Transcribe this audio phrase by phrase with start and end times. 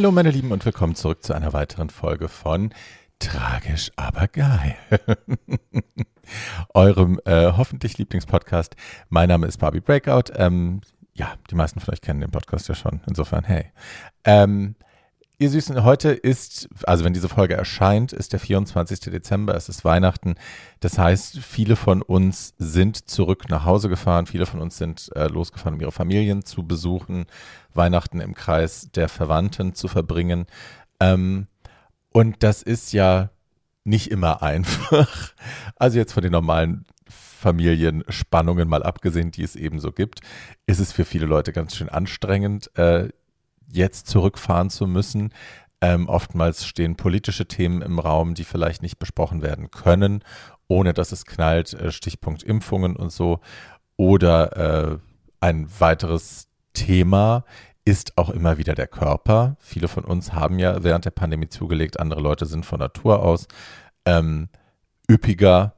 [0.00, 2.72] Hallo meine Lieben und willkommen zurück zu einer weiteren Folge von
[3.18, 4.74] Tragisch aber geil.
[6.72, 8.76] Eurem äh, hoffentlich Lieblingspodcast.
[9.10, 10.32] Mein Name ist Barbie Breakout.
[10.36, 10.80] Ähm,
[11.12, 13.02] ja, die meisten von euch kennen den Podcast ja schon.
[13.06, 13.72] Insofern, hey.
[14.24, 14.74] Ähm,
[15.42, 19.00] Ihr Süßen, heute ist, also wenn diese Folge erscheint, ist der 24.
[19.00, 20.34] Dezember, es ist Weihnachten.
[20.80, 25.28] Das heißt, viele von uns sind zurück nach Hause gefahren, viele von uns sind äh,
[25.28, 27.24] losgefahren, um ihre Familien zu besuchen,
[27.72, 30.44] Weihnachten im Kreis der Verwandten zu verbringen.
[31.00, 31.46] Ähm,
[32.12, 33.30] und das ist ja
[33.82, 35.32] nicht immer einfach.
[35.76, 40.20] Also jetzt von den normalen Familienspannungen mal abgesehen, die es eben so gibt,
[40.66, 43.08] ist es für viele Leute ganz schön anstrengend, äh,
[43.72, 45.32] jetzt zurückfahren zu müssen.
[45.80, 50.22] Ähm, oftmals stehen politische Themen im Raum, die vielleicht nicht besprochen werden können,
[50.68, 53.40] ohne dass es knallt, äh, Stichpunkt Impfungen und so.
[53.96, 54.56] Oder
[54.92, 54.98] äh,
[55.40, 57.44] ein weiteres Thema
[57.84, 59.56] ist auch immer wieder der Körper.
[59.58, 63.48] Viele von uns haben ja während der Pandemie zugelegt, andere Leute sind von Natur aus
[64.04, 64.48] ähm,
[65.10, 65.74] üppiger.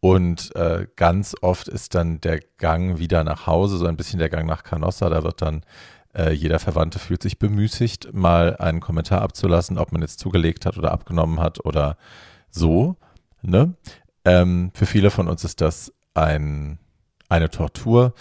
[0.00, 4.28] Und äh, ganz oft ist dann der Gang wieder nach Hause, so ein bisschen der
[4.28, 5.08] Gang nach Canossa.
[5.08, 5.62] Da wird dann
[6.16, 10.78] äh, jeder Verwandte fühlt sich bemüßigt, mal einen Kommentar abzulassen, ob man jetzt zugelegt hat
[10.78, 11.96] oder abgenommen hat oder
[12.50, 12.96] so.
[13.42, 13.74] Ne?
[14.24, 16.78] Ähm, für viele von uns ist das ein,
[17.28, 18.14] eine Tortur.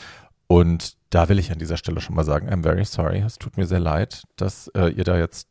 [0.48, 3.20] Und da will ich an dieser Stelle schon mal sagen, I'm very sorry.
[3.20, 5.48] Es tut mir sehr leid, dass äh, ihr da jetzt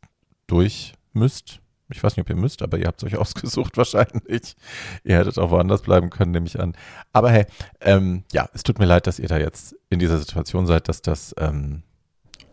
[0.47, 1.59] durch müsst.
[1.89, 4.55] Ich weiß nicht, ob ihr müsst, aber ihr habt es euch ausgesucht wahrscheinlich.
[5.03, 6.75] Ihr hättet auch woanders bleiben können, nehme ich an.
[7.11, 7.45] Aber hey,
[7.81, 11.01] ähm, ja, es tut mir leid, dass ihr da jetzt in dieser Situation seid, dass
[11.01, 11.83] das ähm,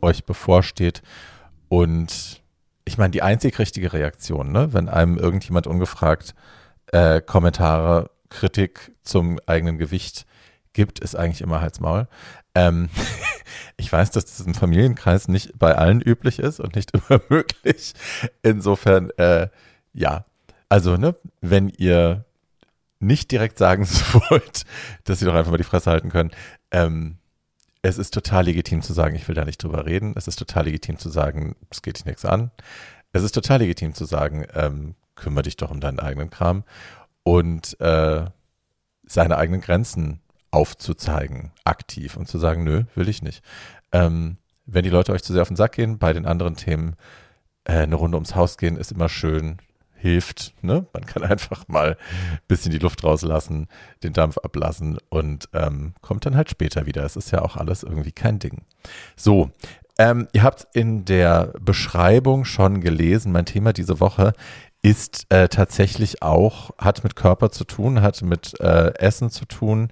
[0.02, 1.02] euch bevorsteht.
[1.68, 2.42] Und
[2.84, 6.34] ich meine, die einzig richtige Reaktion, ne, wenn einem irgendjemand ungefragt
[6.86, 10.26] äh, Kommentare, Kritik zum eigenen Gewicht
[10.72, 12.08] gibt, ist eigentlich immer Halsmaul.
[12.54, 12.88] Ähm,
[13.76, 17.94] ich weiß, dass das im Familienkreis nicht bei allen üblich ist und nicht immer möglich.
[18.42, 19.48] Insofern, äh,
[19.92, 20.24] ja,
[20.68, 22.24] also, ne, wenn ihr
[22.98, 23.86] nicht direkt sagen
[24.30, 24.64] wollt,
[25.04, 26.30] dass sie doch einfach mal die Fresse halten können,
[26.70, 27.18] ähm,
[27.82, 30.14] es ist total legitim zu sagen, ich will da nicht drüber reden.
[30.16, 32.52] Es ist total legitim zu sagen, es geht dich nichts an.
[33.12, 36.64] Es ist total legitim zu sagen, ähm, kümmere dich doch um deinen eigenen Kram
[37.24, 38.24] und äh,
[39.04, 40.20] seine eigenen Grenzen
[40.52, 43.42] aufzuzeigen, aktiv und zu sagen, nö, will ich nicht.
[43.90, 46.94] Ähm, wenn die Leute euch zu sehr auf den Sack gehen, bei den anderen Themen
[47.64, 49.58] äh, eine Runde ums Haus gehen, ist immer schön
[50.02, 50.52] hilft.
[50.62, 50.84] Ne?
[50.92, 53.68] Man kann einfach mal ein bisschen die Luft rauslassen,
[54.02, 57.04] den Dampf ablassen und ähm, kommt dann halt später wieder.
[57.04, 58.62] Es ist ja auch alles irgendwie kein Ding.
[59.16, 59.50] So,
[59.98, 64.32] ähm, ihr habt in der Beschreibung schon gelesen, mein Thema diese Woche
[64.82, 69.90] ist äh, tatsächlich auch, hat mit Körper zu tun, hat mit äh, Essen zu tun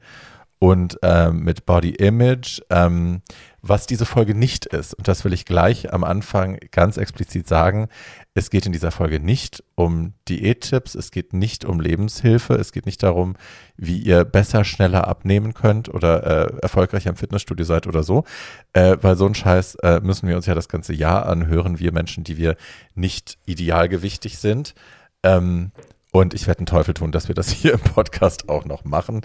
[0.58, 2.60] und äh, mit Body Image.
[2.70, 3.22] Ähm,
[3.62, 7.88] was diese Folge nicht ist, und das will ich gleich am Anfang ganz explizit sagen,
[8.34, 12.86] es geht in dieser Folge nicht um Diättipps, es geht nicht um Lebenshilfe, es geht
[12.86, 13.34] nicht darum,
[13.76, 18.24] wie ihr besser, schneller abnehmen könnt oder äh, erfolgreicher im Fitnessstudio seid oder so,
[18.72, 21.92] äh, weil so ein Scheiß äh, müssen wir uns ja das ganze Jahr anhören, wir
[21.92, 22.56] Menschen, die wir
[22.94, 24.74] nicht idealgewichtig sind.
[25.22, 25.72] Ähm,
[26.12, 29.22] und ich werde einen Teufel tun, dass wir das hier im Podcast auch noch machen.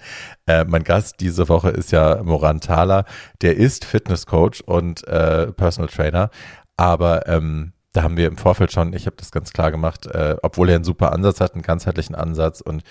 [0.48, 3.06] Äh, mein Gast diese Woche ist ja Moran Thaler.
[3.42, 6.30] Der ist Fitnesscoach und äh, Personal Trainer.
[6.78, 10.36] Aber ähm, da haben wir im Vorfeld schon, ich habe das ganz klar gemacht, äh,
[10.42, 12.84] obwohl er einen super Ansatz hat, einen ganzheitlichen Ansatz und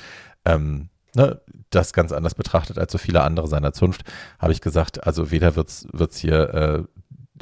[0.47, 4.03] ähm, ne, das ganz anders betrachtet als so viele andere seiner Zunft,
[4.39, 6.83] habe ich gesagt, also weder wird es hier äh,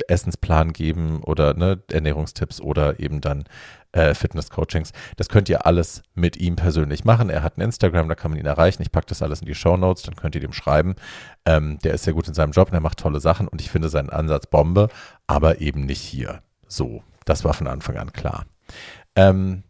[0.09, 3.45] Essensplan geben oder ne, Ernährungstipps oder eben dann
[3.93, 4.93] äh, Fitness-Coachings.
[5.17, 7.31] Das könnt ihr alles mit ihm persönlich machen.
[7.31, 8.83] Er hat ein Instagram, da kann man ihn erreichen.
[8.83, 10.97] Ich packe das alles in die Show Notes, dann könnt ihr dem schreiben.
[11.45, 13.71] Ähm, der ist sehr gut in seinem Job und er macht tolle Sachen und ich
[13.71, 14.89] finde seinen Ansatz Bombe,
[15.27, 16.43] aber eben nicht hier.
[16.67, 18.47] So, das war von Anfang an klar.
[19.17, 19.65] Ähm,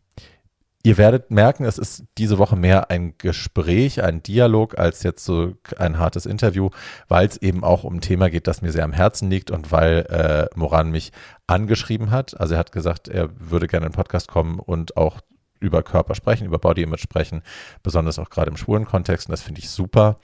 [0.84, 5.54] Ihr werdet merken, es ist diese Woche mehr ein Gespräch, ein Dialog als jetzt so
[5.78, 6.70] ein hartes Interview,
[7.06, 9.70] weil es eben auch um ein Thema geht, das mir sehr am Herzen liegt und
[9.70, 11.12] weil äh, Moran mich
[11.46, 12.38] angeschrieben hat.
[12.40, 15.20] Also er hat gesagt, er würde gerne in den Podcast kommen und auch
[15.60, 17.42] über Körper sprechen, über Body Image sprechen,
[17.84, 20.16] besonders auch gerade im schwulen Kontext und das finde ich super.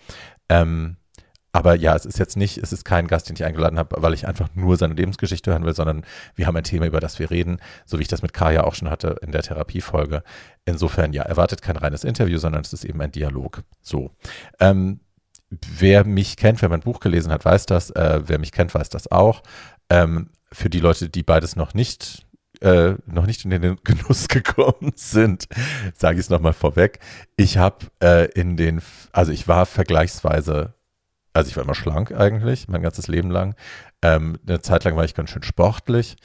[0.49, 0.97] Ähm,
[1.53, 4.13] aber ja, es ist jetzt nicht, es ist kein Gast, den ich eingeladen habe, weil
[4.13, 6.05] ich einfach nur seine Lebensgeschichte hören will, sondern
[6.35, 8.75] wir haben ein Thema, über das wir reden, so wie ich das mit Kaya auch
[8.75, 10.23] schon hatte in der Therapiefolge.
[10.67, 13.63] Insofern, ja, erwartet kein reines Interview, sondern es ist eben ein Dialog.
[13.81, 14.11] So.
[14.61, 15.01] Ähm,
[15.51, 17.91] wer mich kennt, wer mein Buch gelesen hat, weiß das.
[17.91, 19.43] Äh, wer mich kennt, weiß das auch.
[19.89, 22.27] Ähm, für die Leute, die beides noch nicht
[22.61, 25.47] äh, noch nicht in den Genuss gekommen sind,
[25.95, 26.99] sage ich es nochmal vorweg.
[27.37, 30.75] Ich habe äh, in den, also ich war vergleichsweise
[31.39, 33.55] also ich war immer schlank eigentlich, mein ganzes Leben lang.
[34.03, 36.17] Ähm, eine Zeit lang war ich ganz schön sportlich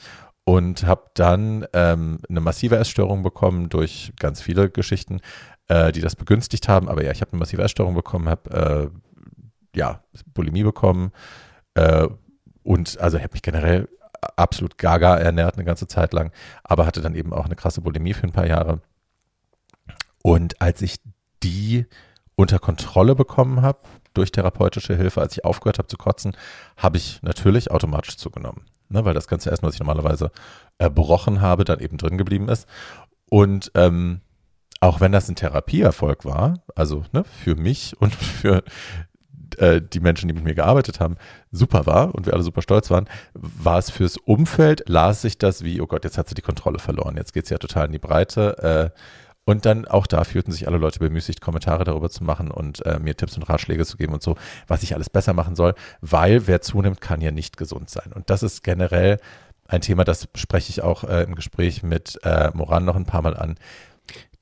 [0.44, 5.20] und habe dann ähm, eine massive Essstörung bekommen durch ganz viele Geschichten,
[5.68, 6.88] äh, die das begünstigt haben.
[6.88, 8.92] Aber ja, ich habe eine massive Essstörung bekommen, habe
[9.72, 10.02] äh, ja
[10.34, 11.12] Bulimie bekommen
[11.74, 12.08] äh,
[12.64, 13.88] und also habe mich generell
[14.36, 16.32] absolut gaga ernährt eine ganze Zeit lang,
[16.64, 18.80] aber hatte dann eben auch eine krasse Bulimie für ein paar Jahre.
[20.22, 20.96] Und als ich
[21.42, 21.86] die
[22.36, 23.80] unter Kontrolle bekommen habe,
[24.14, 26.36] durch therapeutische Hilfe, als ich aufgehört habe zu kotzen,
[26.76, 28.62] habe ich natürlich automatisch zugenommen.
[28.88, 30.30] Ne, weil das ganze Essen, was ich normalerweise
[30.78, 32.68] erbrochen habe, dann eben drin geblieben ist.
[33.30, 34.20] Und ähm,
[34.80, 38.62] auch wenn das ein Therapieerfolg war, also ne, für mich und für
[39.58, 41.16] äh, die Menschen, die mit mir gearbeitet haben,
[41.50, 45.64] super war und wir alle super stolz waren, war es fürs Umfeld, las sich das
[45.64, 47.92] wie, oh Gott, jetzt hat sie die Kontrolle verloren, jetzt geht es ja total in
[47.92, 48.92] die Breite.
[48.94, 48.98] Äh,
[49.44, 52.98] und dann auch da fühlten sich alle Leute bemüßigt, Kommentare darüber zu machen und äh,
[52.98, 54.36] mir Tipps und Ratschläge zu geben und so,
[54.66, 58.12] was ich alles besser machen soll, weil wer zunimmt, kann ja nicht gesund sein.
[58.14, 59.18] Und das ist generell
[59.66, 63.22] ein Thema, das spreche ich auch äh, im Gespräch mit äh, Moran noch ein paar
[63.22, 63.56] Mal an.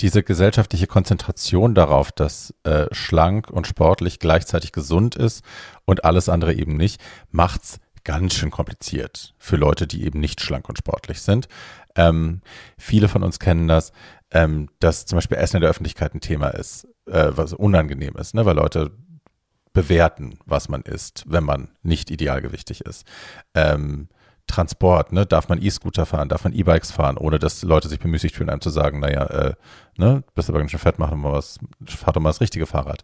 [0.00, 5.44] Diese gesellschaftliche Konzentration darauf, dass äh, schlank und sportlich gleichzeitig gesund ist
[5.84, 7.00] und alles andere eben nicht,
[7.30, 11.46] macht's ganz schön kompliziert für Leute, die eben nicht schlank und sportlich sind.
[11.94, 12.40] Ähm,
[12.76, 13.92] viele von uns kennen das
[14.32, 18.34] ähm, dass zum Beispiel Essen in der Öffentlichkeit ein Thema ist, äh, was unangenehm ist,
[18.34, 18.44] ne?
[18.44, 18.90] weil Leute
[19.72, 23.06] bewerten, was man isst, wenn man nicht idealgewichtig ist.
[23.54, 24.08] Ähm,
[24.46, 25.24] Transport, ne?
[25.24, 28.60] darf man E-Scooter fahren, darf man E-Bikes fahren, ohne dass Leute sich bemüßigt fühlen, einem
[28.60, 29.54] zu sagen, naja, äh,
[29.96, 33.02] ne, bist aber ganz schön fett, mach mal was, fahr doch mal das richtige Fahrrad.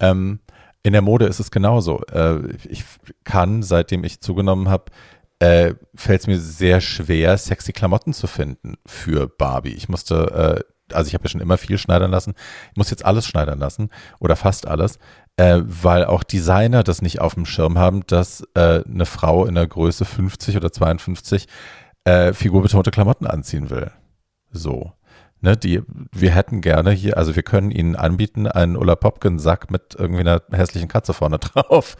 [0.00, 0.40] Ähm,
[0.82, 2.02] in der Mode ist es genauso.
[2.12, 2.84] Äh, ich
[3.24, 4.84] kann, seitdem ich zugenommen habe,
[5.38, 9.74] äh, fällt es mir sehr schwer, sexy Klamotten zu finden für Barbie.
[9.74, 12.34] Ich musste, äh, also ich habe ja schon immer viel schneidern lassen.
[12.70, 14.98] Ich muss jetzt alles schneidern lassen oder fast alles,
[15.36, 19.54] äh, weil auch Designer das nicht auf dem Schirm haben, dass äh, eine Frau in
[19.54, 21.46] der Größe 50 oder 52
[22.04, 23.90] äh, figurbetonte Klamotten anziehen will.
[24.50, 24.92] So.
[25.46, 29.94] Ne, die, wir hätten gerne hier, also wir können Ihnen anbieten, einen Ulla Popken-Sack mit
[29.96, 31.94] irgendwie einer hässlichen Katze vorne drauf.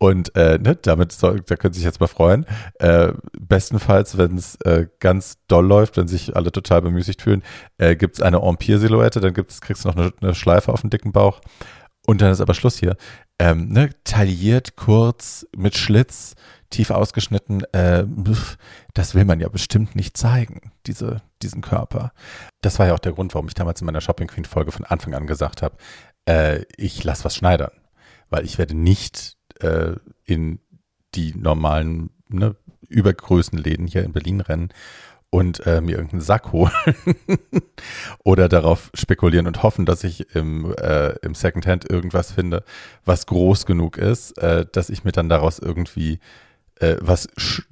[0.00, 2.44] Und äh, ne, damit soll, da können Sie sich jetzt mal freuen.
[2.80, 7.44] Äh, bestenfalls, wenn es äh, ganz doll läuft, wenn sich alle total bemüßigt fühlen,
[7.76, 10.90] äh, gibt es eine Empire-Silhouette, dann gibt's, kriegst du noch eine, eine Schleife auf den
[10.90, 11.40] dicken Bauch.
[12.04, 12.96] Und dann ist aber Schluss hier.
[13.38, 16.34] Ähm, ne, tailliert, kurz, mit Schlitz,
[16.70, 18.04] tief ausgeschnitten, äh,
[18.94, 22.12] das will man ja bestimmt nicht zeigen, diese, diesen Körper.
[22.60, 24.84] Das war ja auch der Grund, warum ich damals in meiner Shopping Queen Folge von
[24.84, 25.76] Anfang an gesagt habe,
[26.26, 27.72] äh, ich lasse was schneidern,
[28.30, 29.94] weil ich werde nicht äh,
[30.24, 30.60] in
[31.14, 32.54] die normalen ne,
[32.88, 34.68] Übergrößenläden hier in Berlin rennen
[35.30, 36.72] und äh, mir irgendeinen Sack holen
[38.24, 42.64] oder darauf spekulieren und hoffen, dass ich im, äh, im Secondhand irgendwas finde,
[43.04, 46.18] was groß genug ist, äh, dass ich mir dann daraus irgendwie
[46.80, 47.28] äh, was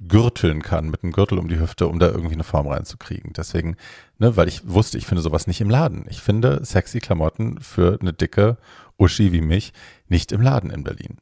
[0.07, 3.33] gürteln kann mit einem Gürtel um die Hüfte, um da irgendwie eine Form reinzukriegen.
[3.33, 3.77] Deswegen,
[4.17, 6.05] ne, weil ich wusste, ich finde sowas nicht im Laden.
[6.09, 8.57] Ich finde sexy Klamotten für eine dicke
[8.97, 9.73] Uschi wie mich
[10.07, 11.17] nicht im Laden in Berlin.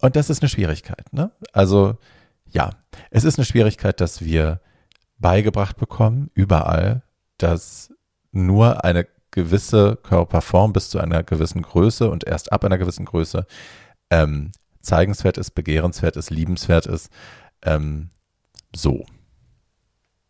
[0.00, 1.30] Und das ist eine Schwierigkeit, ne?
[1.52, 1.96] Also,
[2.50, 2.70] ja,
[3.10, 4.60] es ist eine Schwierigkeit, dass wir
[5.18, 7.02] beigebracht bekommen, überall,
[7.38, 7.94] dass
[8.32, 13.46] nur eine gewisse Körperform bis zu einer gewissen Größe und erst ab einer gewissen Größe
[14.10, 14.50] ähm,
[14.82, 17.10] zeigenswert ist, begehrenswert ist, liebenswert ist.
[17.62, 18.10] Ähm,
[18.74, 19.06] so.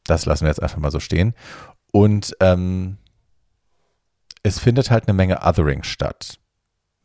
[0.04, 1.34] Das lassen wir jetzt einfach mal so stehen.
[1.92, 2.98] Und ähm,
[4.42, 6.38] es findet halt eine Menge Othering statt,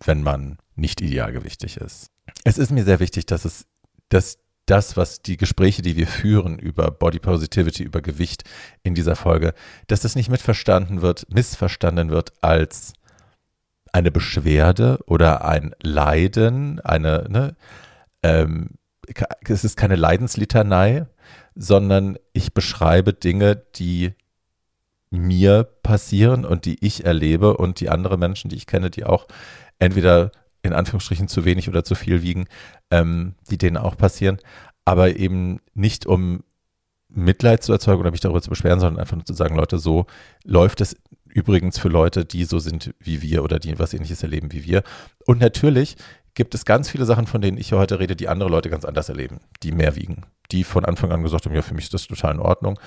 [0.03, 2.11] wenn man nicht idealgewichtig ist.
[2.43, 3.65] Es ist mir sehr wichtig, dass es,
[4.09, 8.43] dass das, was die Gespräche, die wir führen über Body Positivity, über Gewicht
[8.83, 9.53] in dieser Folge,
[9.87, 12.93] dass das nicht mitverstanden wird, missverstanden wird als
[13.97, 17.55] eine Beschwerde oder ein Leiden, eine, ne,
[18.21, 18.69] ähm,
[19.47, 21.07] es ist keine Leidenslitanei,
[21.55, 24.13] sondern ich beschreibe Dinge, die
[25.09, 29.27] mir passieren und die ich erlebe und die andere Menschen, die ich kenne, die auch
[29.79, 32.45] entweder in Anführungsstrichen zu wenig oder zu viel wiegen,
[32.91, 34.37] ähm, die denen auch passieren,
[34.85, 36.43] aber eben nicht um
[37.09, 40.05] Mitleid zu erzeugen oder mich darüber zu beschweren, sondern einfach nur zu sagen, Leute, so
[40.43, 40.97] läuft es
[41.37, 44.81] übrigens für Leute, die so sind wie wir oder die was ähnliches erleben wie wir.
[45.27, 45.95] Und natürlich
[46.33, 48.85] gibt es ganz viele Sachen, von denen ich hier heute rede, die andere Leute ganz
[48.85, 51.93] anders erleben, die mehr wiegen, die von Anfang an gesagt haben, ja, für mich ist
[51.93, 52.79] das total in Ordnung.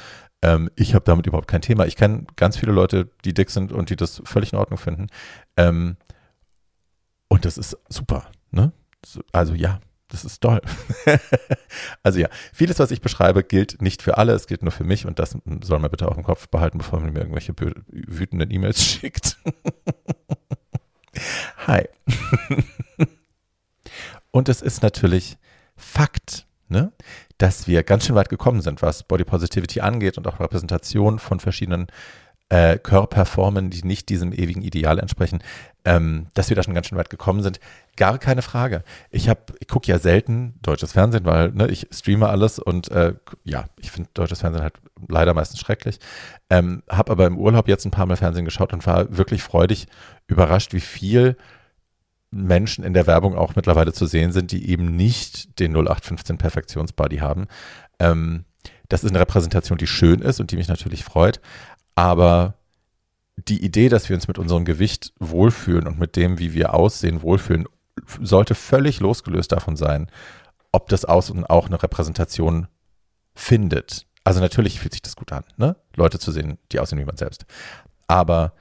[0.42, 1.86] Ähm, ich habe damit überhaupt kein Thema.
[1.86, 5.06] Ich kenne ganz viele Leute, die dick sind und die das völlig in Ordnung finden.
[5.56, 5.96] Ähm,
[7.28, 8.26] und das ist super.
[8.50, 8.72] Ne?
[9.32, 10.60] Also ja, das ist toll.
[12.02, 15.06] also ja, vieles, was ich beschreibe, gilt nicht für alle, es gilt nur für mich
[15.06, 18.84] und das soll man bitte auch im Kopf behalten, bevor man mir irgendwelche wütenden E-Mails
[18.84, 19.38] schickt.
[21.66, 21.88] Hi.
[24.30, 25.38] und es ist natürlich
[25.76, 26.92] Fakt, ne,
[27.38, 31.40] dass wir ganz schön weit gekommen sind, was Body Positivity angeht und auch Repräsentation von
[31.40, 31.86] verschiedenen
[32.50, 35.42] äh, Körperformen, die nicht diesem ewigen Ideal entsprechen,
[35.84, 37.60] ähm, dass wir da schon ganz schön weit gekommen sind.
[37.96, 38.82] Gar keine Frage.
[39.10, 43.14] Ich habe, ich gucke ja selten deutsches Fernsehen, weil ne, ich streame alles und äh,
[43.44, 44.74] ja, ich finde deutsches Fernsehen halt
[45.08, 46.00] leider meistens schrecklich.
[46.50, 49.86] Ähm, habe aber im Urlaub jetzt ein paar Mal Fernsehen geschaut und war wirklich freudig
[50.26, 51.36] überrascht, wie viel
[52.32, 57.18] Menschen in der Werbung auch mittlerweile zu sehen sind, die eben nicht den 0815 Perfektionsbody
[57.18, 57.46] haben.
[58.00, 58.44] Ähm,
[58.90, 61.40] das ist eine Repräsentation, die schön ist und die mich natürlich freut.
[62.00, 62.54] Aber
[63.36, 67.20] die Idee, dass wir uns mit unserem Gewicht wohlfühlen und mit dem, wie wir aussehen,
[67.20, 67.66] wohlfühlen,
[68.22, 70.10] sollte völlig losgelöst davon sein,
[70.72, 72.68] ob das Außen auch eine Repräsentation
[73.34, 74.06] findet.
[74.24, 75.76] Also natürlich fühlt sich das gut an, ne?
[75.94, 77.44] Leute zu sehen, die aussehen wie man selbst.
[78.06, 78.54] Aber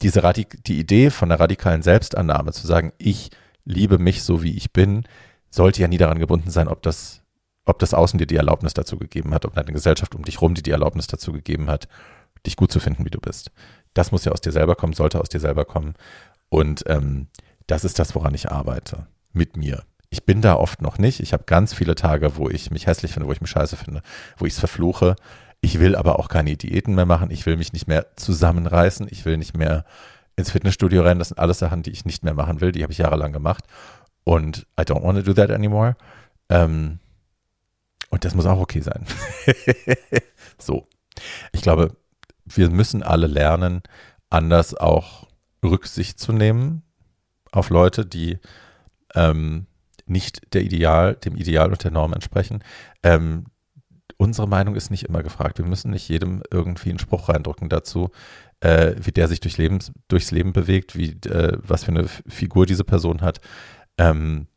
[0.00, 3.30] diese Radik die Idee von der radikalen Selbstannahme, zu sagen, ich
[3.64, 5.02] liebe mich so wie ich bin,
[5.50, 7.22] sollte ja nie daran gebunden sein, ob das,
[7.64, 10.54] ob das Außen dir die Erlaubnis dazu gegeben hat, ob deine Gesellschaft um dich rum
[10.54, 11.88] dir die Erlaubnis dazu gegeben hat,
[12.48, 13.50] dich gut zu finden, wie du bist.
[13.94, 15.94] Das muss ja aus dir selber kommen, sollte aus dir selber kommen.
[16.48, 17.28] Und ähm,
[17.66, 19.06] das ist das, woran ich arbeite.
[19.32, 19.84] Mit mir.
[20.10, 21.20] Ich bin da oft noch nicht.
[21.20, 24.02] Ich habe ganz viele Tage, wo ich mich hässlich finde, wo ich mich scheiße finde,
[24.38, 25.16] wo ich es verfluche.
[25.60, 27.30] Ich will aber auch keine Diäten mehr machen.
[27.30, 29.06] Ich will mich nicht mehr zusammenreißen.
[29.10, 29.84] Ich will nicht mehr
[30.36, 31.18] ins Fitnessstudio rennen.
[31.18, 32.72] Das sind alles Sachen, die ich nicht mehr machen will.
[32.72, 33.64] Die habe ich jahrelang gemacht.
[34.24, 35.96] Und I don't want to do that anymore.
[36.48, 37.00] Ähm,
[38.10, 39.04] und das muss auch okay sein.
[40.58, 40.86] so.
[41.52, 41.96] Ich glaube,
[42.54, 43.82] wir müssen alle lernen,
[44.30, 45.28] anders auch
[45.64, 46.82] Rücksicht zu nehmen
[47.52, 48.38] auf Leute, die
[49.14, 49.66] ähm,
[50.06, 52.62] nicht der Ideal, dem Ideal und der Norm entsprechen.
[53.02, 53.46] Ähm,
[54.16, 55.58] unsere Meinung ist nicht immer gefragt.
[55.58, 58.10] Wir müssen nicht jedem irgendwie einen Spruch reindrücken dazu,
[58.60, 62.66] äh, wie der sich durch Lebens, durchs Leben bewegt, wie, äh, was für eine Figur
[62.66, 63.40] diese Person hat.
[63.96, 64.48] Ähm,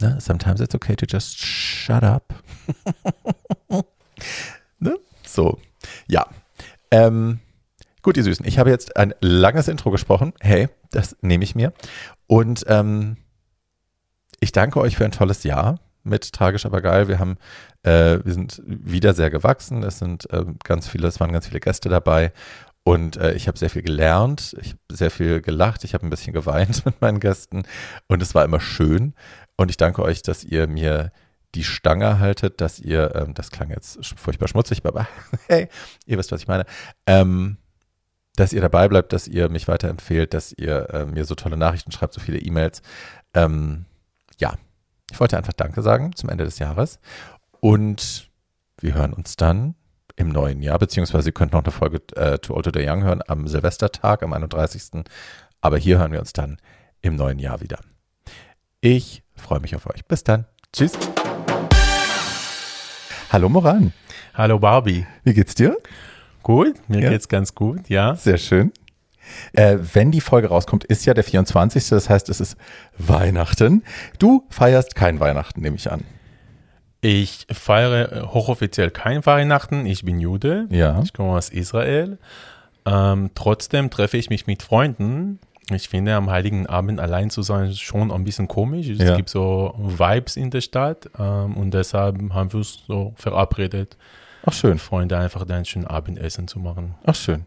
[0.00, 0.18] ne?
[0.20, 2.34] Sometimes it's okay to just shut up.
[4.78, 4.98] ne?
[5.24, 5.58] So,
[6.06, 6.26] ja.
[6.90, 7.40] Ähm,
[8.02, 10.32] gut, ihr Süßen, ich habe jetzt ein langes Intro gesprochen.
[10.40, 11.72] Hey, das nehme ich mir.
[12.26, 13.16] Und ähm,
[14.40, 17.08] ich danke euch für ein tolles Jahr mit Tragisch aber geil.
[17.08, 17.36] Wir haben,
[17.82, 19.82] äh, wir sind wieder sehr gewachsen.
[19.82, 22.32] Es sind äh, ganz viele, es waren ganz viele Gäste dabei.
[22.84, 26.10] Und äh, ich habe sehr viel gelernt, ich habe sehr viel gelacht, ich habe ein
[26.10, 27.64] bisschen geweint mit meinen Gästen
[28.06, 29.14] und es war immer schön.
[29.56, 31.12] Und ich danke euch, dass ihr mir
[31.58, 35.08] die Stange haltet, dass ihr, ähm, das klang jetzt furchtbar schmutzig, aber
[35.48, 35.68] hey,
[36.06, 36.64] ihr wisst, was ich meine,
[37.04, 37.56] ähm,
[38.36, 41.90] dass ihr dabei bleibt, dass ihr mich weiterempfehlt, dass ihr äh, mir so tolle Nachrichten
[41.90, 42.80] schreibt, so viele E-Mails.
[43.34, 43.86] Ähm,
[44.38, 44.54] ja,
[45.10, 47.00] ich wollte einfach Danke sagen zum Ende des Jahres
[47.58, 48.30] und
[48.80, 49.74] wir hören uns dann
[50.14, 53.02] im neuen Jahr, beziehungsweise ihr könnt noch eine Folge äh, To Old to the Young
[53.02, 55.04] hören am Silvestertag, am 31.
[55.60, 56.58] Aber hier hören wir uns dann
[57.00, 57.80] im neuen Jahr wieder.
[58.80, 60.04] Ich freue mich auf euch.
[60.04, 60.46] Bis dann.
[60.72, 60.92] Tschüss.
[63.30, 63.92] Hallo Moran.
[64.32, 65.06] Hallo Barbie.
[65.22, 65.76] Wie geht's dir?
[66.42, 67.10] Gut, mir ja.
[67.10, 68.14] geht's ganz gut, ja.
[68.14, 68.72] Sehr schön.
[69.52, 71.90] Äh, wenn die Folge rauskommt, ist ja der 24.
[71.90, 72.56] Das heißt, es ist
[72.96, 73.84] Weihnachten.
[74.18, 76.04] Du feierst kein Weihnachten, nehme ich an.
[77.02, 79.84] Ich feiere hochoffiziell kein Weihnachten.
[79.84, 80.66] Ich bin Jude.
[80.70, 80.98] Ja.
[81.04, 82.16] Ich komme aus Israel.
[82.86, 85.38] Ähm, trotzdem treffe ich mich mit Freunden
[85.70, 88.88] ich finde, am Heiligen Abend allein zu sein, ist schon ein bisschen komisch.
[88.88, 89.16] Es ja.
[89.16, 93.96] gibt so Vibes in der Stadt ähm, und deshalb haben wir uns so verabredet.
[94.46, 94.78] Ach schön.
[94.78, 96.94] Freunde einfach dann schön Abendessen zu machen.
[97.04, 97.44] Ach schön.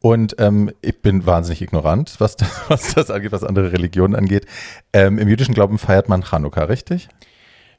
[0.00, 4.46] Und ähm, ich bin wahnsinnig ignorant, was das, was das angeht, was andere Religionen angeht.
[4.92, 7.08] Ähm, Im jüdischen Glauben feiert man Chanukka, richtig?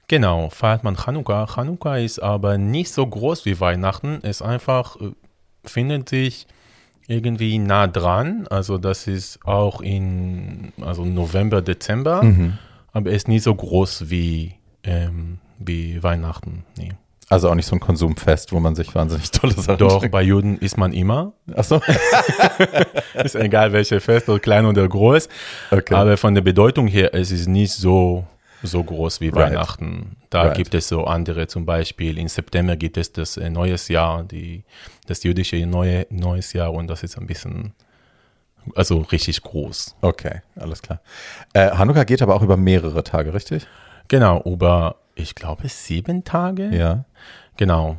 [0.08, 1.48] Genau, feiert man Chanukka.
[1.48, 4.20] Chanukka ist aber nicht so groß wie Weihnachten.
[4.24, 5.12] Es einfach äh,
[5.63, 6.48] findet sich
[7.10, 8.48] irgendwie nah dran.
[8.50, 12.58] Also das ist auch in also November, Dezember, mhm.
[12.94, 16.63] aber ist nie so groß wie, ähm, wie Weihnachten.
[16.78, 16.92] Nee.
[17.28, 20.12] Also auch nicht so ein Konsumfest, wo man sich wahnsinnig tolle Sachen Doch, trinkt.
[20.12, 21.34] bei Juden isst man immer.
[21.56, 21.82] Ach so.
[23.24, 25.30] ist egal, welche Fest, oder klein oder groß.
[25.72, 25.94] Okay.
[25.94, 28.25] Aber von der Bedeutung her, es ist nicht so
[28.63, 29.51] so groß wie right.
[29.51, 30.18] Weihnachten.
[30.30, 30.58] Da right.
[30.58, 34.63] gibt es so andere, zum Beispiel im September gibt es das äh, neues Jahr, die,
[35.08, 37.74] das jüdische neue, neues Jahr und das ist ein bisschen
[38.75, 39.96] Also richtig groß.
[40.01, 41.00] Okay, alles klar.
[41.54, 43.66] Äh, Hanukkah geht aber auch über mehrere Tage, richtig?
[44.08, 46.70] Genau, über, ich glaube, sieben Tage.
[46.75, 47.06] Ja.
[47.58, 47.98] Genau.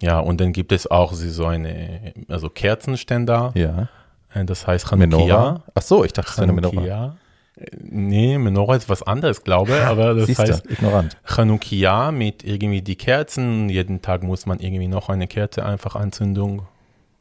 [0.00, 3.52] Ja, und dann gibt es auch so eine, also Kerzenständer.
[3.54, 3.88] Ja.
[4.34, 4.90] Äh, Das heißt?
[4.90, 5.62] Hanukkah.
[5.74, 7.16] Ach so, ich dachte, es wäre eine Menorah.
[7.78, 11.16] Nee, Menorah ist was anderes, glaube ich, aber das Siehst du, heißt ignorant.
[11.24, 13.68] Chanukia mit irgendwie die Kerzen.
[13.68, 16.66] Jeden Tag muss man irgendwie noch eine Kerze einfach Anzündung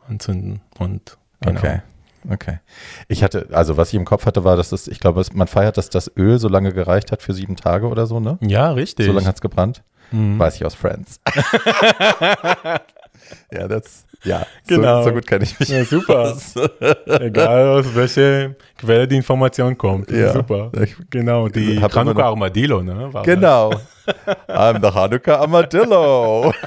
[0.07, 1.59] anzünden und genau.
[1.59, 1.81] Okay.
[2.29, 2.59] Okay.
[3.07, 5.77] Ich hatte, also was ich im Kopf hatte, war, dass es, ich glaube, man feiert,
[5.77, 8.37] dass das Öl so lange gereicht hat für sieben Tage oder so, ne?
[8.41, 9.07] Ja, richtig.
[9.07, 9.83] So lange hat es gebrannt.
[10.11, 10.37] Mhm.
[10.37, 11.19] Weiß ich aus Friends.
[13.51, 15.01] ja, das, ja, Genau.
[15.03, 15.69] so, so gut kenne ich mich.
[15.69, 16.33] Ja, super.
[16.33, 16.53] aus.
[17.05, 20.09] Egal aus welcher Quelle die Information kommt.
[20.09, 20.33] Das Ja.
[20.33, 20.71] Super.
[20.81, 23.11] Ich- Genau, die Hanukkah Armadillo, ne?
[23.13, 23.71] war Genau.
[24.47, 26.53] I'm the Hanukkah Armadillo.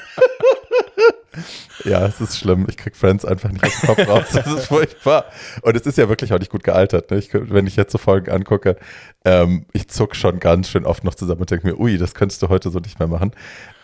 [1.85, 2.65] ja, es ist schlimm.
[2.69, 4.23] Ich krieg Friends einfach nicht aus dem Kopf raus.
[4.33, 5.25] Das ist furchtbar.
[5.61, 7.11] Und es ist ja wirklich auch nicht gut gealtert.
[7.11, 7.17] Ne?
[7.17, 8.77] Ich, wenn ich jetzt so Folgen angucke,
[9.25, 12.41] ähm, ich zuck schon ganz schön oft noch zusammen und denke mir, ui, das könntest
[12.41, 13.31] du heute so nicht mehr machen.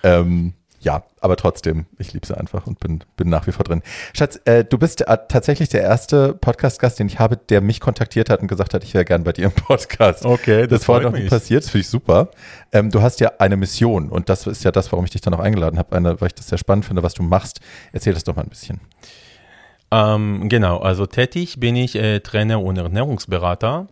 [0.04, 3.84] Ähm, ja, aber trotzdem, ich liebe sie einfach und bin, bin nach wie vor drin.
[4.14, 8.32] Schatz, äh, du bist äh, tatsächlich der erste Podcast-Gast, den ich habe, der mich kontaktiert
[8.32, 10.26] hat und gesagt hat, ich wäre gern bei dir im Podcast.
[10.26, 12.30] Okay, das, das freut noch nie passiert, das finde ich super.
[12.72, 15.36] Ähm, du hast ja eine Mission und das ist ja das, warum ich dich dann
[15.36, 17.60] auch eingeladen habe, eine, weil ich das sehr spannend finde, was du machst.
[17.92, 18.82] Erzähl das doch mal ein bisschen.
[19.92, 23.88] Ähm, genau, also tätig bin ich äh, Trainer und Ernährungsberater.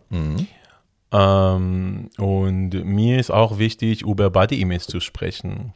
[1.12, 5.74] Ähm, und mir ist auch wichtig, über Body Image zu sprechen.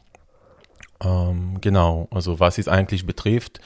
[1.03, 3.59] Ähm, genau, also was es eigentlich betrifft.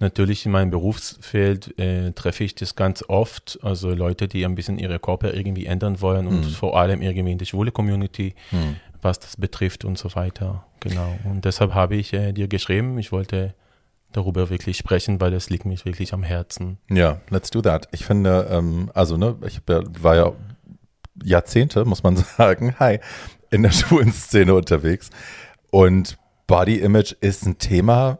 [0.00, 4.78] Natürlich in meinem Berufsfeld äh, treffe ich das ganz oft, also Leute, die ein bisschen
[4.78, 8.34] ihre Körper irgendwie ändern wollen und vor allem irgendwie in der schwule Community,
[9.00, 10.66] was das betrifft und so weiter.
[10.80, 11.16] Genau.
[11.24, 13.54] Und deshalb habe ich äh, dir geschrieben, ich wollte
[14.12, 16.78] darüber wirklich sprechen, weil das liegt mir wirklich am Herzen.
[16.88, 17.88] Ja, let's do that.
[17.92, 20.32] Ich finde, ähm, also ne, ich ja, war ja
[21.22, 22.98] Jahrzehnte, muss man sagen, hi,
[23.50, 25.10] in der schwulen Szene unterwegs.
[25.70, 28.18] Und Body Image ist ein Thema,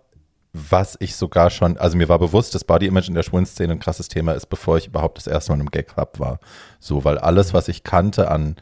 [0.53, 3.73] was ich sogar schon, also mir war bewusst, dass Body Image in der schwulen Szene
[3.73, 6.39] ein krasses Thema ist, bevor ich überhaupt das erste Mal im Gay Club war.
[6.79, 8.57] So, weil alles, was ich kannte an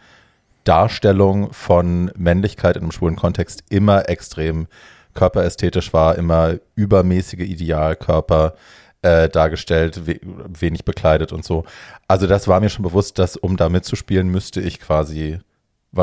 [0.64, 4.68] Darstellung von Männlichkeit in einem schwulen Kontext immer extrem
[5.14, 8.54] körperästhetisch war, immer übermäßige Idealkörper
[9.02, 11.64] äh, dargestellt, we wenig bekleidet und so.
[12.08, 15.40] Also das war mir schon bewusst, dass um da mitzuspielen, müsste ich quasi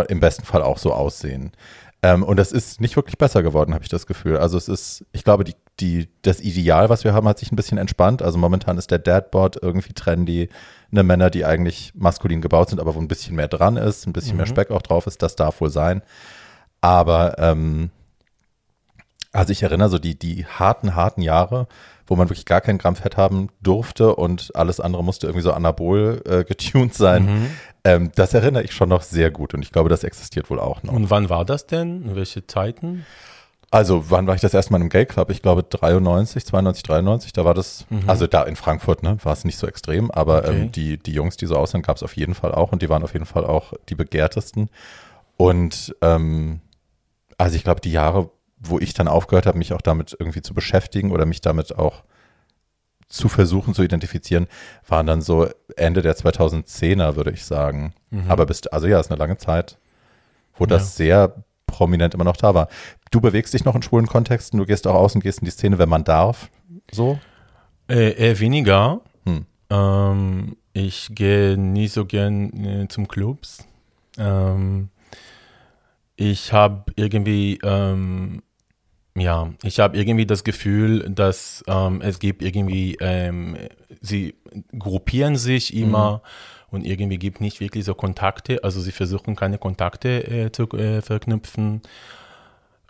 [0.08, 1.52] im besten Fall auch so aussehen.
[2.02, 4.38] Ähm, und das ist nicht wirklich besser geworden, habe ich das Gefühl.
[4.38, 7.58] Also es ist, ich glaube, die, die, das Ideal, was wir haben, hat sich ein
[7.58, 8.22] bisschen entspannt.
[8.22, 10.50] Also momentan ist der Dadboard irgendwie trendy.
[10.92, 14.14] Eine Männer, die eigentlich maskulin gebaut sind, aber wo ein bisschen mehr dran ist, ein
[14.14, 16.02] bisschen mehr Speck auch drauf ist, das darf wohl sein.
[16.82, 17.90] Aber ähm,
[19.32, 21.68] also ich erinnere so die, die harten, harten Jahre,
[22.08, 25.54] wo man wirklich gar kein Gramm Fett haben durfte und alles andere musste irgendwie so
[25.54, 27.28] anabol äh, getuned sein.
[27.84, 30.84] Ähm, das erinnere ich schon noch sehr gut und ich glaube, das existiert wohl auch
[30.84, 30.94] noch.
[30.94, 32.04] Und wann war das denn?
[32.04, 33.06] In welche Zeiten?
[33.72, 35.30] Also, wann war ich das erste Mal im Gay Club?
[35.30, 39.46] Ich glaube 93, 92, 93, da war das, also da in Frankfurt, ne, war es
[39.46, 40.62] nicht so extrem, aber Okay.
[40.64, 42.90] ähm, die, die Jungs, die so aussehen, gab es auf jeden Fall auch und die
[42.90, 44.70] waren auf jeden Fall auch die begehrtesten.
[45.38, 46.62] Und ähm,
[47.38, 50.54] also ich glaube, die Jahre, wo ich dann aufgehört habe, mich auch damit irgendwie zu
[50.56, 52.04] beschäftigen oder mich damit auch
[53.10, 54.48] zu versuchen zu identifizieren,
[54.88, 57.94] waren dann so Ende der 2010er, würde ich sagen.
[58.28, 59.78] Aber bis, also ja, ist eine lange Zeit,
[60.56, 62.68] wo das sehr prominent immer noch da war.
[63.12, 65.52] Du bewegst dich noch in schwulen Kontexten, du gehst auch aus und gehst in die
[65.52, 66.50] Szene, wenn man darf.
[66.92, 67.20] So?
[67.88, 69.02] Äh, eher weniger.
[69.26, 69.46] Hm.
[69.70, 73.66] Ähm, ich gehe nie so gern äh, zum Clubs.
[74.18, 74.90] Ähm,
[76.16, 78.44] ich habe irgendwie, ähm,
[79.18, 83.58] ja, ich habe irgendwie das Gefühl, dass ähm, es gibt irgendwie, ähm,
[84.02, 84.36] sie
[84.78, 86.22] gruppieren sich immer
[86.70, 88.64] und irgendwie gibt nicht wirklich so Kontakte.
[88.64, 91.82] Also sie versuchen keine Kontakte äh, zu äh, verknüpfen.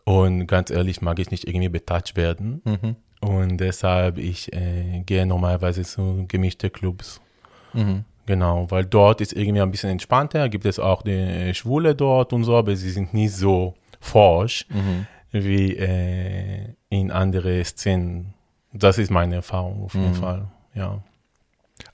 [0.04, 2.62] Und ganz ehrlich mag ich nicht irgendwie betatscht werden.
[2.66, 2.96] Mhm.
[3.22, 7.22] Und deshalb, ich äh, gehe normalerweise zu gemischte Clubs.
[7.74, 8.06] Mhm.
[8.26, 12.32] Genau, weil dort ist irgendwie ein bisschen entspannter, gibt es auch die äh, Schwule dort
[12.32, 15.08] und so, aber sie sind nicht so forsch Mhm.
[15.32, 18.34] Wie äh, in andere Szenen.
[18.74, 20.16] Das ist meine Erfahrung auf jeden Mhm.
[20.16, 21.00] Fall, ja.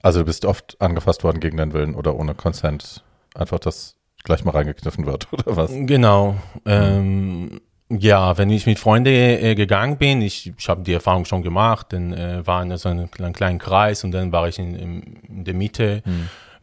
[0.02, 3.04] Also du bist oft angefasst worden gegen deinen Willen oder ohne Consent.
[3.36, 5.71] Einfach, dass gleich mal reingekniffen wird, oder was?
[5.71, 6.36] Genau.
[6.65, 11.43] Ähm, ja, wenn ich mit Freunden äh, gegangen bin, ich, ich habe die Erfahrung schon
[11.43, 15.02] gemacht, dann äh, war in so einem kleinen, Kreis und dann war ich in, in,
[15.28, 16.02] in der Mitte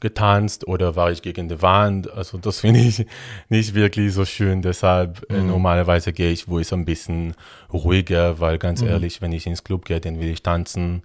[0.02, 2.12] getanzt oder war ich gegen die Wand.
[2.12, 3.06] Also das finde ich
[3.48, 4.60] nicht wirklich so schön.
[4.60, 7.34] Deshalb äh, normalerweise gehe ich, wo es ein bisschen
[7.72, 11.02] ruhiger, weil ganz ehrlich, wenn ich ins Club gehe, dann will ich tanzen.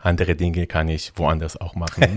[0.00, 2.16] andere Dinge kann ich woanders auch machen.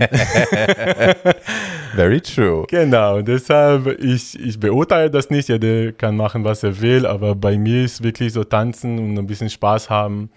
[1.94, 2.66] Very true.
[2.68, 7.58] Genau, deshalb, ich, ich beurteile das nicht, jeder kann machen, was er will, aber bei
[7.58, 10.30] mir ist wirklich so tanzen und ein bisschen Spaß haben.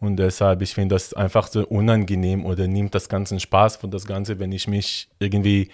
[0.00, 4.06] Und deshalb, ich finde das einfach so unangenehm oder nimmt das ganze Spaß von das
[4.06, 5.70] Ganze, wenn ich mich irgendwie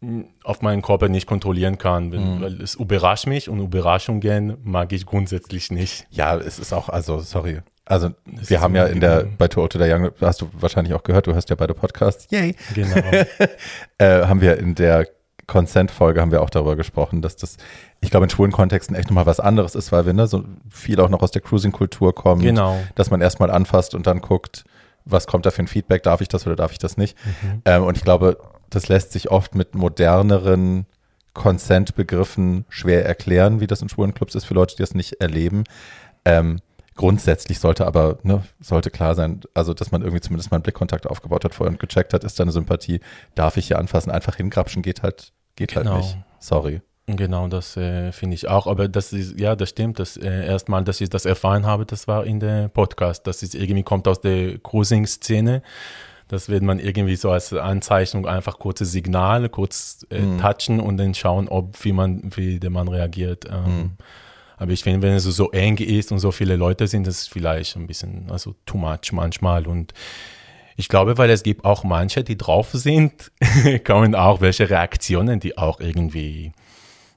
[0.00, 2.40] hm, auf meinen Körper nicht kontrollieren kann, wenn, mhm.
[2.40, 6.06] weil es überrascht mich und Überraschungen mag ich grundsätzlich nicht.
[6.10, 9.68] Ja, es ist auch, also sorry, also das wir haben ja in der, bei Tour
[9.68, 12.54] to the Young, hast du wahrscheinlich auch gehört, du hörst ja beide Podcasts, yay.
[12.74, 12.96] Genau.
[13.98, 15.06] äh, haben wir in der
[15.46, 17.56] Consent-Folge haben wir auch darüber gesprochen, dass das,
[18.00, 21.00] ich glaube, in schwulen Kontexten echt nochmal was anderes ist, weil wir ne, so viel
[21.00, 22.42] auch noch aus der Cruising-Kultur kommen.
[22.42, 22.78] Genau.
[22.94, 24.64] Dass man erstmal anfasst und dann guckt,
[25.04, 27.16] was kommt da für ein Feedback, darf ich das oder darf ich das nicht?
[27.24, 27.62] Mhm.
[27.64, 28.38] Ähm, und ich glaube,
[28.70, 30.86] das lässt sich oft mit moderneren
[31.32, 35.64] Consent-Begriffen schwer erklären, wie das in schwulen Clubs ist für Leute, die das nicht erleben.
[36.24, 36.60] Ähm,
[36.96, 41.06] Grundsätzlich sollte aber, ne, sollte klar sein, also dass man irgendwie zumindest mal einen Blickkontakt
[41.06, 43.00] aufgebaut hat vorher und gecheckt hat, ist da eine Sympathie,
[43.34, 45.96] darf ich hier anfassen, einfach hingrapschen geht halt, geht halt genau.
[45.96, 46.18] halt nicht.
[46.38, 46.80] Sorry.
[47.06, 48.66] Genau, das äh, finde ich auch.
[48.66, 50.00] Aber das ist, ja, das stimmt.
[50.00, 53.26] Das äh, erstmal, dass ich das erfahren habe, das war in der Podcast.
[53.28, 55.62] Das ist irgendwie kommt aus der Cruising-Szene.
[56.26, 60.38] Das wird man irgendwie so als Anzeichnung einfach kurze Signale, kurz äh, mhm.
[60.40, 63.44] touchen und dann schauen, ob wie man, wie der Mann reagiert.
[63.48, 63.90] Ähm, mhm.
[64.56, 67.32] Aber ich finde, wenn es so eng ist und so viele Leute sind, das ist
[67.32, 69.66] vielleicht ein bisschen, also too much manchmal.
[69.66, 69.92] Und
[70.76, 73.32] ich glaube, weil es gibt auch manche, die drauf sind,
[73.84, 76.52] kommen auch welche Reaktionen, die auch irgendwie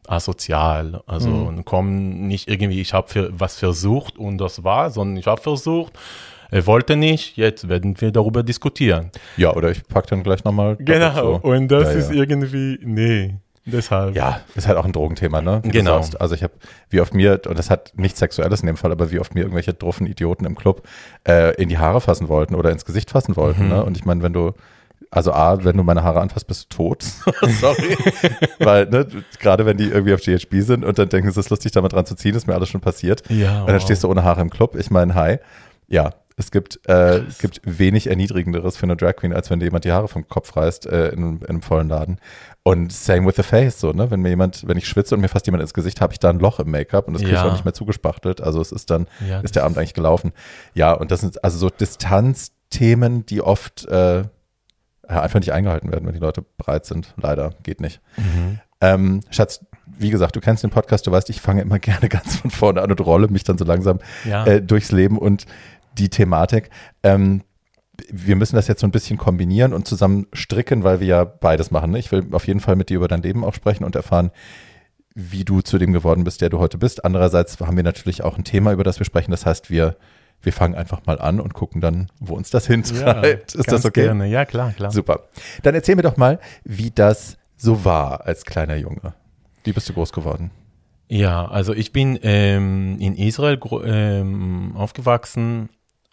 [0.07, 1.65] asozial, also mhm.
[1.65, 5.93] kommen nicht irgendwie, ich habe was versucht und das war, sondern ich habe versucht,
[6.51, 9.11] er wollte nicht, jetzt werden wir darüber diskutieren.
[9.37, 10.77] Ja, oder ich packe dann gleich nochmal.
[10.77, 12.15] Genau, und das ja, ist ja.
[12.15, 13.35] irgendwie, nee,
[13.71, 14.15] Deshalb.
[14.15, 15.61] Ja, ist halt auch ein Drogenthema, ne?
[15.63, 16.01] Wie genau.
[16.19, 16.53] Also ich habe,
[16.89, 19.41] wie oft mir, und das hat nichts Sexuelles in dem Fall, aber wie oft mir
[19.41, 20.87] irgendwelche druffen Idioten im Club
[21.27, 23.69] äh, in die Haare fassen wollten oder ins Gesicht fassen wollten, mhm.
[23.69, 23.83] ne?
[23.83, 24.53] Und ich meine, wenn du,
[25.11, 27.03] also A, wenn du meine Haare anfasst, bist du tot.
[27.61, 27.97] Sorry.
[28.59, 29.07] Weil, ne,
[29.39, 31.89] gerade wenn die irgendwie auf GHB sind und dann denken, es ist lustig, da mal
[31.89, 33.23] dran zu ziehen, ist mir alles schon passiert.
[33.29, 33.61] Ja.
[33.61, 33.83] Und dann wow.
[33.83, 34.75] stehst du ohne Haare im Club.
[34.75, 35.37] Ich meine, hi.
[35.87, 39.83] Ja, es gibt, äh, gibt wenig Erniedrigenderes für eine Drag Queen, als wenn dir jemand
[39.83, 42.17] die Haare vom Kopf reißt äh, in, in, einem vollen Laden.
[42.69, 44.11] Und same with the face, so, ne?
[44.11, 46.29] Wenn mir jemand, wenn ich schwitze und mir fast jemand ins Gesicht, habe ich da
[46.29, 48.41] ein Loch im Make-up und das kriege ich auch nicht mehr zugespachtelt.
[48.41, 50.33] Also es ist dann, ja, ist der Abend eigentlich gelaufen.
[50.75, 54.23] Ja, und das sind also so Distanzthemen, die oft äh,
[55.07, 57.15] einfach nicht eingehalten werden, wenn die Leute bereit sind.
[57.17, 58.01] Leider, geht nicht.
[58.17, 58.59] Mhm.
[58.81, 62.35] Ähm, Schatz, wie gesagt, du kennst den Podcast, du weißt, ich fange immer gerne ganz
[62.35, 64.45] von vorne an und rolle mich dann so langsam ja.
[64.45, 65.47] äh, durchs Leben und
[65.97, 66.69] die Thematik.
[67.01, 67.41] Ähm,
[68.11, 71.71] wir müssen das jetzt so ein bisschen kombinieren und zusammen stricken, weil wir ja beides
[71.71, 71.91] machen.
[71.91, 71.99] Ne?
[71.99, 74.31] Ich will auf jeden Fall mit dir über dein Leben auch sprechen und erfahren,
[75.15, 77.03] wie du zu dem geworden bist, der du heute bist.
[77.03, 79.31] Andererseits haben wir natürlich auch ein Thema, über das wir sprechen.
[79.31, 79.97] Das heißt, wir,
[80.41, 83.53] wir fangen einfach mal an und gucken dann, wo uns das hintreibt.
[83.53, 84.03] Ja, Ist das okay?
[84.03, 84.27] Gerne.
[84.27, 84.91] Ja, klar, klar.
[84.91, 85.27] Super.
[85.63, 89.13] Dann erzähl mir doch mal, wie das so war als kleiner Junge.
[89.63, 90.51] Wie bist du groß geworden?
[91.09, 95.69] Ja, also ich bin ähm, in Israel ähm, aufgewachsen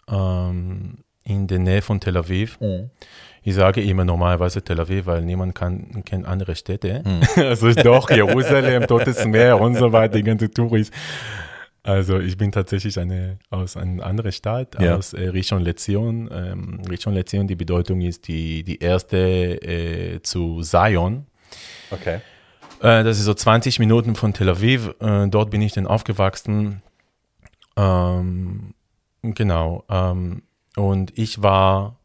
[0.09, 2.59] ähm, in der Nähe von Tel Aviv.
[2.59, 2.89] Mhm.
[3.43, 7.03] Ich sage immer normalerweise Tel Aviv, weil niemand kann, kennt andere Städte.
[7.05, 7.21] Mhm.
[7.43, 10.89] Also doch, Jerusalem, Totes Meer und so weiter, die ganze Touris.
[11.83, 14.95] Also ich bin tatsächlich eine, aus einer anderen Stadt, ja.
[14.95, 16.29] aus äh, Rishon LeZion.
[16.31, 21.27] Ähm, Rishon LeZion, die Bedeutung ist die, die erste äh, zu Zion.
[21.91, 22.19] Okay.
[22.81, 24.93] Äh, das ist so 20 Minuten von Tel Aviv.
[24.99, 26.81] Äh, dort bin ich dann aufgewachsen.
[27.77, 28.73] Ähm,
[29.21, 29.83] Genau.
[29.89, 30.43] Ähm,
[30.77, 31.97] und ich war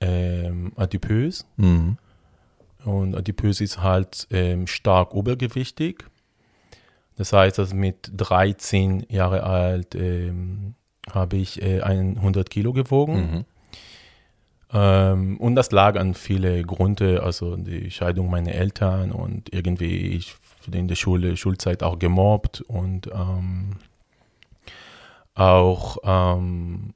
[0.00, 1.46] ähm, adipös.
[1.56, 1.96] Mhm.
[2.84, 6.04] Und adipös ist halt ähm, stark obergewichtig.
[7.16, 10.74] Das heißt, dass mit 13 Jahre alt ähm,
[11.10, 13.14] habe ich äh, 100 Kilo gewogen.
[13.14, 13.44] Mhm.
[14.74, 20.34] Ähm, und das lag an viele Gründe, also die Scheidung meiner Eltern und irgendwie ich
[20.70, 23.76] in der Schule, Schulzeit auch gemobbt und ähm,
[25.34, 26.94] auch ähm,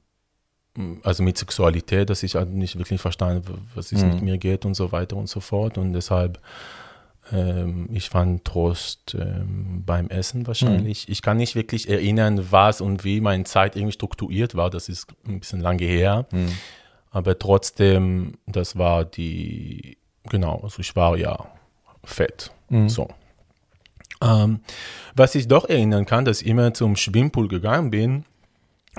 [1.03, 4.09] also mit Sexualität, dass ich halt nicht wirklich verstanden, was es mhm.
[4.09, 5.77] mit mir geht und so weiter und so fort.
[5.77, 6.39] Und deshalb,
[7.31, 11.07] ähm, ich fand Trost ähm, beim Essen wahrscheinlich.
[11.07, 11.11] Mhm.
[11.11, 14.69] Ich kann nicht wirklich erinnern, was und wie meine Zeit irgendwie strukturiert war.
[14.69, 16.27] Das ist ein bisschen lange her.
[16.31, 16.51] Mhm.
[17.11, 19.97] Aber trotzdem, das war die,
[20.29, 21.47] genau, also ich war ja
[22.03, 22.51] fett.
[22.69, 22.89] Mhm.
[22.89, 23.07] So.
[24.21, 24.59] Ähm,
[25.15, 28.25] was ich doch erinnern kann, dass ich immer zum Schwimmpool gegangen bin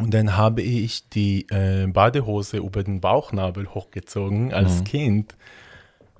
[0.00, 4.84] und dann habe ich die äh, Badehose über den Bauchnabel hochgezogen als mhm.
[4.84, 5.36] Kind,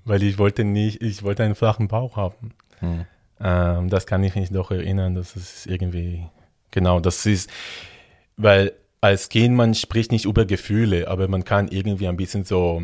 [0.04, 2.52] weil ich wollte nicht, ich wollte einen flachen Bauch haben.
[2.80, 3.06] Mhm.
[3.40, 6.26] Ähm, das kann ich mich doch erinnern, dass es irgendwie,
[6.70, 7.50] genau, das ist,
[8.36, 12.82] weil als Kind, man spricht nicht über Gefühle, aber man kann irgendwie ein bisschen so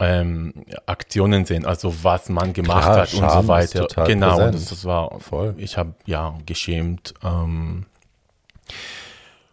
[0.00, 0.52] ähm,
[0.86, 4.04] Aktionen sehen, also was man gemacht Klar, hat und Scham so ist weiter.
[4.04, 5.54] Genau, das, das war Voll.
[5.58, 7.14] Ich habe ja geschämt.
[7.22, 7.86] Ähm,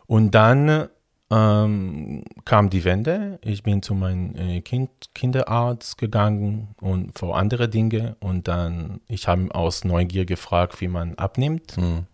[0.08, 0.90] und dann
[1.34, 3.40] ähm, kam die Wende.
[3.44, 8.16] Ich bin zu meinem äh, kind, Kinderarzt gegangen und vor andere Dinge.
[8.20, 11.76] Und dann, ich habe aus Neugier gefragt, wie man abnimmt.
[11.76, 12.06] Hm.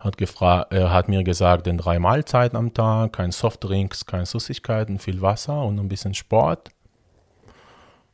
[0.00, 4.98] Hat, gefragt, er hat mir gesagt, denn drei Mahlzeiten am Tag, kein Softdrinks, keine Süßigkeiten,
[4.98, 6.70] viel Wasser und ein bisschen Sport.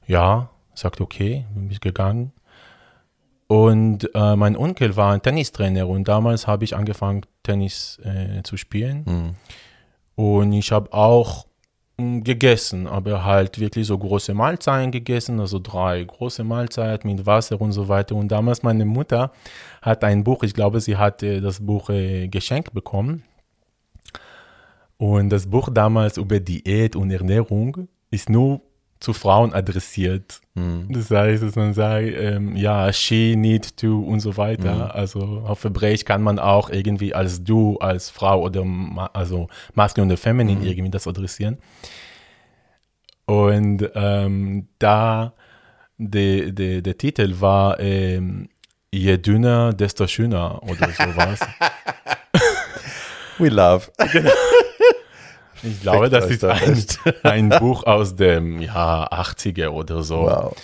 [0.07, 2.33] Ja, sagt okay, bin ich gegangen.
[3.46, 8.57] Und äh, mein Onkel war ein Tennistrainer und damals habe ich angefangen, Tennis äh, zu
[8.57, 9.04] spielen.
[9.07, 9.35] Hm.
[10.16, 11.46] Und ich habe auch
[11.98, 17.61] mh, gegessen, aber halt wirklich so große Mahlzeiten gegessen, also drei große Mahlzeiten mit Wasser
[17.61, 18.16] und so weiter.
[18.16, 19.30] Und damals meine Mutter
[19.83, 23.22] hat ein Buch, ich glaube, sie hatte das Buch äh, geschenkt bekommen.
[24.96, 28.61] Und das Buch damals über Diät und Ernährung ist nur
[29.04, 30.40] zu Frauen adressiert.
[30.56, 30.86] Hm.
[30.88, 34.74] Das heißt, dass man sagt, ähm, ja, she, need to und so weiter.
[34.74, 34.90] Mhm.
[35.00, 40.08] Also auf Hebräisch kann man auch irgendwie als du, als Frau oder ma also maskulin
[40.08, 40.66] oder feminin Mhm.
[40.66, 41.58] irgendwie das adressieren.
[43.26, 45.34] Und ähm, da
[45.98, 48.48] der de, der Titel war ähm,
[48.90, 51.40] Je dünner, desto schöner oder sowas.
[53.38, 53.90] We love.
[55.64, 56.85] Ich glaube, das ist ein,
[57.22, 60.22] ein Buch aus dem Jahr 80er oder so.
[60.22, 60.57] Wow.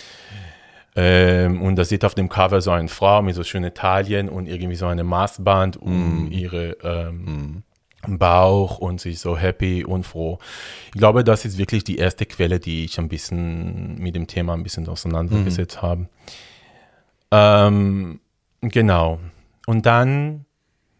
[0.95, 4.47] Ähm, und da sieht auf dem Cover so eine Frau mit so schönen Taillen und
[4.47, 6.31] irgendwie so eine Maßband um Mm.
[6.31, 7.63] ihre ähm,
[8.05, 10.39] Bauch und sie ist so happy und froh.
[10.87, 14.53] Ich glaube, das ist wirklich die erste Quelle, die ich ein bisschen mit dem Thema
[14.53, 16.09] ein bisschen auseinandergesetzt habe.
[17.31, 18.19] Ähm,
[18.61, 19.19] genau.
[19.65, 20.45] Und dann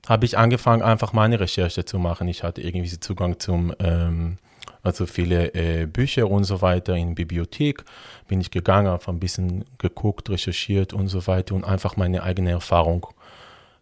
[0.08, 2.28] habe ich angefangen, einfach meine Recherche zu machen.
[2.28, 4.38] Ich hatte irgendwie Zugang zum, ähm,
[4.84, 7.84] also viele äh, Bücher und so weiter in Bibliothek.
[8.28, 12.52] Bin ich gegangen, habe ein bisschen geguckt, recherchiert und so weiter und einfach meine eigene
[12.52, 13.08] Erfahrung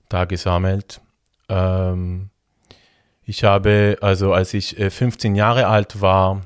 [0.09, 1.01] da gesammelt.
[1.47, 2.29] Ähm,
[3.23, 6.41] ich habe, also als ich äh, 15 Jahre alt war,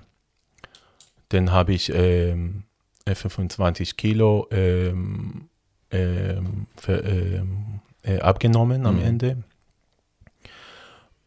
[1.29, 2.63] dann habe ich ähm,
[3.05, 5.49] äh, 25 Kilo ähm,
[5.91, 9.03] ähm, für, ähm, äh, abgenommen am Mhm.
[9.03, 9.37] Ende.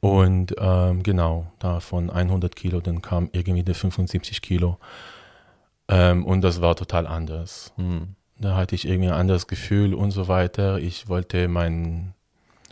[0.07, 4.79] Und ähm, genau, da von 100 Kilo, dann kam irgendwie der 75 Kilo.
[5.89, 7.73] Ähm, und das war total anders.
[7.77, 8.15] Hm.
[8.39, 10.79] Da hatte ich irgendwie ein anderes Gefühl und so weiter.
[10.79, 12.13] Ich wollte meine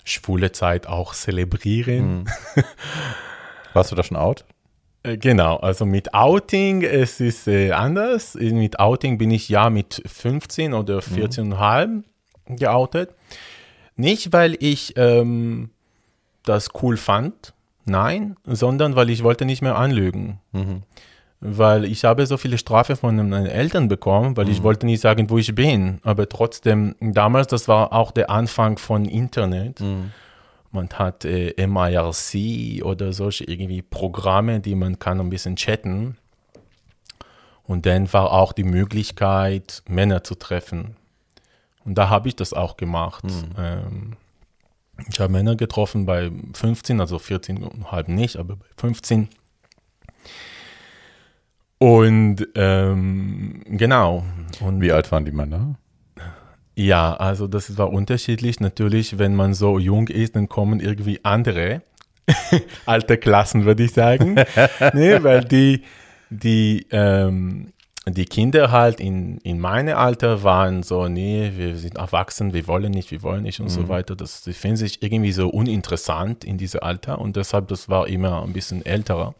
[0.04, 2.26] schwule Zeit auch zelebrieren.
[2.54, 2.64] Hm.
[3.72, 4.44] Warst du da schon out?
[5.02, 8.34] Äh, Genau, also mit Outing, es ist äh, anders.
[8.34, 12.04] Mit Outing bin ich ja mit 15 oder 14,5
[12.46, 13.10] geoutet.
[13.96, 15.70] Nicht, weil ich ähm,
[16.44, 17.52] das cool fand,
[17.84, 20.40] nein, sondern weil ich wollte nicht mehr anlügen.
[20.52, 20.82] Mhm.
[21.40, 25.28] Weil ich habe so viele Strafe von meinen Eltern bekommen, weil ich wollte nicht sagen,
[25.28, 26.00] wo ich bin.
[26.02, 29.80] Aber trotzdem, damals, das war auch der Anfang von Internet.
[29.80, 30.12] Mhm.
[30.70, 36.16] Man hat äh, MIRC oder solche irgendwie Programme, die man kann ein bisschen chatten.
[37.64, 40.96] Und dann war auch die Möglichkeit, Männer zu treffen.
[41.84, 43.24] Und da habe ich das auch gemacht.
[43.58, 44.16] Ähm,
[45.10, 49.28] ich habe Männer getroffen bei 15, also 14,5 nicht, aber bei 15.
[51.78, 54.24] Und ähm, genau.
[54.60, 55.76] Und Wie alt waren die Männer?
[56.76, 58.60] ja, also das war unterschiedlich.
[58.60, 61.82] Natürlich, wenn man so jung ist, dann kommen irgendwie andere
[62.86, 64.36] alte Klassen, würde ich sagen.
[64.94, 65.82] nee, weil die,
[66.30, 67.73] die, ähm,
[68.06, 72.92] die Kinder halt in, in meinem Alter waren so, nee, wir sind erwachsen, wir wollen
[72.92, 74.14] nicht, wir wollen nicht und so weiter.
[74.14, 78.42] Das, die finden sich irgendwie so uninteressant in diesem Alter und deshalb, das war immer
[78.42, 79.34] ein bisschen älterer.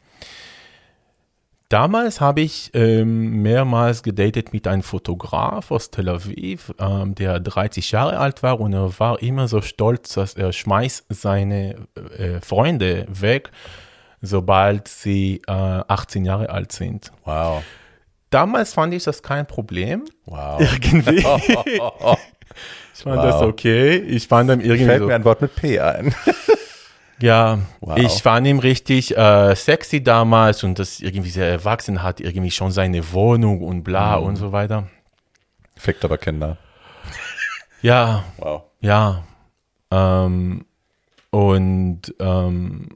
[1.68, 7.90] Damals habe ich ähm, mehrmals gedatet mit einem Fotograf aus Tel Aviv, ähm, der 30
[7.90, 11.76] Jahre alt war und er war immer so stolz, dass er schmeißt seine
[12.16, 13.50] äh, Freunde weg,
[14.22, 17.12] sobald sie äh, 18 Jahre alt sind.
[17.24, 17.62] Wow.
[18.34, 20.04] Damals fand ich das kein Problem.
[20.26, 20.60] Wow.
[20.82, 21.16] Irgendwie.
[21.18, 21.24] ich
[23.02, 23.42] fand das Wow.
[23.42, 23.96] okay.
[23.96, 26.14] Ich fand dann irgendwie Fällt so, mir ein Wort mit P ein.
[27.20, 27.96] Ja, Wow.
[27.96, 32.72] ich fand ihn richtig äh, sexy damals und das irgendwie sehr erwachsen hat, irgendwie schon
[32.72, 34.26] seine Wohnung und bla Mhm.
[34.26, 34.88] und so weiter.
[35.76, 36.56] Fickt aber Kinder.
[37.82, 38.62] Ja, Wow.
[38.80, 39.22] ja.
[39.92, 40.64] Ähm,
[41.30, 42.88] und ähm,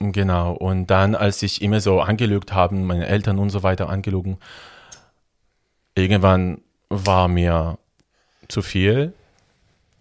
[0.00, 4.36] genau, und dann, als ich immer so angelügt habe, meine Eltern und so weiter angelogen,
[5.94, 7.78] irgendwann war mir
[8.48, 9.12] zu viel.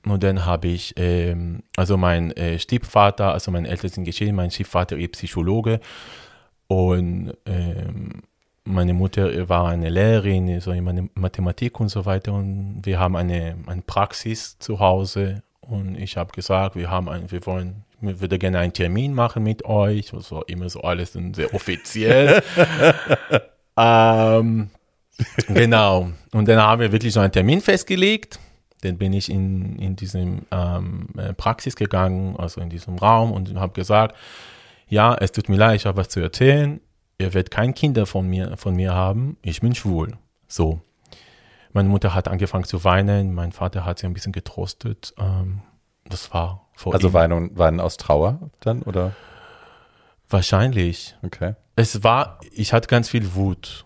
[0.05, 4.49] Und dann habe ich, ähm, also mein äh, Stiefvater, also meine Eltern sind geschieden, mein
[4.49, 5.79] Stiefvater ist Psychologe
[6.67, 8.23] und ähm,
[8.63, 12.33] meine Mutter war eine Lehrerin, so in Mathematik und so weiter.
[12.33, 15.43] Und wir haben eine, eine Praxis zu Hause.
[15.61, 19.43] Und ich habe gesagt, wir haben ein, wir wollen, ich würde gerne einen Termin machen
[19.43, 20.13] mit euch.
[20.13, 22.43] Und so immer so alles sehr offiziell.
[23.77, 24.69] ähm,
[25.47, 26.09] genau.
[26.31, 28.39] Und dann haben wir wirklich so einen Termin festgelegt.
[28.81, 33.55] Dann bin ich in, in diesem ähm, äh, Praxis gegangen, also in diesem Raum und
[33.55, 34.15] habe gesagt,
[34.87, 36.81] ja, es tut mir leid, ich habe was zu erzählen
[37.21, 40.17] ihr werdet kein Kinder von mir, von mir haben, ich bin schwul.
[40.47, 40.81] So.
[41.73, 45.13] Meine Mutter hat angefangen zu weinen, mein Vater hat sie ein bisschen getrostet.
[45.17, 45.61] Ähm,
[46.09, 47.13] das war vor Also ihm.
[47.13, 49.15] weinen, weinen aus Trauer dann, oder?
[50.29, 51.15] Wahrscheinlich.
[51.23, 51.55] Okay.
[51.75, 53.85] Es war, ich hatte ganz viel Wut.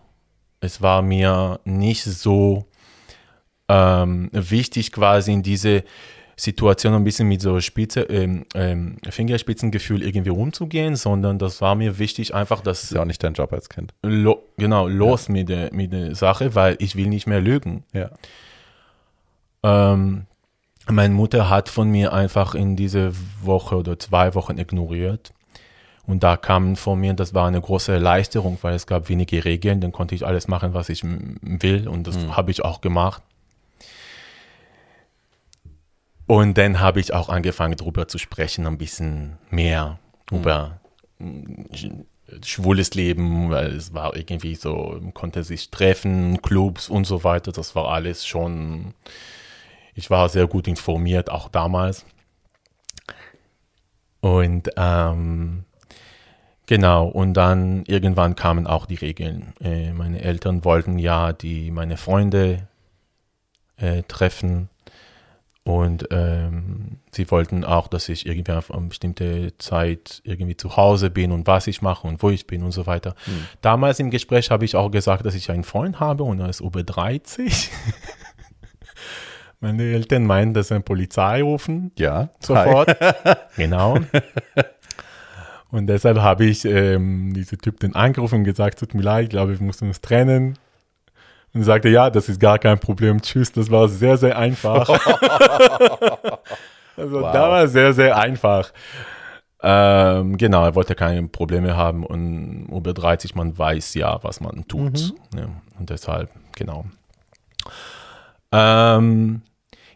[0.66, 2.66] Es war mir nicht so
[3.68, 5.84] ähm, wichtig, quasi in diese
[6.36, 11.98] Situation ein bisschen mit so Spitze, ähm, ähm, Fingerspitzengefühl irgendwie umzugehen, sondern das war mir
[11.98, 12.80] wichtig, einfach dass.
[12.80, 13.94] Das ist ja auch nicht dein Job als Kind.
[14.02, 15.32] Lo, genau, los ja.
[15.32, 17.84] mit, der, mit der Sache, weil ich will nicht mehr lügen.
[17.94, 18.10] Ja.
[19.62, 20.26] Ähm,
[20.88, 25.32] meine Mutter hat von mir einfach in diese Woche oder zwei Wochen ignoriert.
[26.06, 29.80] Und da kam von mir, das war eine große Erleichterung, weil es gab wenige Regeln,
[29.80, 32.36] dann konnte ich alles machen, was ich will und das mhm.
[32.36, 33.22] habe ich auch gemacht.
[36.26, 39.98] Und dann habe ich auch angefangen, darüber zu sprechen, ein bisschen mehr
[40.30, 40.38] mhm.
[40.38, 40.80] über
[42.44, 47.52] schwules Leben, weil es war irgendwie so, man konnte sich treffen, Clubs und so weiter.
[47.52, 48.94] Das war alles schon,
[49.94, 52.04] ich war sehr gut informiert, auch damals.
[54.20, 55.64] Und ähm,
[56.66, 59.54] genau, und dann irgendwann kamen auch die Regeln.
[59.60, 62.68] Äh, meine Eltern wollten ja die meine Freunde
[63.76, 64.68] äh, treffen
[65.66, 71.10] und ähm, sie wollten auch, dass ich irgendwie auf eine bestimmte Zeit irgendwie zu Hause
[71.10, 73.16] bin und was ich mache und wo ich bin und so weiter.
[73.26, 73.46] Mhm.
[73.62, 76.60] Damals im Gespräch habe ich auch gesagt, dass ich einen Freund habe und er ist
[76.60, 77.72] über 30.
[79.60, 81.90] Meine Eltern meinen, dass sie eine Polizei rufen.
[81.98, 82.28] Ja.
[82.38, 82.96] Sofort.
[83.56, 83.98] genau.
[85.70, 89.30] Und deshalb habe ich ähm, diesen Typ den angerufen und gesagt, tut mir leid, ich
[89.30, 90.58] glaube, wir müssen uns trennen.
[91.52, 93.22] Und sagte, ja, das ist gar kein Problem.
[93.22, 94.88] Tschüss, das war sehr, sehr einfach.
[96.96, 97.32] also wow.
[97.32, 98.72] da war sehr, sehr einfach.
[99.62, 104.68] Ähm, genau, er wollte keine Probleme haben und über 30, man weiß ja, was man
[104.68, 105.14] tut.
[105.32, 105.38] Mhm.
[105.38, 105.48] Ja,
[105.78, 106.84] und deshalb, genau.
[108.52, 109.42] Ähm,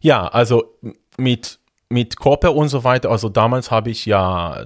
[0.00, 0.78] ja, also
[1.18, 1.58] mit,
[1.90, 4.64] mit Körper und so weiter, also damals habe ich ja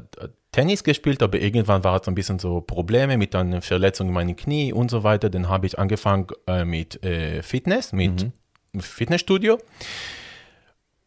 [0.55, 4.37] Tennis gespielt, aber irgendwann war es ein bisschen so Probleme mit einer Verletzung in meinem
[4.37, 5.29] Knie und so weiter.
[5.29, 8.33] Dann habe ich angefangen äh, mit äh, Fitness, mit
[8.73, 8.81] mhm.
[8.81, 9.59] Fitnessstudio.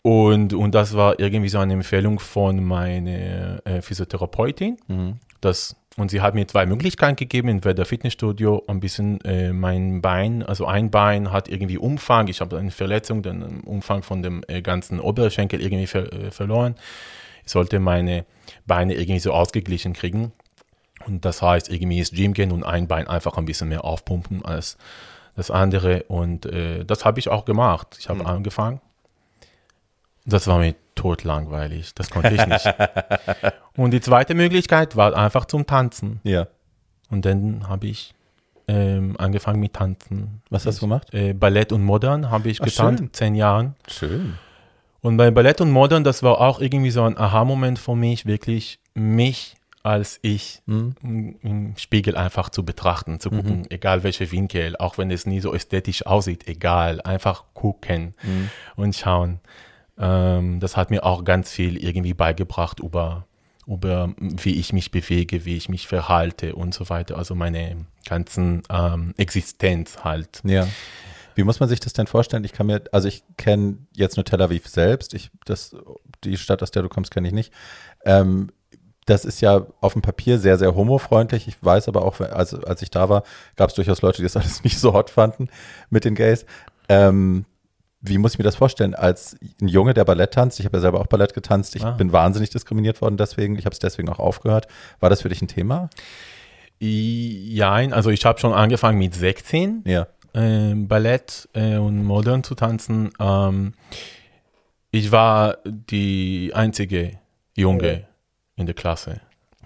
[0.01, 4.75] Und, und das war irgendwie so eine Empfehlung von meiner äh, Physiotherapeutin.
[4.89, 5.19] Mhm.
[5.39, 10.43] Das, und sie hat mir zwei Möglichkeiten gegeben, entweder Fitnessstudio, ein bisschen äh, mein Bein,
[10.43, 14.61] also ein Bein hat irgendwie Umfang, ich habe eine Verletzung, den Umfang von dem äh,
[14.61, 16.75] ganzen Oberschenkel irgendwie ver äh, verloren.
[17.47, 18.25] Ich sollte meine
[18.65, 20.33] Beine irgendwie so ausgeglichen kriegen.
[21.05, 24.43] Und das heißt, irgendwie ins Gym gehen und ein Bein einfach ein bisschen mehr aufpumpen
[24.43, 24.77] als
[25.37, 26.03] das andere.
[26.09, 27.95] Und äh, das habe ich auch gemacht.
[27.99, 28.25] Ich habe mhm.
[28.25, 28.81] angefangen.
[30.25, 31.95] Das war mir totlangweilig.
[31.95, 32.65] Das konnte ich nicht.
[33.77, 36.19] und die zweite Möglichkeit war einfach zum Tanzen.
[36.23, 36.47] Ja.
[37.09, 38.13] Und dann habe ich
[38.67, 40.41] ähm, angefangen mit Tanzen.
[40.49, 41.13] Was hast du gemacht?
[41.13, 43.13] Äh, Ballett und Modern habe ich Ach, getanzt, schön.
[43.13, 43.75] zehn Jahren.
[43.87, 44.37] Schön.
[45.01, 48.79] Und bei Ballett und Modern, das war auch irgendwie so ein Aha-Moment für mich, wirklich
[48.93, 49.57] mich
[49.87, 51.37] als ich mhm.
[51.41, 53.65] im Spiegel einfach zu betrachten, zu gucken, mhm.
[53.69, 58.49] egal welche Winkel, auch wenn es nie so ästhetisch aussieht, egal, einfach gucken mhm.
[58.75, 59.39] und schauen.
[59.97, 63.27] Ähm, das hat mir auch ganz viel irgendwie beigebracht über,
[63.65, 67.17] über wie ich mich bewege, wie ich mich verhalte und so weiter.
[67.17, 70.41] Also meine ganzen ähm, Existenz halt.
[70.43, 70.67] Ja.
[71.37, 72.43] Wie muss man sich das denn vorstellen?
[72.43, 75.13] Ich kann mir, also ich kenne jetzt nur Tel Aviv selbst.
[75.13, 75.75] Ich, das,
[76.23, 77.53] die Stadt, aus der du kommst, kenne ich nicht.
[78.05, 78.49] Ähm,
[79.05, 81.47] das ist ja auf dem Papier sehr, sehr homofreundlich.
[81.47, 83.21] Ich weiß aber auch, als, als ich da war,
[83.55, 85.49] gab es durchaus Leute, die das alles nicht so hot fanden
[85.91, 86.43] mit den Gays.
[86.89, 87.45] Ähm,
[88.01, 88.95] wie muss ich mir das vorstellen?
[88.95, 91.91] Als ein Junge, der Ballett tanzt, ich habe ja selber auch Ballett getanzt, ich ah.
[91.91, 94.67] bin wahnsinnig diskriminiert worden deswegen, ich habe es deswegen auch aufgehört.
[94.99, 95.91] War das für dich ein Thema?
[96.79, 99.83] Ja, also ich habe schon angefangen mit 16.
[99.85, 100.07] Ja
[100.37, 103.11] äh, Ballett äh, und Modern zu tanzen.
[103.19, 103.73] Ähm,
[104.91, 107.19] ich war die einzige
[107.55, 108.61] Junge oh.
[108.61, 109.21] in der Klasse.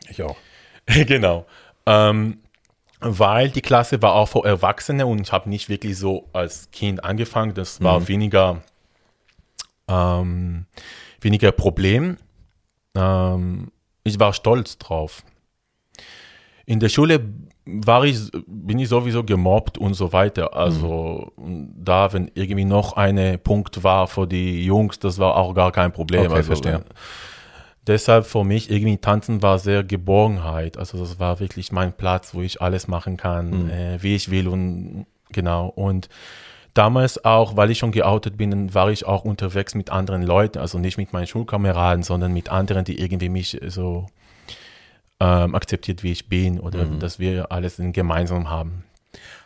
[0.10, 0.38] Ich auch.
[0.86, 1.46] genau.
[1.86, 2.40] Ähm,
[3.00, 7.04] weil die Klasse war auch für Erwachsene und ich habe nicht wirklich so als Kind
[7.04, 7.54] angefangen.
[7.54, 8.08] Das war mhm.
[8.08, 8.62] weniger
[9.88, 10.66] ähm,
[11.20, 12.18] weniger Problem.
[12.96, 13.72] Ähm,
[14.04, 15.24] ich war stolz drauf.
[16.66, 17.22] In der Schule
[17.66, 20.56] war ich, bin ich sowieso gemobbt und so weiter.
[20.56, 21.74] Also mhm.
[21.78, 25.92] da, wenn irgendwie noch ein Punkt war für die Jungs, das war auch gar kein
[25.92, 26.26] Problem.
[26.26, 26.84] Okay, also, verstehe.
[27.88, 30.78] Deshalb für mich irgendwie Tanzen war sehr Geborgenheit.
[30.78, 33.70] Also das war wirklich mein Platz, wo ich alles machen kann, Mhm.
[33.70, 35.68] äh, wie ich will und genau.
[35.68, 36.08] Und
[36.74, 40.78] damals auch, weil ich schon geoutet bin, war ich auch unterwegs mit anderen Leuten, also
[40.78, 44.06] nicht mit meinen Schulkameraden, sondern mit anderen, die irgendwie mich so
[45.22, 47.00] ähm, akzeptiert, wie ich bin oder Mhm.
[47.00, 48.84] dass wir alles in gemeinsam haben.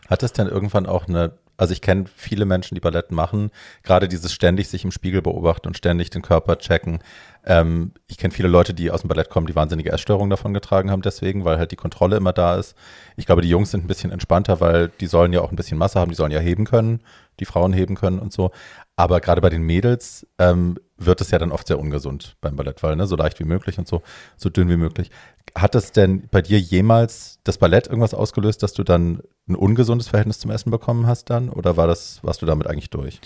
[0.09, 3.51] Hat es denn irgendwann auch eine, also ich kenne viele Menschen, die Ballett machen,
[3.84, 6.99] gerade dieses ständig sich im Spiegel beobachten und ständig den Körper checken.
[7.45, 10.91] Ähm, ich kenne viele Leute, die aus dem Ballett kommen, die wahnsinnige Essstörungen davon getragen
[10.91, 12.76] haben deswegen, weil halt die Kontrolle immer da ist.
[13.17, 15.78] Ich glaube, die Jungs sind ein bisschen entspannter, weil die sollen ja auch ein bisschen
[15.78, 17.01] Masse haben, die sollen ja heben können,
[17.41, 18.51] die Frauen heben können und so.
[18.95, 22.82] Aber gerade bei den Mädels ähm, wird es ja dann oft sehr ungesund beim Ballett,
[22.82, 24.02] weil ne, so leicht wie möglich und so,
[24.38, 25.12] so dünn wie möglich.
[25.54, 30.08] Hat es denn bei dir jemals das Ballett irgendwas ausgelöst, dass du dann ein ungesundes
[30.08, 31.50] Verhältnis zum Essen bekommen hast dann?
[31.50, 33.20] Oder war das, warst du damit eigentlich durch?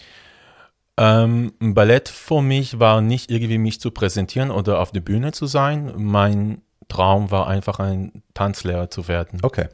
[0.98, 5.46] Ähm, Ballett für mich war nicht irgendwie mich zu präsentieren oder auf der Bühne zu
[5.46, 5.94] sein.
[5.96, 9.40] Mein Traum war einfach ein Tanzlehrer zu werden.
[9.44, 9.68] Okay,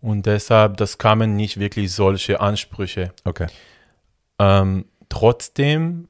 [0.00, 3.12] Und deshalb, das kamen nicht wirklich solche Ansprüche.
[3.24, 3.46] okay.
[4.38, 6.08] Ähm, trotzdem,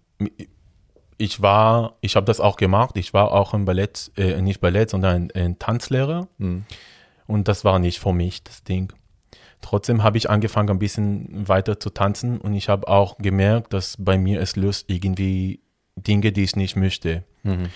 [1.23, 2.97] ich war, ich habe das auch gemacht.
[2.97, 6.27] Ich war auch ein Ballett, äh, nicht Ballett, sondern ein, ein Tanzlehrer.
[6.39, 6.64] Mhm.
[7.29, 8.93] Und das war nicht für mich das Ding.
[9.61, 13.97] Trotzdem habe ich angefangen, ein bisschen weiter zu tanzen und ich habe auch gemerkt, dass
[13.97, 15.61] bei mir es löst irgendwie
[15.95, 17.23] Dinge, die ich nicht möchte.
[17.45, 17.68] Mhm.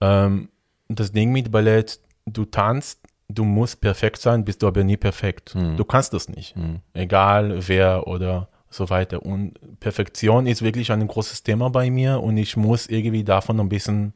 [0.00, 0.48] Ähm,
[0.88, 5.54] das Ding mit Ballett, du tanzt, du musst perfekt sein, bist du aber nie perfekt.
[5.54, 5.76] Mhm.
[5.76, 6.56] Du kannst das nicht.
[6.56, 6.80] Mhm.
[6.94, 9.26] Egal wer oder so weiter.
[9.26, 13.68] Und Perfektion ist wirklich ein großes Thema bei mir und ich muss irgendwie davon ein
[13.68, 14.14] bisschen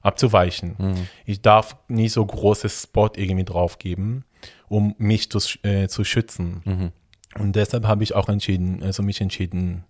[0.00, 0.76] abzuweichen.
[0.78, 1.08] Mhm.
[1.26, 4.24] Ich darf nicht so großes Spot irgendwie drauf geben,
[4.68, 6.62] um mich zu, äh, zu schützen.
[6.64, 6.92] Mhm.
[7.38, 9.84] Und deshalb habe ich auch entschieden, also mich entschieden,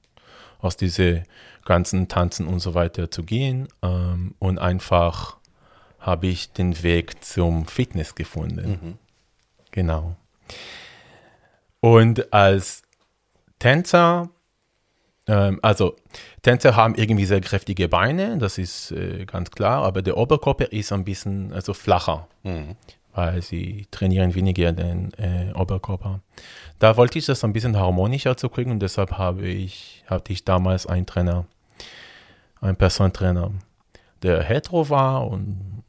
[0.59, 1.24] aus diese
[1.64, 3.68] ganzen Tanzen und so weiter zu gehen.
[3.82, 5.36] Ähm, und einfach
[5.99, 8.70] habe ich den Weg zum Fitness gefunden.
[8.70, 8.99] Mhm.
[9.70, 10.16] Genau.
[11.80, 12.82] Und als
[13.63, 14.29] Tänzer,
[15.29, 15.95] ähm, also
[16.43, 20.93] Tänzer haben irgendwie sehr kräftige Beine, das ist äh, ganz klar, aber der Oberkörper ist
[20.93, 22.75] ein bisschen also flacher Mhm.
[23.15, 26.19] weil sie trainieren weniger den äh, Oberkörper.
[26.81, 30.45] Da wollte ich das ein bisschen harmonischer zu kriegen und deshalb habe ich, hatte ich
[30.45, 31.45] damals einen Trainer,
[32.61, 33.53] einen Personentrainer,
[34.25, 35.85] der hetero war und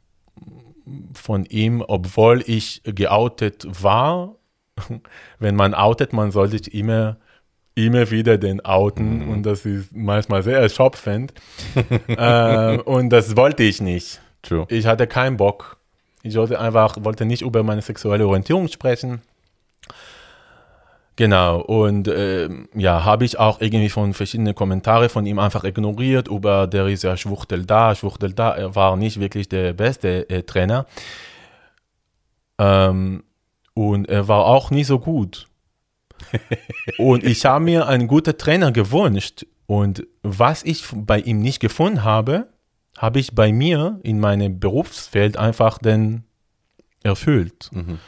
[1.12, 4.36] von ihm, obwohl ich geoutet war,
[5.40, 7.16] wenn man outet, man sollte sich immer
[7.74, 11.32] immer wieder den outen und das ist manchmal sehr erschöpfend
[12.08, 14.20] äh, und das wollte ich nicht.
[14.42, 14.66] True.
[14.68, 15.78] Ich hatte keinen Bock.
[16.22, 19.22] Ich wollte einfach, wollte nicht über meine sexuelle Orientierung sprechen.
[21.16, 26.26] Genau, und ähm, ja, habe ich auch irgendwie von verschiedenen Kommentare von ihm einfach ignoriert,
[26.26, 28.50] über der ist ja Schwuchtel da, Schwuchtel da.
[28.56, 30.86] Er war nicht wirklich der beste äh, Trainer.
[32.58, 33.22] Ähm,
[33.74, 35.46] und er war auch nicht so gut.
[36.98, 39.46] Und ich habe mir einen guten Trainer gewünscht.
[39.66, 42.48] Und was ich bei ihm nicht gefunden habe,
[42.98, 46.24] habe ich bei mir in meinem Berufsfeld einfach dann
[47.02, 47.70] erfüllt.
[47.72, 47.98] Mhm.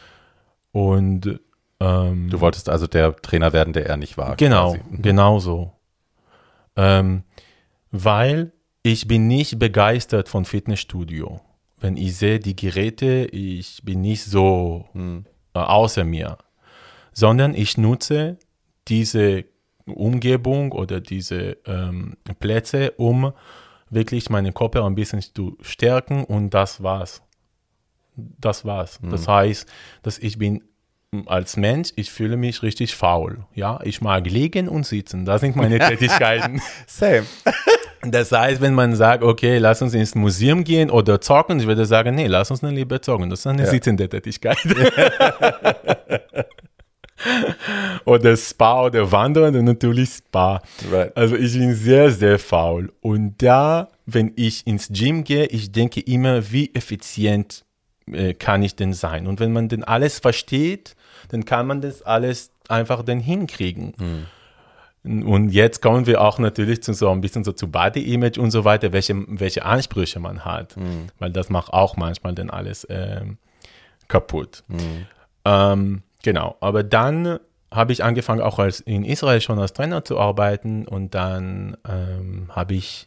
[0.72, 1.40] Und
[1.80, 4.36] ähm, Du wolltest also der Trainer werden, der er nicht war.
[4.36, 4.82] Genau, quasi.
[4.90, 5.02] Mhm.
[5.02, 5.72] genau so.
[6.76, 7.22] Ähm,
[7.90, 8.52] weil
[8.82, 11.40] ich bin nicht begeistert von Fitnessstudio.
[11.78, 15.24] Wenn ich sehe die Geräte, ich bin nicht so Mhm.
[15.54, 16.38] äh, außer mir,
[17.18, 18.36] sondern ich nutze
[18.88, 19.44] diese
[19.86, 23.32] Umgebung oder diese ähm, Plätze, um
[23.88, 27.22] wirklich meinen Körper ein bisschen zu stärken und das war's.
[28.16, 28.98] Das war's.
[29.02, 29.66] Das heißt,
[30.02, 30.62] dass ich bin
[31.24, 33.46] als Mensch, ich fühle mich richtig faul.
[33.54, 35.24] Ja, ich mag liegen und sitzen.
[35.24, 36.60] Das sind meine Tätigkeiten.
[36.86, 37.24] Same.
[38.08, 41.86] Das heißt, wenn man sagt, okay, lass uns ins Museum gehen oder zocken, ich würde
[41.86, 43.30] sagen, nee, lass uns dann lieber zocken.
[43.30, 43.68] Das ist eine Ja.
[43.70, 44.58] sitzende Tätigkeit.
[48.04, 50.62] oder Spa oder Wandern, dann natürlich Spa.
[50.90, 51.16] Right.
[51.16, 52.92] Also ich bin sehr, sehr faul.
[53.00, 57.64] Und da, wenn ich ins Gym gehe, ich denke immer, wie effizient
[58.10, 59.26] äh, kann ich denn sein?
[59.26, 60.94] Und wenn man denn alles versteht,
[61.28, 63.94] dann kann man das alles einfach dann hinkriegen.
[65.04, 68.50] Und jetzt kommen wir auch natürlich zu so ein bisschen so zu Body Image und
[68.50, 70.74] so weiter, welche, welche Ansprüche man hat.
[71.18, 73.38] Weil das macht auch manchmal dann alles ähm,
[74.08, 74.64] kaputt.
[75.44, 76.56] Ähm, genau.
[76.60, 77.38] Aber dann
[77.70, 82.50] habe ich angefangen, auch als in Israel schon als Trainer zu arbeiten und dann ähm,
[82.50, 83.06] habe ich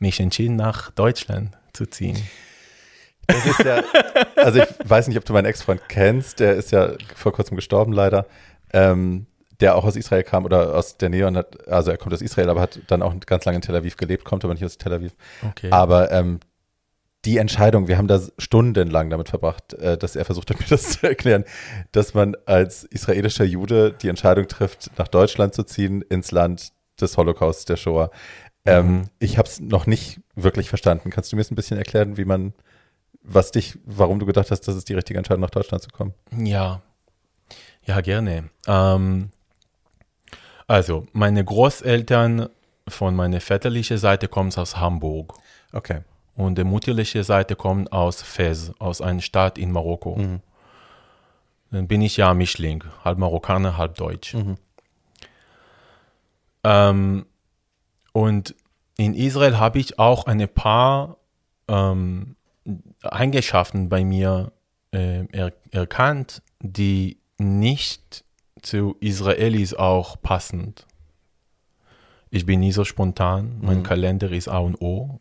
[0.00, 2.20] mich entschieden, nach Deutschland zu ziehen.
[3.28, 3.82] Das ist ja,
[4.36, 7.92] also ich weiß nicht, ob du meinen Ex-Freund kennst, der ist ja vor kurzem gestorben
[7.92, 8.26] leider,
[8.72, 9.26] ähm,
[9.60, 12.22] der auch aus Israel kam oder aus der Nähe und hat, also er kommt aus
[12.22, 14.78] Israel, aber hat dann auch ganz lange in Tel Aviv gelebt, kommt aber nicht aus
[14.78, 15.12] Tel Aviv.
[15.48, 15.70] Okay.
[15.70, 16.40] Aber ähm,
[17.24, 20.90] die Entscheidung, wir haben da stundenlang damit verbracht, äh, dass er versucht hat, mir das
[21.00, 21.44] zu erklären,
[21.92, 27.16] dass man als israelischer Jude die Entscheidung trifft, nach Deutschland zu ziehen, ins Land des
[27.16, 28.10] Holocausts, der Shoah.
[28.64, 29.02] Ähm, Mhm.
[29.18, 31.10] Ich habe es noch nicht wirklich verstanden.
[31.10, 32.52] Kannst du mir jetzt ein bisschen erklären, wie man,
[33.22, 36.14] was dich, warum du gedacht hast, das ist die richtige Entscheidung, nach Deutschland zu kommen?
[36.36, 36.82] Ja,
[37.84, 38.50] ja, gerne.
[38.66, 39.30] Ähm,
[40.66, 42.48] also, meine Großeltern
[42.86, 45.34] von meiner väterlichen Seite kommen aus Hamburg
[45.72, 46.00] Okay.
[46.38, 50.14] Und die mütterliche Seite kommt aus Fez, aus einer Stadt in Marokko.
[50.16, 50.40] Mhm.
[51.72, 54.34] Dann bin ich ja Mischling, halb Marokkaner, halb Deutsch.
[54.34, 54.56] Mhm.
[56.62, 57.26] Ähm,
[58.12, 58.54] und
[58.96, 61.16] in Israel habe ich auch ein paar
[61.66, 62.36] ähm,
[63.02, 64.52] Eigenschaften bei mir
[64.92, 68.24] äh, er, erkannt, die nicht
[68.62, 70.86] zu Israelis auch passend.
[72.30, 73.82] Ich bin nie so spontan, mein Mhm.
[73.82, 75.20] Kalender ist A und O.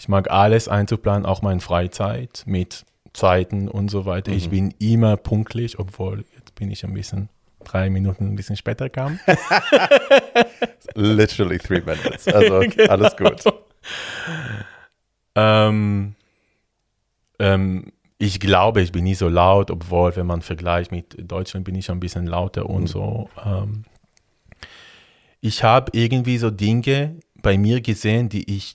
[0.00, 4.32] Ich mag alles einzuplanen, auch meine Freizeit mit Zeiten und so weiter.
[4.32, 4.50] Ich Mhm.
[4.50, 7.28] bin immer pünktlich, obwohl jetzt bin ich ein bisschen
[7.64, 9.20] drei Minuten ein bisschen später kam.
[10.94, 12.26] Literally three minutes.
[12.28, 12.90] Also Genau.
[12.90, 13.44] alles gut.
[15.34, 16.14] Ähm,
[17.38, 21.74] ähm, ich glaube, ich bin nie so laut, obwohl, wenn man vergleicht mit Deutschland, bin
[21.74, 22.86] ich ein bisschen lauter und Mhm.
[22.86, 23.28] so.
[23.44, 23.84] Ähm,
[25.42, 28.74] ich habe irgendwie so Dinge bei mir gesehen, die ich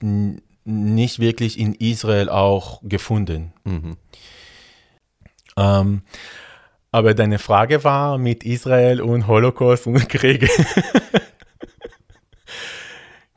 [0.66, 3.54] nicht wirklich in Israel auch gefunden.
[3.64, 3.98] Mhm.
[5.56, 6.02] Ähm,
[6.92, 10.50] aber deine Frage war mit Israel und Holocaust und Kriege.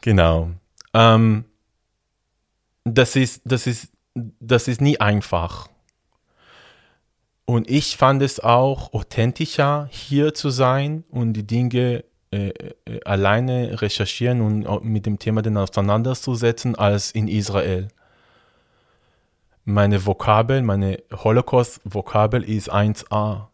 [0.01, 0.51] genau.
[0.95, 1.45] Ähm,
[2.85, 5.69] das ist, das ist, das ist nie einfach.
[7.45, 13.81] Und ich fand es auch authentischer, hier zu sein und die Dinge äh, äh, alleine
[13.81, 17.89] recherchieren und mit dem Thema dann auseinanderzusetzen, als in Israel.
[19.65, 23.49] Meine Vokabel, meine Holocaust-Vokabel ist 1a.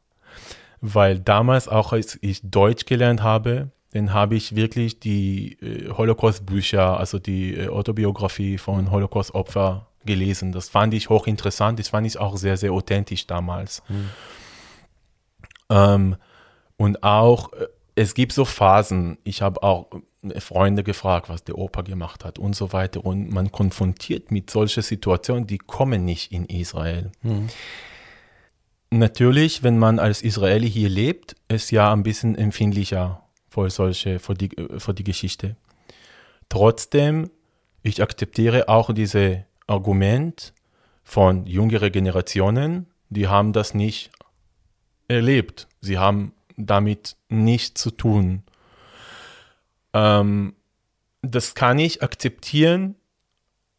[0.81, 6.99] Weil damals, auch als ich Deutsch gelernt habe, dann habe ich wirklich die äh, Holocaust-Bücher,
[6.99, 10.53] also die äh, Autobiografie von Holocaust-Opfer gelesen.
[10.53, 13.83] Das fand ich hochinteressant, das fand ich auch sehr, sehr authentisch damals.
[15.71, 16.17] Ähm,
[16.77, 19.87] und auch, äh, es gibt so Phasen, ich habe auch
[20.23, 23.05] äh, Freunde gefragt, was der Opa gemacht hat und so weiter.
[23.05, 27.13] Und man konfrontiert mit solchen Situationen, die kommen nicht in Israel.
[28.91, 34.35] Natürlich, wenn man als Israeli hier lebt, ist ja ein bisschen empfindlicher für solche, für
[34.35, 35.57] die, äh, für die Geschichte.
[36.49, 37.31] Trotzdem,
[37.83, 40.53] ich akzeptiere auch diese Argument
[41.03, 44.11] von jüngeren Generationen, die haben das nicht
[45.09, 45.69] erlebt.
[45.81, 48.43] Sie haben damit nichts zu tun.
[49.93, 50.55] Ähm,
[51.23, 52.97] das kann ich akzeptieren,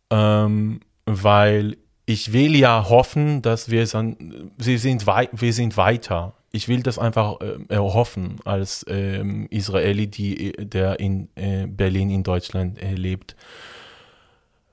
[0.09, 6.33] ähm, weil ich will ja hoffen, dass wir, san- sie sind, wei wir sind weiter.
[6.51, 12.23] Ich will das einfach äh, erhoffen als ähm, Israeli, die, der in äh, Berlin in
[12.23, 13.35] Deutschland äh, lebt.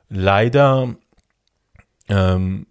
[0.08, 0.94] Leider,
[2.08, 2.66] ähm,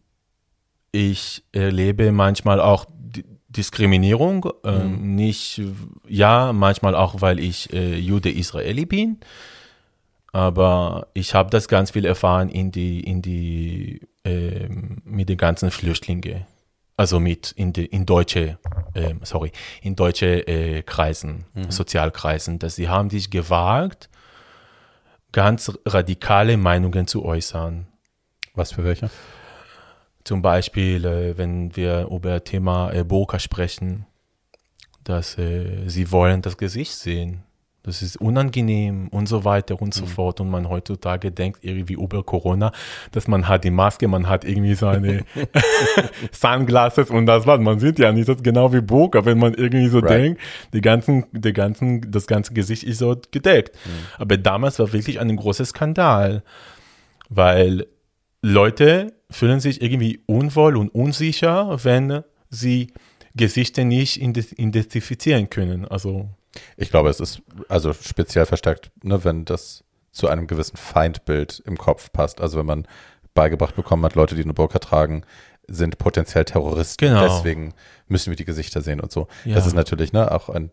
[0.92, 2.86] ich erlebe manchmal auch
[3.52, 5.62] Di- Diskriminierung, ähm, nicht,
[6.08, 9.20] ja, manchmal auch, weil ich äh, Jude-Israeli bin,
[10.34, 15.72] aber ich habe das ganz viel erfahren in die, in die, ähm, mit den ganzen
[15.72, 16.45] Flüchtlingen,
[16.97, 18.58] also mit in, die, in deutsche,
[18.95, 24.10] ähm, sorry, in deutsche äh, Kreisen, Sozialkreisen, dass sie haben sich gewagt,
[25.32, 27.88] ganz radikale Meinungen zu äußern.
[28.54, 29.10] Was für welche?
[30.24, 34.06] Zum Beispiel, äh, wenn wir über Thema äh, Burka sprechen,
[35.04, 37.44] dass äh, sie wollen das Gesicht sehen.
[37.84, 40.40] Das ist unangenehm und so weiter und so fort.
[40.40, 42.72] Und man heutzutage denkt irgendwie über Corona,
[43.12, 45.26] dass man hat die Maske, man hat irgendwie seine
[46.32, 47.60] Sunglasses und das war's.
[47.60, 50.12] Man sieht ja nicht das genau wie Burka, wenn man irgendwie so Right.
[50.12, 50.42] denkt,
[50.74, 53.76] die ganzen, die ganzen, das ganze Gesicht ist so gedeckt.
[54.20, 56.44] Aber damals war wirklich ein großer Skandal,
[57.30, 57.88] weil
[58.44, 62.94] Leute fühlen sich irgendwie unwohl und unsicher, wenn sie
[63.36, 65.86] Gesichter nicht ide- identifizieren können.
[65.86, 66.30] Also
[66.78, 71.78] Ich glaube, es ist also speziell verstärkt, ne, wenn das zu einem gewissen Feindbild im
[71.78, 72.42] Kopf passt.
[72.42, 72.86] Also wenn man
[73.34, 75.24] beigebracht bekommen hat, Leute, die eine Burka tragen,
[75.68, 77.06] sind potenziell Terroristen.
[77.08, 77.24] Genau.
[77.24, 77.74] Deswegen
[78.10, 79.30] müssen wir die Gesichter sehen und so.
[79.46, 79.56] Ja.
[79.56, 80.72] Das ist natürlich ne, auch ein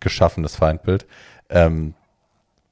[0.00, 1.06] geschaffenes Feindbild.
[1.48, 1.94] Ähm,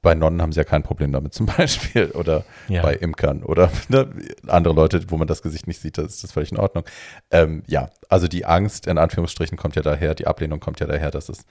[0.03, 2.83] bei Nonnen haben sie ja kein Problem damit zum Beispiel oder Ja.
[2.83, 4.09] bei Imkern oder ne,
[4.47, 6.85] andere Leute, wo man das Gesicht nicht sieht, da ist das völlig in Ordnung.
[7.31, 11.11] Ähm, ja, also die Angst in Anführungsstrichen kommt ja daher, die Ablehnung kommt ja daher,
[11.11, 11.45] dass es,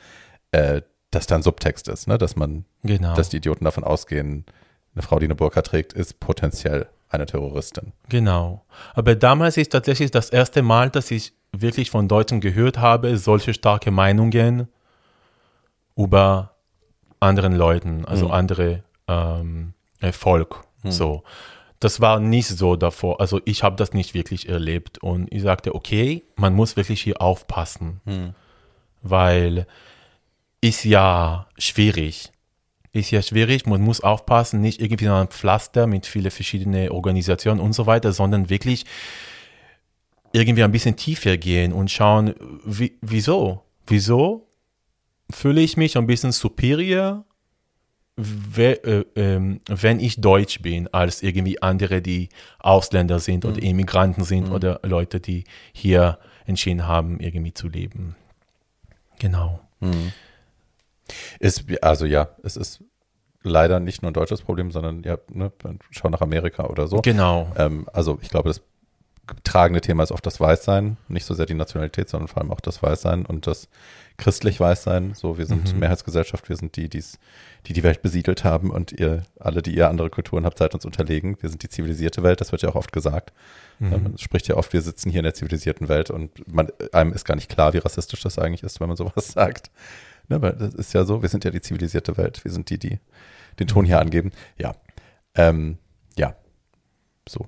[0.52, 0.82] äh,
[1.12, 3.16] dass da ein Subtext ist, ne, dass man, Genau.
[3.16, 4.46] dass die Idioten davon ausgehen,
[4.94, 7.94] eine Frau, die eine Burka trägt, ist potenziell eine Terroristin.
[8.10, 8.66] Genau.
[8.94, 13.54] Aber damals ist tatsächlich das erste Mal, dass ich wirklich von Deutschen gehört habe, solche
[13.54, 14.68] starke Meinungen
[15.96, 16.57] über
[17.20, 18.32] anderen Leuten, also Mhm.
[18.32, 20.64] andere ähm, äh, Volk.
[20.84, 21.24] So.
[21.80, 23.20] Das war nicht so davor.
[23.20, 24.98] Also ich habe das nicht wirklich erlebt.
[25.00, 28.02] Und ich sagte, okay, man muss wirklich hier aufpassen,
[29.02, 29.68] weil
[30.62, 32.32] ist ja schwierig.
[32.94, 37.60] Ist ja schwierig, man muss aufpassen, nicht irgendwie so ein Pflaster mit vielen verschiedenen Organisationen
[37.60, 38.86] und so weiter, sondern wirklich
[40.32, 42.34] irgendwie ein bisschen tiefer gehen und schauen,
[42.66, 43.62] wie, wieso?
[43.86, 44.47] Wieso
[45.30, 47.26] fühle ich mich ein bisschen superior,
[48.58, 54.50] äh, ähm, wenn ich Deutsch bin, als irgendwie andere, die Ausländer sind oder Immigranten sind
[54.50, 58.16] oder Leute, die hier entschieden haben, irgendwie zu leben.
[59.20, 59.60] Genau.
[61.40, 62.84] Ist, also ja, es ist
[63.44, 65.52] leider nicht nur ein deutsches Problem, sondern ja, ne,
[65.92, 67.02] schau nach Amerika oder so.
[67.02, 67.52] Genau.
[67.56, 68.62] Ähm, also ich glaube, das
[69.44, 72.62] tragende Thema ist oft das Weißsein, nicht so sehr die Nationalität, sondern vor allem auch
[72.62, 73.68] das Weißsein und das
[74.18, 75.14] christlich Weißsein.
[75.14, 75.80] So, wir sind Mhm.
[75.80, 77.20] Mehrheitsgesellschaft, wir sind die, die's,
[77.68, 80.86] die die Welt besiedelt haben und ihr, alle, die ihr andere Kulturen habt, seid uns
[80.86, 81.38] unterlegen.
[81.40, 83.32] Wir sind die zivilisierte Welt, das wird ja auch oft gesagt.
[83.80, 83.90] Mhm.
[83.90, 87.26] Man spricht ja oft, wir sitzen hier in der zivilisierten Welt und man, einem ist
[87.26, 89.70] gar nicht klar, wie rassistisch das eigentlich ist, wenn man sowas sagt.
[90.30, 92.78] Ne, weil das ist ja so, wir sind ja die zivilisierte Welt, wir sind die,
[92.78, 93.00] die
[93.60, 94.32] den Ton hier angeben.
[94.58, 94.76] Ja,
[95.36, 95.78] ähm,
[96.18, 96.36] ja,
[97.30, 97.48] so,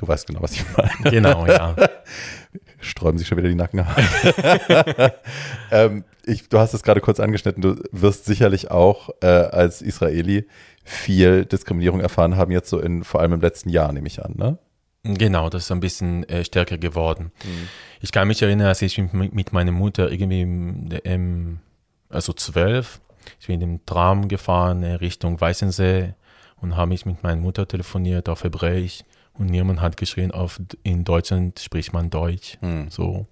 [0.00, 1.10] du weißt genau, was ich meine.
[1.10, 1.76] Genau, ja.
[2.80, 5.14] Sträuben sich schon wieder die Nackenhaare.
[5.70, 10.48] ähm, ich, du hast es gerade kurz angeschnitten, du wirst sicherlich auch äh, als Israeli
[10.84, 14.34] viel Diskriminierung erfahren haben, jetzt so in, vor allem im letzten Jahr, nehme ich an,
[14.36, 14.58] ne?
[15.02, 17.32] Genau, das ist ein bisschen äh, stärker geworden.
[18.02, 21.58] Ich kann mich erinnern, als ich mit, mit meiner Mutter irgendwie im, im
[22.10, 23.00] also zwölf,
[23.38, 26.14] ich bin im Tram gefahren äh, Richtung Weißensee
[26.56, 29.02] und habe mich mit meiner Mutter telefoniert auf Hebräisch
[29.40, 32.58] und niemand hat geschrien, auf, in Deutschland spricht man Deutsch.
[32.60, 32.90] Hm.
[32.90, 33.26] So,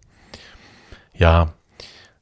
[1.12, 1.52] ja,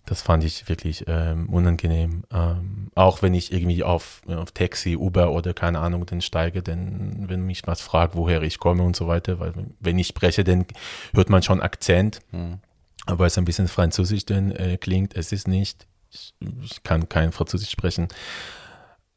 [0.06, 2.24] das fand ich wirklich ähm, unangenehm.
[2.32, 7.28] Ähm, auch wenn ich irgendwie auf, auf Taxi, Uber oder keine Ahnung dann steige, dann,
[7.28, 10.66] wenn mich was fragt, woher ich komme und so weiter, weil wenn ich spreche, dann
[11.14, 12.58] hört man schon Akzent, Hm.
[13.06, 15.14] aber es ein bisschen französisch dann äh, klingt.
[15.14, 18.08] Es ist nicht, ich, ich kann kein Französisch sprechen.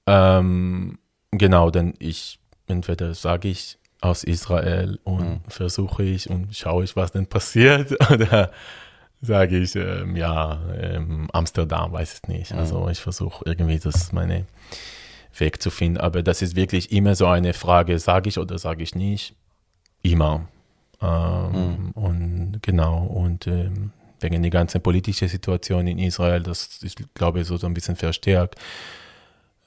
[0.05, 0.99] Ähm,
[1.31, 5.39] genau, denn ich, entweder sage ich aus Israel und Mhm.
[5.49, 8.51] versuche ich und schaue ich, was denn passiert, oder
[9.21, 12.53] sage ich, ähm, ja, ähm, Amsterdam, weiß es nicht.
[12.53, 14.45] Also ich versuche irgendwie das meine
[15.37, 18.83] Weg zu finden, aber das ist wirklich immer so eine Frage, sage ich oder sage
[18.83, 19.35] ich nicht?
[20.01, 20.47] Immer.
[21.01, 23.91] Ähm, Und genau, und ähm,
[24.21, 27.95] wegen der ganzen politischen Situation in Israel, das ist, glaube ich, so, so ein bisschen
[27.95, 28.55] verstärkt,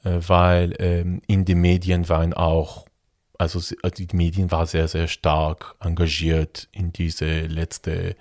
[0.05, 2.87] äh, weil ähm, in den Medien waren auch,
[3.43, 8.17] also also die Medien waren sehr, sehr stark engagiert in diese letzte,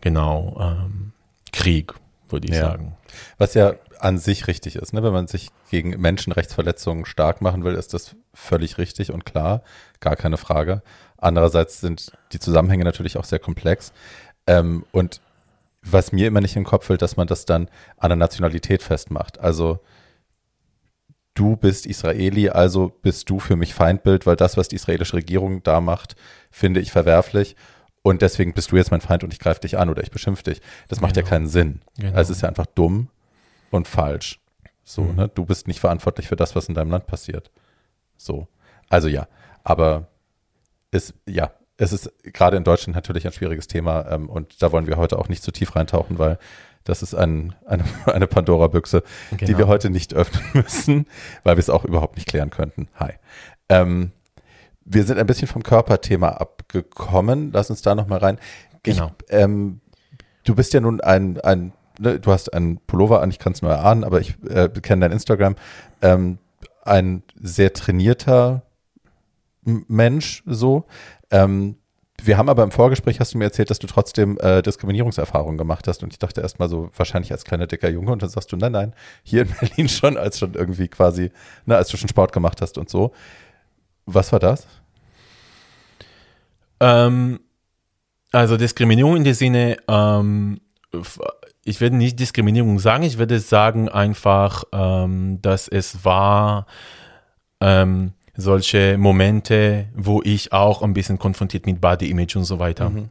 [0.00, 1.12] genau, ähm,
[1.52, 1.94] Krieg,
[2.28, 2.62] würde ich Ja.
[2.70, 2.96] sagen.
[3.38, 5.02] Was ja an sich richtig ist, ne?
[5.02, 9.62] Wenn man sich gegen Menschenrechtsverletzungen stark machen will, ist das völlig richtig und klar,
[10.00, 10.82] gar keine Frage.
[11.16, 13.92] Andererseits sind die Zusammenhänge natürlich auch sehr komplex.
[14.46, 15.20] Ähm, und
[15.82, 18.82] was mir immer nicht in den Kopf will, dass man das dann an der Nationalität
[18.82, 19.38] festmacht.
[19.38, 19.80] Also
[21.36, 25.62] du bist Israeli, also bist du für mich Feindbild, weil das, was die israelische Regierung
[25.62, 26.16] da macht,
[26.50, 27.54] finde ich verwerflich.
[28.02, 30.42] Und deswegen bist du jetzt mein Feind und ich greife dich an oder ich beschimpfe
[30.44, 30.60] dich.
[30.88, 31.30] Das macht ja Genau.
[31.30, 31.80] keinen Sinn.
[31.98, 32.16] Genau.
[32.16, 33.08] Also es ist ja einfach dumm
[33.70, 34.40] und falsch.
[34.84, 35.14] So, Mhm.
[35.16, 35.28] ne?
[35.34, 37.50] Du bist nicht verantwortlich für das, was in deinem Land passiert.
[38.16, 38.48] So.
[38.88, 39.26] Also ja,
[39.64, 40.06] aber
[40.92, 44.86] es, ja, es ist gerade in Deutschland natürlich ein schwieriges Thema ähm, und da wollen
[44.86, 46.38] wir heute auch nicht zu tief reintauchen, weil
[46.86, 49.58] das ist ein, eine, eine Pandora-Büchse, die Genau.
[49.58, 51.06] wir heute nicht öffnen müssen,
[51.44, 52.88] weil wir es auch überhaupt nicht klären könnten.
[52.98, 53.12] Hi.
[53.68, 54.12] Ähm,
[54.84, 57.50] wir sind ein bisschen vom Körperthema abgekommen.
[57.52, 58.38] Lass uns da nochmal rein.
[58.84, 59.10] Genau.
[59.28, 59.80] Ich, ähm,
[60.44, 63.62] du bist ja nun ein, ein ne, du hast einen Pullover an, ich kann es
[63.62, 65.56] nur erahnen, aber ich äh, kenne dein Instagram.
[66.02, 66.38] Ähm,
[66.84, 68.62] ein sehr trainierter
[69.64, 70.84] Mensch, so.
[71.32, 71.76] Ähm,
[72.26, 75.88] wir haben aber im Vorgespräch, hast du mir erzählt, dass du trotzdem äh, Diskriminierungserfahrungen gemacht
[75.88, 76.02] hast.
[76.02, 78.12] Und ich dachte erstmal so, wahrscheinlich als kleiner dicker Junge.
[78.12, 81.30] Und dann sagst du, nein, nein, hier in Berlin schon, als schon irgendwie quasi,
[81.64, 83.12] ne, als du schon Sport gemacht hast und so.
[84.06, 84.66] Was war das?
[86.80, 87.40] Ähm,
[88.32, 90.60] also Diskriminierung in dem Sinne, ähm,
[91.64, 96.66] ich werde nicht Diskriminierung sagen, ich würde sagen einfach, ähm, dass es war
[97.60, 102.90] ähm, solche Momente, wo ich auch ein bisschen konfrontiert mit Body Image und so weiter.
[102.90, 103.10] Mhm.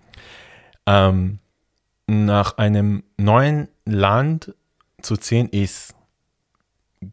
[0.85, 1.39] Ähm,
[2.07, 4.53] nach einem neuen Land
[5.01, 5.95] zu ziehen ist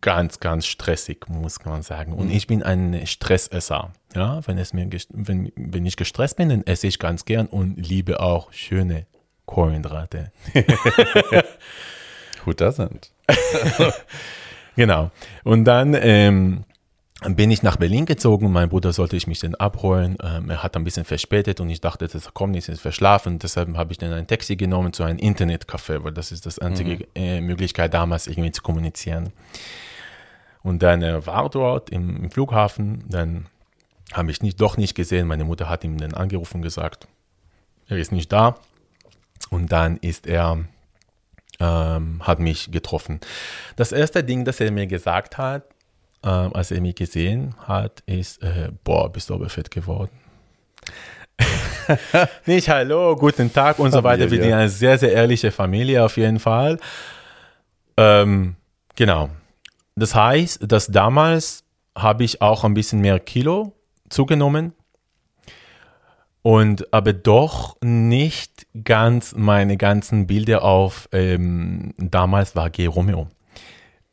[0.01, 2.13] ganz, ganz stressig, muss man sagen.
[2.13, 2.33] Und Mhm.
[2.33, 3.93] ich bin ein Stressesser.
[4.15, 7.77] Ja, wenn es mir, wenn, wenn ich gestresst bin, dann esse ich ganz gern und
[7.77, 9.07] liebe auch schöne
[9.47, 10.33] Kohlenhydrate.
[12.45, 13.13] Gut, da sind.
[14.77, 15.11] Genau.
[15.45, 16.65] Und dann ähm,
[17.29, 18.51] bin ich nach Berlin gezogen.
[18.51, 20.17] Mein Bruder sollte ich mich dann abholen.
[20.23, 23.39] Ähm, er hat ein bisschen verspätet und ich dachte, das kommt nicht, ist verschlafen.
[23.39, 27.07] Deshalb habe ich dann ein Taxi genommen zu einem Internetcafé, weil das ist das einzige
[27.15, 29.33] äh, Möglichkeit damals irgendwie zu kommunizieren.
[30.63, 33.05] Und dann äh, war dort im, im Flughafen.
[33.09, 33.47] Dann
[34.13, 35.27] habe ich nicht, doch nicht gesehen.
[35.27, 37.07] Meine Mutter hat ihm dann angerufen und gesagt,
[37.87, 38.57] er ist nicht da.
[39.51, 40.65] Und dann ist er
[41.61, 43.21] ähm, hat mich getroffen.
[43.77, 45.65] Das erste Ding, das er mir gesagt hat,
[46.25, 50.11] ähm, als er mich gesehen hat, ist, äh, boah, bist du aber fett geworden.
[52.47, 54.23] Nicht hallo, guten Tag und so weiter.
[54.23, 54.45] Wir Familie.
[54.45, 56.79] sind eine sehr, sehr ehrliche Familie auf jeden Fall.
[57.97, 58.57] Ähm,
[58.95, 59.31] genau.
[59.97, 61.65] Das heißt, dass damals
[61.97, 63.73] habe ich auch ein bisschen mehr Kilo
[64.09, 64.73] zugenommen
[66.43, 73.29] und aber doch nicht ganz meine ganzen Bilder auf ähm, damals war G Romeo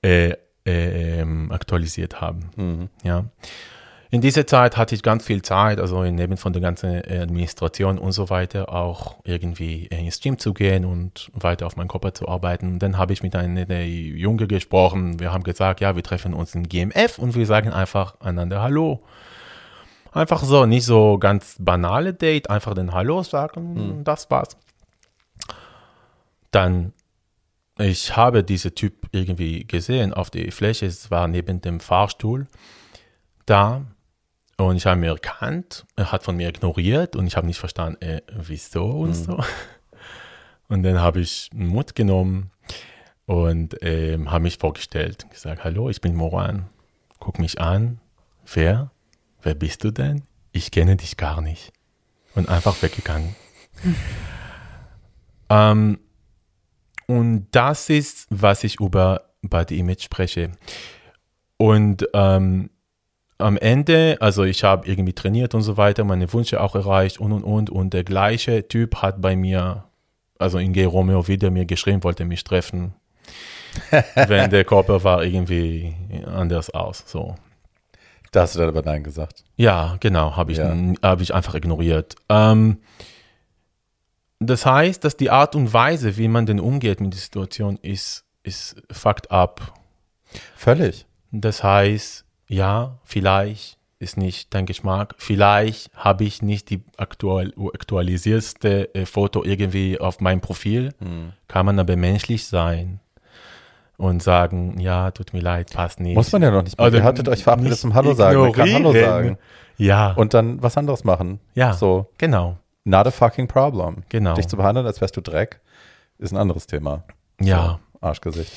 [0.01, 0.33] äh,
[0.69, 2.89] ähm, aktualisiert haben.
[3.03, 3.25] Ja.
[4.11, 7.99] In dieser Zeit hatte ich ganz viel Zeit, also neben von der ganzen äh, Administration
[7.99, 12.15] und so weiter, auch irgendwie äh, ins Team zu gehen und weiter auf meinen Körper
[12.15, 12.73] zu arbeiten.
[12.73, 15.19] Und dann habe ich mit einer der Junge gesprochen.
[15.19, 19.03] Wir haben gesagt, ja, wir treffen uns im GMF und wir sagen einfach einander Hallo.
[20.11, 24.57] Einfach so, nicht so ganz banale Date, einfach den Hallo sagen, das war's.
[26.49, 26.93] Dann,
[27.79, 32.47] ich habe diesen Typ irgendwie gesehen auf die Fläche, es war neben dem Fahrstuhl
[33.45, 33.85] da
[34.57, 38.01] und ich habe ihn erkannt, er hat von mir ignoriert und ich habe nicht verstanden,
[38.01, 39.43] äh, wieso und so.
[40.71, 42.51] Und dann habe ich Mut genommen
[43.25, 46.69] und ähm, habe mich vorgestellt, gesagt, hallo, ich bin Moran,
[47.19, 47.99] guck mich an,
[48.53, 48.91] wer?
[49.41, 50.21] Wer bist du denn?
[50.51, 51.73] Ich kenne dich gar nicht.
[52.35, 53.35] Und einfach weggegangen.
[55.49, 55.99] ähm,
[57.09, 60.51] und das ist, was ich über Body Image spreche.
[61.57, 62.69] Und ähm,
[63.39, 67.31] am Ende, also ich habe irgendwie trainiert und so weiter, meine Wünsche auch erreicht und
[67.31, 67.69] und und.
[67.69, 69.85] Und der gleiche Typ hat bei mir,
[70.37, 70.83] also in G.
[70.85, 72.93] Romeo wieder mir geschrieben, wollte mich treffen.
[74.15, 75.95] wenn der Körper war irgendwie
[76.25, 77.03] anders aus.
[77.07, 77.35] So.
[78.31, 79.43] Da hast du dann aber Nein gesagt.
[79.55, 80.75] Ja, genau, habe ich, Ja.
[81.01, 82.15] hab ich einfach ignoriert.
[82.29, 82.77] Ähm,
[84.39, 88.25] das heißt, dass die Art und Weise, wie man denn umgeht mit der Situation, ist,
[88.43, 89.73] ist fucked up.
[90.55, 91.05] Völlig.
[91.31, 98.93] Das heißt, ja, vielleicht ist nicht dein Geschmack, vielleicht habe ich nicht die aktual, aktualisierste
[98.95, 101.33] äh, Foto irgendwie auf meinem Profil, Hm.
[101.49, 103.01] kann man aber menschlich sein
[103.97, 106.15] und sagen, ja, tut mir leid, passt nicht.
[106.15, 106.79] Muss man ja noch nicht.
[106.79, 108.39] Oder Ihr hattet euch verabredet zum Hallo sagen.
[108.39, 109.37] Man kann Hallo sagen.
[109.77, 111.39] Ja, Und dann was anderes machen.
[111.53, 112.57] ja, So, genau,
[112.89, 114.03] not a fucking problem.
[114.09, 114.33] genau.
[114.33, 115.61] Dich zu behandeln, als wärst du Dreck,
[116.17, 117.03] ist ein anderes Thema.
[117.39, 117.79] ja.
[118.01, 118.51] So, Arschgesicht.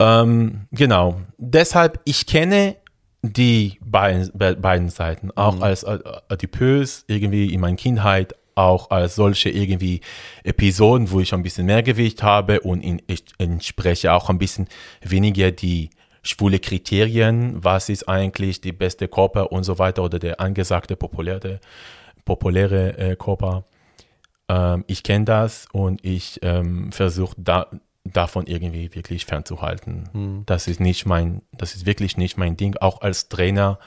[0.00, 1.20] Ähm, genau.
[1.38, 2.76] Deshalb, ich kenne
[3.22, 5.98] die beiden, be beiden Seiten, auch als äh,
[6.28, 10.00] adipös, irgendwie in meiner Kindheit, auch als solche irgendwie
[10.44, 14.68] Episoden, wo ich ein bisschen mehr Gewicht habe und in, ich entspreche auch ein bisschen
[15.00, 15.90] weniger die
[16.22, 21.60] schwule Kriterien, was ist eigentlich die beste Körper und so weiter oder der angesagte populäre,
[22.24, 23.64] populäre äh, Körper.
[24.48, 27.68] Ähm, ich kenne das und ich ähm, versuche da,
[28.04, 30.08] davon irgendwie wirklich fernzuhalten.
[30.46, 32.76] Das ist nicht mein, das ist wirklich nicht mein Ding.
[32.76, 33.78] Auch als Trainer,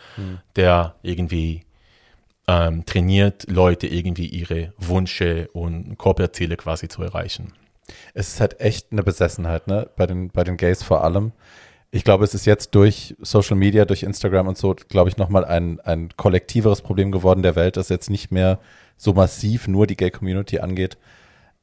[0.56, 1.62] der irgendwie
[2.48, 7.54] ähm, trainiert, Leute irgendwie ihre Wünsche und Körperziele quasi zu erreichen.
[8.14, 9.90] Es ist halt echt eine Besessenheit, ne?
[9.96, 11.32] Bei den, bei den Gays vor allem.
[11.90, 15.46] Ich glaube, es ist jetzt durch Social Media, durch Instagram und so, glaube ich, nochmal
[15.46, 18.60] ein, ein kollektiveres Problem geworden der Welt, das jetzt nicht mehr
[18.98, 20.98] so massiv nur die Gay-Community angeht.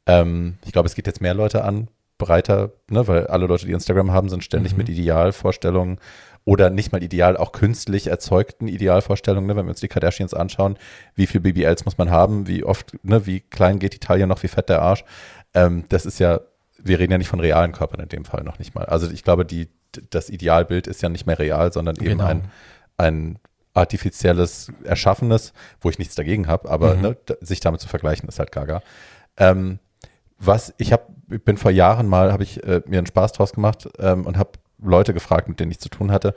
[0.07, 3.07] Ähm, ich glaube, es geht jetzt mehr Leute an, breiter, ne?
[3.07, 5.99] weil alle Leute, die Instagram haben, sind ständig mit Idealvorstellungen
[6.45, 9.49] oder nicht mal ideal, auch künstlich erzeugten Idealvorstellungen.
[9.49, 9.57] Ne?
[9.57, 10.79] Wenn wir uns die Kardashians anschauen,
[11.15, 13.27] wie viel BBLs muss man haben, wie oft, ne?
[13.27, 15.05] wie klein geht die Taille noch, wie fett der Arsch.
[15.55, 16.41] Ähm, das ist ja,
[16.79, 18.85] wir reden ja nicht von realen Körpern in dem Fall noch nicht mal.
[18.85, 19.69] Also ich glaube, die,
[20.11, 22.25] das Idealbild ist ja nicht mehr real, sondern eben Genau.
[22.27, 22.45] ein,
[22.97, 23.39] ein
[23.75, 28.39] artifizielles, erschaffenes, wo ich nichts dagegen habe, aber ne, d- sich damit zu vergleichen, ist
[28.39, 28.83] halt gaga.
[29.37, 29.79] Ähm,
[30.39, 33.53] was ich habe, ich bin vor Jahren mal, habe ich äh, mir einen Spaß draus
[33.53, 34.51] gemacht ähm, und habe
[34.83, 36.35] Leute gefragt, mit denen ich zu tun hatte,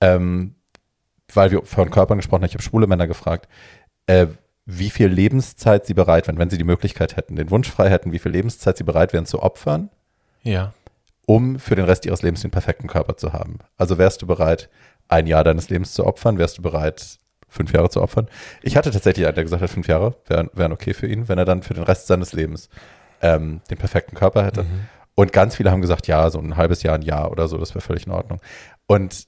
[0.00, 0.54] ähm,
[1.32, 2.48] weil wir von Körpern gesprochen haben.
[2.48, 3.48] Ich habe schwule Männer gefragt,
[4.06, 4.26] äh,
[4.66, 8.12] wie viel Lebenszeit sie bereit wären, wenn sie die Möglichkeit hätten, den Wunsch frei hätten,
[8.12, 9.90] wie viel Lebenszeit sie bereit wären zu opfern,
[10.42, 10.72] Ja.
[11.26, 13.58] Um für den Rest ihres Lebens den perfekten Körper zu haben.
[13.76, 14.68] Also wärst du bereit,
[15.08, 16.38] ein Jahr deines Lebens zu opfern?
[16.38, 17.18] Wärst du bereit,
[17.48, 18.28] fünf Jahre zu opfern?
[18.62, 21.38] Ich hatte tatsächlich einen, der gesagt hat, fünf Jahre wären, wären okay für ihn, wenn
[21.38, 22.68] er dann für den Rest seines Lebens
[23.22, 24.64] ähm, den perfekten Körper hätte.
[25.14, 27.74] Und ganz viele haben gesagt, ja, so ein halbes Jahr, ein Jahr oder so, das
[27.74, 28.40] wäre völlig in Ordnung.
[28.86, 29.26] Und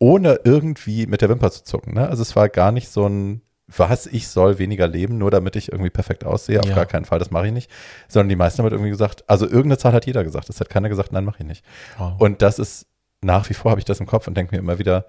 [0.00, 1.94] ohne irgendwie mit der Wimper zu zucken.
[1.94, 2.08] Ne?
[2.08, 3.40] Also es war gar nicht so ein,
[3.76, 6.60] was, ich soll weniger leben, nur damit ich irgendwie perfekt aussehe.
[6.60, 6.74] Auf Ja.
[6.74, 7.70] gar keinen Fall, das mache ich nicht.
[8.08, 10.48] Sondern die meisten haben halt irgendwie gesagt, also irgendeine Zahl hat jeder gesagt.
[10.50, 11.64] Es hat keiner gesagt, nein, mache ich nicht.
[11.98, 12.14] Wow.
[12.18, 12.86] Und das ist,
[13.20, 15.06] nach wie vor habe ich das im Kopf und denke mir immer wieder,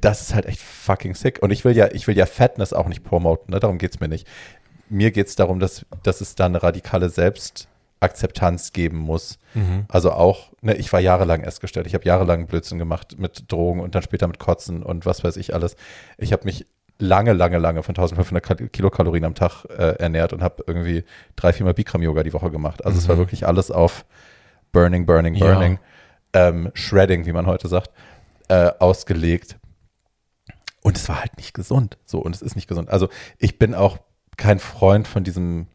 [0.00, 1.42] das ist halt echt fucking sick.
[1.42, 3.60] Und ich will ja, ich will ja Fatness auch nicht promoten, ne?
[3.60, 4.26] darum geht es mir nicht.
[4.88, 9.38] Mir geht es darum, dass, dass es da eine radikale Selbstakzeptanz geben muss.
[9.54, 9.84] Mhm.
[9.88, 13.94] Also auch, ne, ich war jahrelang essgestellt, ich habe jahrelang Blödsinn gemacht mit Drogen und
[13.94, 15.76] dann später mit Kotzen und was weiß ich alles.
[16.18, 16.66] Ich habe mich
[17.00, 21.04] lange, lange, lange von 1500 Kal- Kilokalorien am Tag äh, ernährt und habe irgendwie
[21.36, 22.84] drei, viermal Bikram-Yoga die Woche gemacht.
[22.84, 23.20] Also es war Mhm.
[23.20, 24.04] wirklich alles auf
[24.72, 25.46] Burning, Burning, Ja.
[25.46, 25.78] Burning,
[26.32, 27.90] ähm, Shredding, wie man heute sagt,
[28.48, 29.56] äh, ausgelegt.
[30.82, 31.98] Und es war halt nicht gesund.
[32.04, 32.88] So, und es ist nicht gesund.
[32.90, 33.98] Also ich bin auch
[34.36, 35.66] kein Freund von diesem,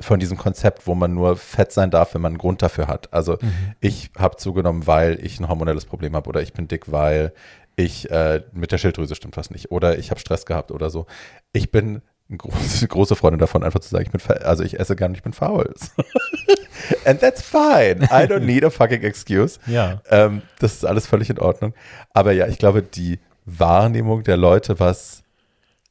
[0.00, 3.12] von diesem Konzept, wo man nur fett sein darf, wenn man einen Grund dafür hat.
[3.12, 3.38] Also
[3.80, 7.32] ich habe zugenommen, weil ich ein hormonelles Problem habe oder ich bin dick, weil
[7.76, 11.06] ich äh, mit der Schilddrüse stimmt was nicht oder ich habe Stress gehabt oder so.
[11.52, 14.96] Ich bin eine große, große Freundin davon, einfach zu sagen, ich bin, also ich esse
[14.96, 15.72] gerne, ich bin faul.
[17.04, 18.04] And that's fine.
[18.04, 19.58] I don't need a fucking excuse.
[19.66, 20.00] Ja.
[20.08, 21.74] Ähm, das ist alles völlig in Ordnung.
[22.12, 25.22] Aber ja, ich glaube, die Wahrnehmung der Leute, was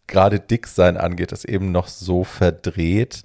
[0.08, 3.24] gerade Dicksein angeht, ist eben noch so verdreht.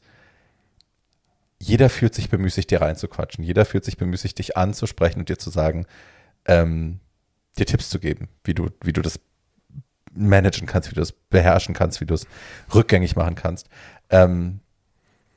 [1.59, 3.43] Jeder fühlt sich bemüßigt, dir reinzuquatschen.
[3.43, 5.87] Jeder fühlt sich bemüßigt, dich anzusprechen und dir zu sagen,
[6.45, 7.01] ähm,
[7.59, 9.21] dir Tipps zu geben, wie du, wie du das
[10.13, 12.27] managen kannst, wie du das beherrschen kannst, wie du es
[12.75, 13.69] rückgängig machen kannst.
[14.11, 14.61] Ähm,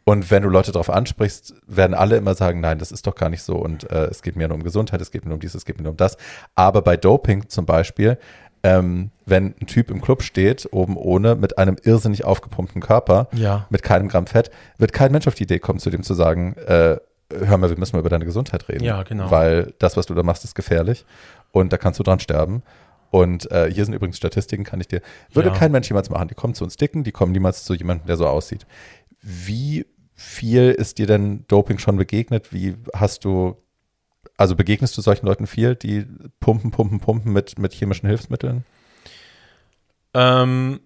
[0.04, 3.30] und wenn du Leute darauf ansprichst, werden alle immer sagen, nein, das ist doch gar
[3.30, 3.58] nicht so.
[3.58, 5.66] Und äh, es geht mir nur um Gesundheit, es geht mir nur um dies, es
[5.66, 6.16] geht mir nur um das.
[6.56, 8.18] Aber bei Doping zum Beispiel,
[8.64, 13.68] ähm, wenn ein Typ im Club steht, oben ohne, mit einem irrsinnig aufgepumpten Körper, Ja.
[13.70, 16.56] mit keinem Gramm Fett, wird kein Mensch auf die Idee kommen, zu dem zu sagen,
[16.56, 16.98] äh,
[17.32, 18.84] hör mal, wir müssen mal über deine Gesundheit reden.
[18.84, 19.30] Ja, genau.
[19.32, 21.06] Weil das, was du da machst, ist gefährlich
[21.52, 22.64] und da kannst du dran sterben.
[23.10, 25.02] Und äh, hier sind übrigens Statistiken, kann ich dir,
[25.32, 25.56] würde Ja.
[25.56, 26.28] kein Mensch jemals machen.
[26.28, 28.66] Die kommen zu uns Dicken, die kommen niemals zu jemandem, der so aussieht.
[29.22, 32.52] Wie viel ist dir denn Doping schon begegnet?
[32.52, 33.56] Wie hast du,
[34.36, 36.06] also begegnest du solchen Leuten viel, die
[36.40, 38.66] pumpen, pumpen, pumpen mit, mit chemischen Hilfsmitteln?
[40.14, 40.80] Ähm,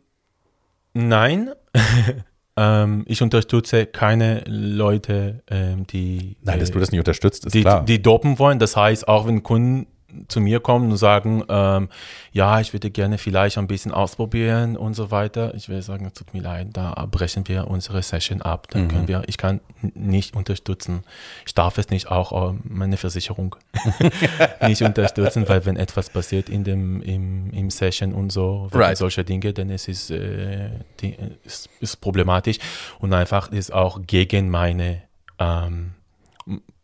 [0.94, 1.52] nein.
[2.58, 7.54] ähm, ich unterstütze keine Leute, ähm, die, Nein, dass äh, du das nicht unterstützt, ist
[7.54, 7.86] die, klar.
[7.86, 8.60] die dopen wollen.
[8.60, 9.88] Das heißt, auch wenn Kunden
[10.28, 11.90] zu mir kommen und sagen, ähm,
[12.32, 15.54] ja, ich würde gerne vielleicht ein bisschen ausprobieren und so weiter.
[15.56, 18.68] Ich will sagen, tut mir leid, da brechen wir unsere Session ab.
[18.72, 21.04] Dann können wir, ich kann nicht unterstützen.
[21.46, 23.56] Ich darf es nicht auch, äh, meine Versicherung
[24.68, 28.98] nicht unterstützen, weil wenn etwas passiert in dem, im, im Session und so, Right.
[28.98, 32.58] solcher Dinge, dann ist es äh, die, ist, ist problematisch
[33.00, 35.02] und einfach ist auch gegen meine
[35.40, 35.92] ähm,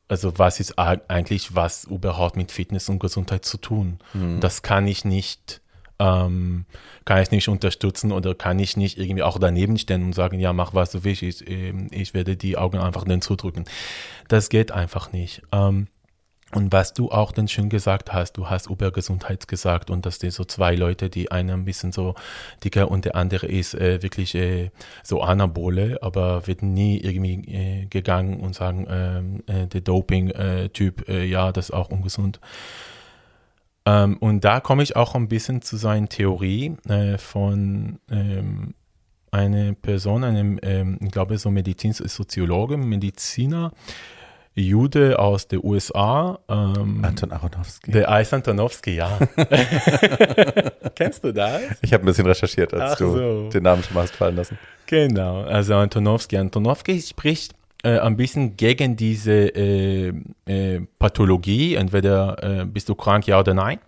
[0.08, 4.00] also was ist eig- eigentlich was überhaupt mit Fitness und Gesundheit zu tun?
[4.40, 5.62] Das kann ich nicht,
[6.00, 6.66] ähm,
[7.06, 10.54] kann ich nicht unterstützen oder kann ich nicht irgendwie auch daneben stehen und sagen, ja,
[10.54, 13.66] mach was du willst, ich, ähm, ich werde die Augen einfach dann zudrücken.
[14.28, 15.42] Das geht einfach nicht.
[15.52, 15.88] Ähm,
[16.54, 20.18] und was du auch dann schön gesagt hast, du hast über Gesundheit gesagt und dass
[20.18, 22.16] die so zwei Leute, die einer ein bisschen so
[22.64, 24.72] dicker und der andere ist äh, wirklich äh,
[25.04, 31.26] so Anabole, aber wird nie irgendwie äh, gegangen und sagen, ähm, äh, der Doping-Typ, äh,
[31.26, 32.40] ja, das ist auch ungesund.
[33.86, 38.74] Ähm, und da komme ich auch ein bisschen zu seiner Theorie äh, von ähm,
[39.32, 43.74] einer Person, einem, ähm, ich glaube, so Medizinsoziologe, Mediziner,
[44.58, 46.40] Jude aus den USA.
[46.50, 47.92] Ähm, Anton Aronowski.
[47.92, 49.20] der Eis Antonowski, ja.
[50.96, 51.62] Kennst du das?
[51.82, 53.50] Ich habe ein bisschen recherchiert, als Ach du so.
[53.50, 54.58] den Namen schon mal hast fallen lassen.
[54.88, 56.38] Genau, also Antonowski.
[56.38, 57.54] Antonowski spricht
[57.84, 60.12] äh, ein bisschen gegen diese äh,
[60.48, 63.80] äh, Pathologie, entweder äh, bist du krank, ja oder nein,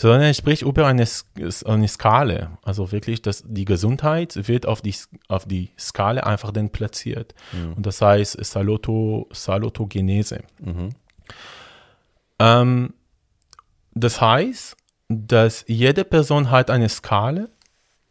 [0.00, 1.04] sondern er spricht über eine,
[1.64, 2.56] eine Skala.
[2.62, 4.94] Also wirklich, dass die Gesundheit wird auf die,
[5.26, 7.34] auf die Skala einfach dann platziert.
[7.74, 10.44] Und das heißt Saluto, Salutogenese.
[12.38, 12.94] Ähm,
[13.92, 14.76] das heißt,
[15.08, 17.48] dass jede Person hat eine Skala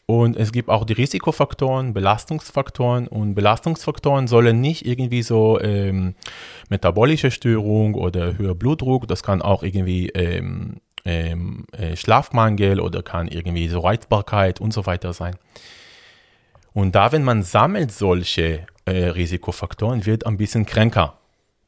[0.10, 3.08] Und es gibt auch die Risikofaktoren, Belastungsfaktoren.
[3.08, 6.16] Und Belastungsfaktoren sollen nicht irgendwie so ähm,
[6.70, 13.28] metabolische Störung oder höher Blutdruck, das kann auch irgendwie ähm, ähm, äh, Schlafmangel oder kann
[13.28, 15.36] irgendwie so Reizbarkeit und so weiter sein.
[16.74, 21.18] Und da, wenn man sammelt solche äh, Risikofaktoren, wird ein bisschen kränker.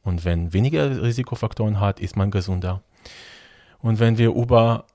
[0.03, 2.81] Und wenn weniger Risikofaktoren hat, ist man gesünder.
[3.79, 4.85] Und wenn wir über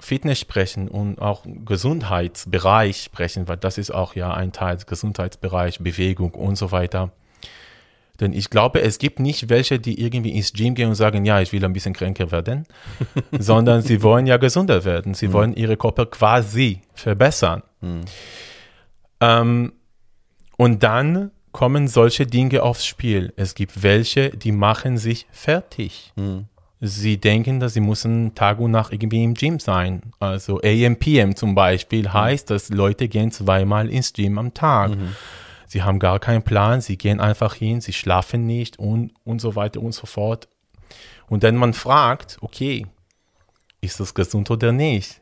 [0.00, 6.32] Fitness sprechen und auch Gesundheitsbereich sprechen, weil das ist auch ja ein Teil Gesundheitsbereich, Bewegung
[6.32, 7.10] und so weiter.
[8.20, 11.40] Denn ich glaube, es gibt nicht welche, die irgendwie ins Gym gehen und sagen, ja,
[11.40, 12.66] ich will ein bisschen kränker werden,
[13.38, 15.14] sondern sie wollen ja gesünder werden.
[15.14, 15.32] Sie mhm.
[15.32, 17.62] wollen ihre Körper quasi verbessern.
[17.80, 18.00] Mhm.
[19.20, 19.72] Ähm,
[20.56, 23.32] und dann kommen solche Dinge aufs Spiel.
[23.36, 26.12] Es gibt welche, die machen sich fertig.
[26.16, 26.46] Mhm
[26.80, 30.02] sie denken, dass sie müssen Tag und Nacht irgendwie im Gym sein.
[30.20, 32.12] Also AMPM zum Beispiel mhm.
[32.12, 34.90] heißt, dass Leute gehen zweimal ins Gym am Tag.
[34.90, 35.16] Mhm.
[35.68, 39.54] Sie haben gar keinen Plan, sie gehen einfach hin, sie schlafen nicht und, und so
[39.54, 40.48] weiter und so fort.
[41.28, 42.86] Und dann man fragt, okay,
[43.80, 45.20] ist das gesund oder nicht?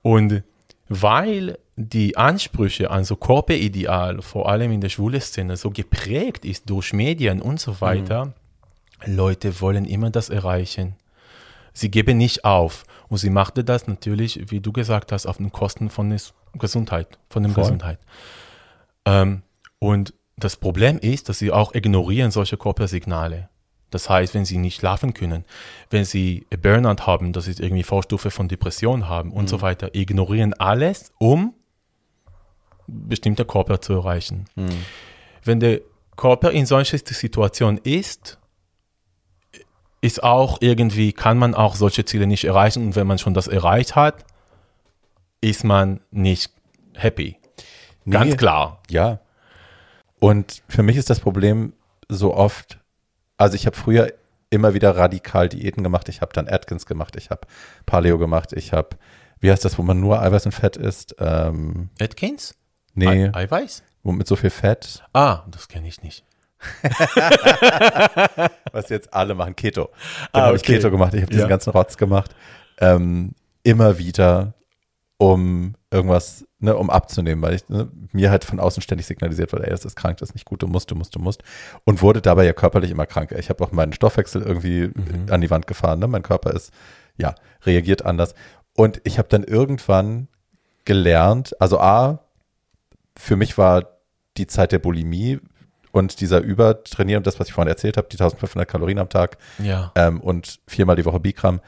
[0.00, 0.42] Und
[0.88, 6.70] weil die Ansprüche an so Körperideal, vor allem in der schwule Szene, so geprägt ist
[6.70, 8.34] durch Medien und so weiter, mhm
[9.06, 10.96] Leute wollen immer das erreichen.
[11.72, 12.84] Sie geben nicht auf.
[13.08, 16.20] Und sie machte das natürlich, wie du gesagt hast, auf den Kosten von der
[16.54, 17.98] Gesundheit, von der Gesundheit.
[19.04, 19.42] Ähm,
[19.78, 23.48] und das Problem ist, dass sie auch ignorieren solche Körpersignale.
[23.90, 25.44] Das heißt, wenn sie nicht schlafen können,
[25.90, 29.48] wenn sie Burnout haben, das ist irgendwie Vorstufe von Depression haben und mhm.
[29.48, 31.54] so weiter, ignorieren alles, um
[32.86, 34.46] bestimmte Körper zu erreichen.
[34.56, 34.84] Mhm.
[35.44, 35.80] Wenn der
[36.16, 38.38] Körper in solcher Situation ist,
[40.00, 42.84] ist auch irgendwie, kann man auch solche Ziele nicht erreichen.
[42.84, 44.24] Und wenn man schon das erreicht hat,
[45.40, 46.52] ist man nicht
[46.94, 47.38] happy.
[48.08, 48.82] Ganz nee, klar.
[48.90, 49.20] Ja.
[50.20, 51.74] Und für mich ist das Problem
[52.08, 52.80] so oft,
[53.36, 54.12] also ich habe früher
[54.50, 56.08] immer wieder radikal Diäten gemacht.
[56.08, 57.42] Ich habe dann Atkins gemacht, ich habe
[57.86, 58.90] Paleo gemacht, ich habe,
[59.40, 61.16] wie heißt das, wo man nur Eiweiß und Fett isst?
[61.18, 62.54] Ähm, Atkins?
[62.94, 63.26] Nee.
[63.26, 63.82] Ei Eiweiß?
[64.02, 65.02] Wo mit so viel Fett.
[65.12, 66.24] Ah, das kenne ich nicht.
[68.72, 69.90] Was jetzt alle machen, Keto.
[70.32, 71.48] Dann ah, habe ich Keto gemacht, ich habe diesen ja.
[71.48, 72.34] ganzen Rotz gemacht.
[72.78, 73.32] Ähm,
[73.62, 74.54] immer wieder,
[75.16, 79.64] um irgendwas, ne, um abzunehmen, weil ich ne, mir halt von außen ständig signalisiert wurde,
[79.64, 81.42] ey, das ist krank, das ist nicht gut, du musst, du musst, du musst.
[81.84, 83.38] Und wurde dabei ja körperlich immer kranker.
[83.38, 85.26] Ich habe auch meinen Stoffwechsel irgendwie mhm.
[85.30, 86.00] an die Wand gefahren.
[86.00, 86.08] Ne?
[86.08, 86.72] Mein Körper ist,
[87.16, 87.34] ja,
[87.64, 88.34] reagiert anders.
[88.76, 90.28] Und ich habe dann irgendwann
[90.84, 92.20] gelernt, also A,
[93.16, 94.00] für mich war
[94.36, 95.38] die Zeit der Bulimie
[95.92, 99.92] und dieser Übertrainieren, das, was ich vorhin erzählt habe, die 1500 Kalorien am Tag ja.
[99.94, 101.60] ähm, und viermal die Woche Bikram,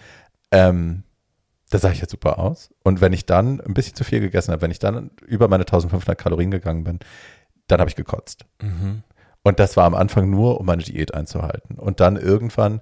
[0.50, 1.04] ähm,
[1.70, 2.70] da sah ich jetzt super aus.
[2.82, 5.64] Und wenn ich dann ein bisschen zu viel gegessen habe, wenn ich dann über meine
[5.64, 7.00] 1500 Kalorien gegangen bin,
[7.66, 8.46] dann habe ich gekotzt.
[8.62, 9.02] Mhm.
[9.42, 11.78] Und das war am Anfang nur, um meine Diät einzuhalten.
[11.78, 12.80] Und dann irgendwann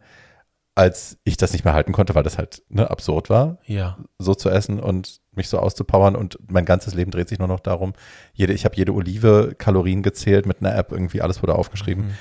[0.75, 3.97] als ich das nicht mehr halten konnte, weil das halt ne, absurd war, ja.
[4.19, 7.61] so zu essen und mich so auszupowern und mein ganzes Leben dreht sich nur noch
[7.61, 7.93] darum,
[8.33, 12.07] jede, ich habe jede Olive Kalorien gezählt mit einer App, irgendwie alles wurde aufgeschrieben.
[12.07, 12.15] Mhm.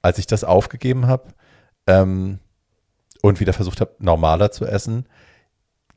[0.00, 1.28] Als ich das aufgegeben habe
[1.88, 2.38] ähm,
[3.20, 5.06] und wieder versucht habe, normaler zu essen,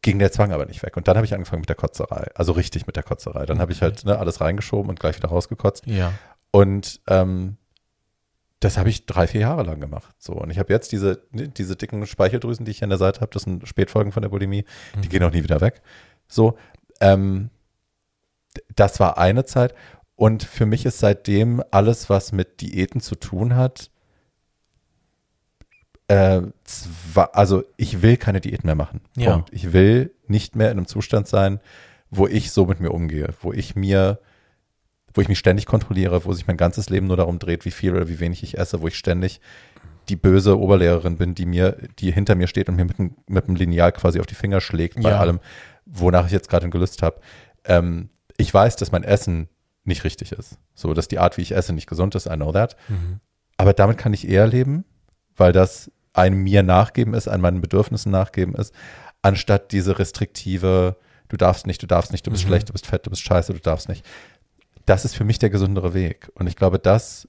[0.01, 0.97] ging der Zwang aber nicht weg.
[0.97, 3.45] Und dann habe ich angefangen mit der Kotzerei, also richtig mit der Kotzerei.
[3.45, 3.61] Dann okay.
[3.61, 5.85] habe ich halt ne, alles reingeschoben und gleich wieder rausgekotzt.
[5.85, 6.13] Ja.
[6.51, 7.57] Und ähm,
[8.59, 10.15] das habe ich drei, vier Jahre lang gemacht.
[10.19, 12.99] So, und ich habe jetzt diese, ne, diese dicken Speicheldrüsen, die ich hier an der
[12.99, 15.09] Seite habe, das sind Spätfolgen von der Bulimie, die mhm.
[15.09, 15.81] gehen auch nie wieder weg.
[16.27, 16.57] So,
[16.99, 17.49] ähm,
[18.75, 19.73] das war eine Zeit.
[20.15, 23.89] Und für mich ist seitdem alles, was mit Diäten zu tun hat,
[26.11, 28.99] äh, zwar, also ich will keine Diät mehr machen.
[29.15, 29.31] Ja.
[29.33, 29.49] Punkt.
[29.53, 31.61] Ich will nicht mehr in einem Zustand sein,
[32.09, 34.19] wo ich so mit mir umgehe, wo ich mir
[35.13, 37.93] wo ich mich ständig kontrolliere, wo sich mein ganzes Leben nur darum dreht, wie viel
[37.93, 39.41] oder wie wenig ich esse, wo ich ständig
[40.07, 43.55] die böse Oberlehrerin bin, die mir, die hinter mir steht und mir mit, mit dem
[43.55, 45.19] Lineal quasi auf die Finger schlägt bei ja.
[45.19, 45.41] allem,
[45.85, 47.19] wonach ich jetzt gerade Gelüst habe.
[47.65, 49.49] Ähm, ich weiß, dass mein Essen
[49.83, 50.57] nicht richtig ist.
[50.73, 52.77] So, dass die Art, wie ich esse, nicht gesund ist, I know that.
[52.87, 53.19] Mhm.
[53.57, 54.85] Aber damit kann ich eher leben,
[55.35, 58.73] weil das ein mir nachgeben ist, ein meinen Bedürfnissen nachgeben ist,
[59.21, 60.97] anstatt diese restriktive,
[61.29, 62.47] du darfst nicht, du darfst nicht, du bist mhm.
[62.47, 64.05] schlecht, du bist fett, du bist scheiße, du darfst nicht
[64.85, 66.31] das ist für mich der gesündere Weg.
[66.35, 67.27] Und ich glaube, das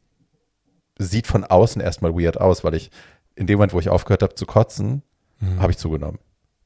[0.99, 2.91] sieht von außen erstmal weird aus, weil ich
[3.35, 5.03] in dem Moment, wo ich aufgehört habe zu kotzen,
[5.41, 5.61] mhm.
[5.61, 6.19] habe ich zugenommen.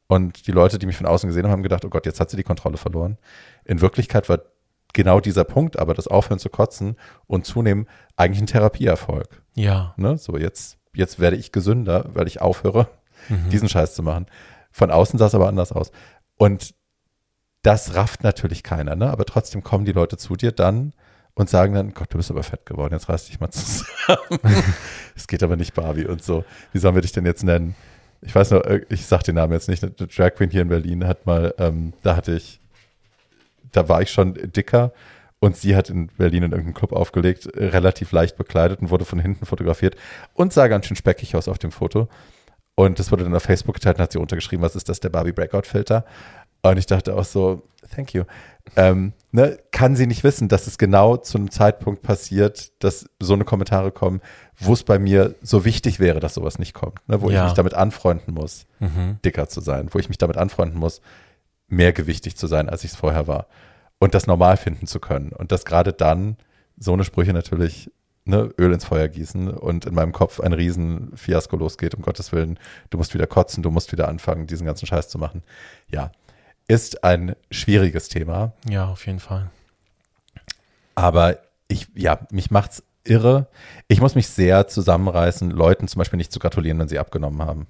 [0.08, 2.30] Und die Leute, die mich von außen gesehen haben, haben gedacht, oh Gott, jetzt hat
[2.30, 3.18] sie die Kontrolle verloren.
[3.64, 4.40] In Wirklichkeit war
[4.92, 6.96] genau dieser Punkt, aber das Aufhören zu kotzen
[7.26, 7.86] und zunehmen
[8.16, 9.42] eigentlich ein Therapieerfolg.
[9.54, 9.94] Ja.
[9.96, 10.16] Ne?
[10.16, 12.88] So, jetzt, jetzt werde ich gesünder, weil ich aufhöre,
[13.28, 13.50] mhm.
[13.50, 14.26] diesen Scheiß zu machen.
[14.70, 15.92] Von außen sah es aber anders aus.
[16.36, 16.74] Und
[17.62, 19.10] das rafft natürlich keiner, ne?
[19.10, 20.92] aber trotzdem kommen die Leute zu dir dann
[21.34, 24.40] und sagen dann, Gott, du bist aber fett geworden, jetzt reiß dich mal zusammen.
[25.16, 26.44] Es geht aber nicht Barbie und so.
[26.72, 27.74] Wie sollen wir dich denn jetzt nennen?
[28.20, 30.68] Ich weiß noch, äh, ich sag den Namen jetzt nicht, eine Drag Queen hier in
[30.68, 32.60] Berlin hat mal, ähm, da hatte ich,
[33.72, 34.92] da war ich schon dicker
[35.40, 39.04] und sie hat in Berlin in irgendeinem Club aufgelegt, äh, relativ leicht bekleidet und wurde
[39.04, 39.96] von hinten fotografiert
[40.34, 42.08] und sah ganz schön speckig aus auf dem Foto.
[42.74, 45.08] Und das wurde dann auf Facebook geteilt und hat sie untergeschrieben, was ist das, der
[45.08, 46.04] Barbie Breakout-Filter?
[46.62, 47.62] Und ich dachte auch so,
[47.94, 48.24] thank you.
[48.74, 53.34] Ähm, ne, kann sie nicht wissen, dass es genau zu einem Zeitpunkt passiert, dass so
[53.34, 54.20] eine Kommentare kommen,
[54.58, 57.40] wo es bei mir so wichtig wäre, dass sowas nicht kommt, ne, wo Ja.
[57.40, 59.18] ich mich damit anfreunden muss, Mhm.
[59.24, 61.00] dicker zu sein, wo ich mich damit anfreunden muss,
[61.68, 63.46] mehrgewichtig zu sein, als ich es vorher war
[63.98, 66.36] und das normal finden zu können und dass gerade dann
[66.78, 67.90] so eine Sprüche natürlich
[68.24, 72.32] ne, Öl ins Feuer gießen und in meinem Kopf ein riesen Fiasko losgeht, um Gottes
[72.32, 72.58] Willen,
[72.90, 75.42] du musst wieder kotzen, du musst wieder anfangen, diesen ganzen Scheiß zu machen.
[75.88, 76.10] Ja,
[76.68, 79.50] ist ein schwieriges Thema, Ja, auf jeden Fall.
[80.94, 81.38] aber
[81.68, 83.48] ich, ja, mich macht's irre.
[83.88, 87.66] Ich muss mich sehr zusammenreißen, Leuten zum Beispiel nicht zu gratulieren, wenn sie abgenommen haben.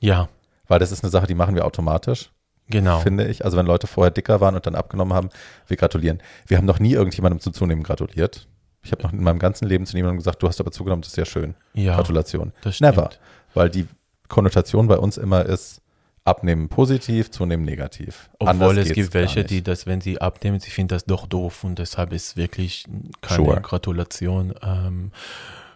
[0.00, 0.28] Ja,
[0.66, 2.30] Weil das ist eine Sache, die machen wir automatisch,
[2.68, 3.00] genau.
[3.00, 3.44] finde ich.
[3.44, 5.30] Also wenn Leute vorher dicker waren und dann abgenommen haben,
[5.66, 6.20] wir gratulieren.
[6.46, 8.46] Wir haben noch nie irgendjemandem zum Zunehmen gratuliert.
[8.82, 11.10] Ich habe noch in meinem ganzen Leben zu niemandem gesagt, du hast aber zugenommen, das
[11.10, 11.54] ist ja schön.
[11.74, 12.52] Ja, Gratulation.
[12.80, 13.10] Never.
[13.54, 13.86] Weil die
[14.28, 15.82] Konnotation bei uns immer ist,
[16.24, 18.30] abnehmen positiv, zunehmen negativ.
[18.38, 21.64] Obwohl Anders es gibt welche, die das, wenn sie abnehmen, sie finden das doch doof
[21.64, 22.84] und deshalb ist wirklich
[23.22, 23.60] keine Sure.
[23.60, 24.54] Gratulation.
[24.62, 25.10] Ähm,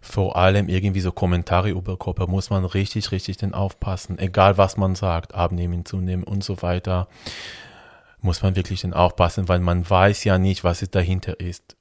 [0.03, 4.19] vor allem irgendwie so Kommentare über Körper muss man richtig, richtig denn aufpassen.
[4.19, 7.07] Egal was man sagt, abnehmen, zunehmen und so weiter,
[8.21, 11.77] muss man wirklich denn aufpassen, weil man weiß ja nicht, was es dahinter ist.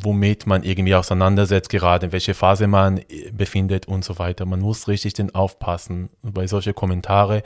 [0.00, 4.46] Womit man irgendwie auseinandersetzt, gerade in welche Phase man äh, befindet und so weiter.
[4.46, 7.42] Man muss richtig denn aufpassen bei solche Kommentare.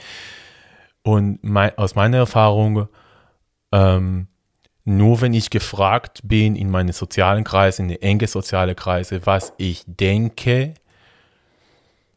[1.02, 2.86] Und mei- aus meiner Erfahrung,
[3.72, 4.28] ähm,
[4.84, 9.52] nur wenn ich gefragt bin in meine sozialen Kreise, in die enge soziale Kreise, was
[9.56, 10.74] ich denke,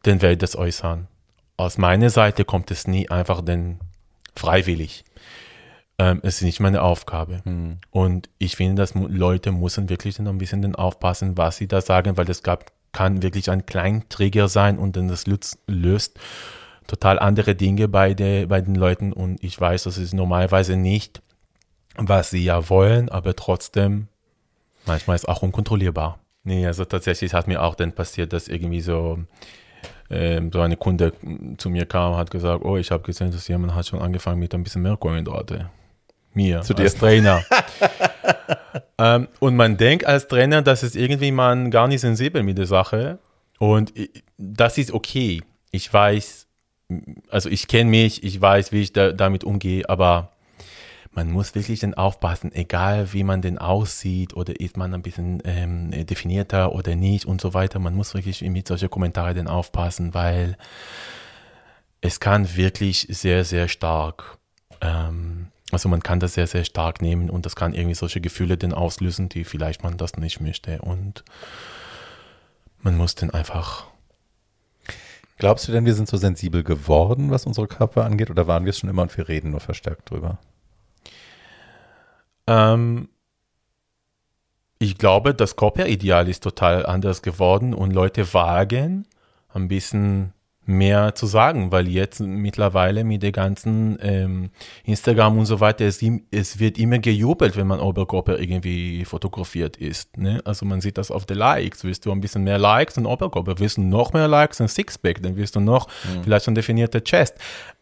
[0.03, 1.07] dann werde ich das äußern.
[1.57, 3.79] Aus meiner Seite kommt es nie einfach denn
[4.35, 5.03] freiwillig.
[5.97, 7.41] Ähm, es ist nicht meine Aufgabe.
[7.45, 7.77] Hm.
[7.91, 11.81] Und ich finde, dass Leute müssen wirklich dann ein bisschen dann aufpassen, was sie da
[11.81, 16.19] sagen, weil das gab, kann wirklich ein Kleinträger sein und dann das löst, löst
[16.87, 21.21] total andere Dinge bei, der, bei den Leuten und ich weiß, das ist normalerweise nicht,
[21.97, 24.07] was sie ja wollen, aber trotzdem
[24.85, 26.19] manchmal ist auch unkontrollierbar.
[26.43, 29.19] Nee, also tatsächlich hat mir auch dann passiert, dass irgendwie so,
[30.09, 31.13] ähm, so eine Kunde
[31.57, 34.39] zu mir kam und hat gesagt, oh, ich habe gesehen, dass jemand hat schon angefangen
[34.39, 35.71] mit ein bisschen mehr Kohlenhydrate.
[36.33, 36.83] Mir, Zu dir.
[36.83, 37.43] als Trainer.
[38.99, 42.67] ähm, und man denkt als Trainer, dass es irgendwie man gar nicht sensibel mit der
[42.67, 43.19] Sache.
[43.57, 43.93] Und
[44.37, 45.41] das ist okay.
[45.71, 46.45] Ich weiß,
[47.29, 50.34] also ich kenne mich, ich weiß, wie ich da, damit umgehe, aber
[51.15, 55.41] man muss wirklich dann aufpassen, egal wie man denn aussieht oder ist man ein bisschen
[55.45, 57.79] ähm, definierter oder nicht und so weiter.
[57.79, 60.57] Man muss wirklich mit solchen Kommentaren dann aufpassen, weil
[62.01, 64.37] es kann wirklich sehr, sehr stark,
[64.81, 68.57] ähm, also man kann das sehr, sehr stark nehmen und das kann irgendwie solche Gefühle
[68.57, 71.23] dann auslösen, die vielleicht man das nicht möchte und
[72.81, 73.85] man muss dann einfach
[75.37, 78.69] Glaubst du denn, wir sind so sensibel geworden, was unsere Körper angeht, oder waren wir
[78.69, 80.39] es schon immer und wir reden nur verstärkt drüber?
[82.47, 83.09] Ähm,
[84.79, 89.07] ich glaube, das Körperideal ist total anders geworden und Leute wagen
[89.49, 90.33] ein bisschen
[90.67, 94.49] mehr zu sagen, weil jetzt mittlerweile mit der ganzen ähm,
[94.83, 100.17] Instagram und so weiter, es, es wird immer gejubelt, wenn man Oberkörper irgendwie fotografiert ist.
[100.17, 100.41] Ne?
[100.43, 101.83] Also man sieht das auf den Likes.
[101.83, 103.59] Willst du ein bisschen mehr Likes und Oberkörper?
[103.59, 105.21] Willst du noch mehr Likes und Sixpack?
[105.21, 105.87] Dann wirst du noch
[106.23, 107.35] vielleicht ein definierter Chest.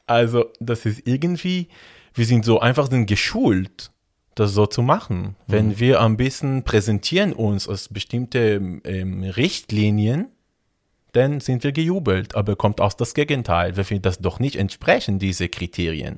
[0.06, 1.70] Also das ist irgendwie,
[2.14, 3.93] wir sind so einfach sind geschult,
[4.36, 5.36] das so zu machen.
[5.48, 10.28] Wenn wir ein bisschen präsentieren uns als bestimmte ähm, Richtlinien,
[11.12, 12.36] dann sind wir gejubelt.
[12.36, 13.78] Aber kommt aus das Gegenteil.
[13.78, 16.16] Wenn wir das doch nicht entsprechen, diese Kriterien,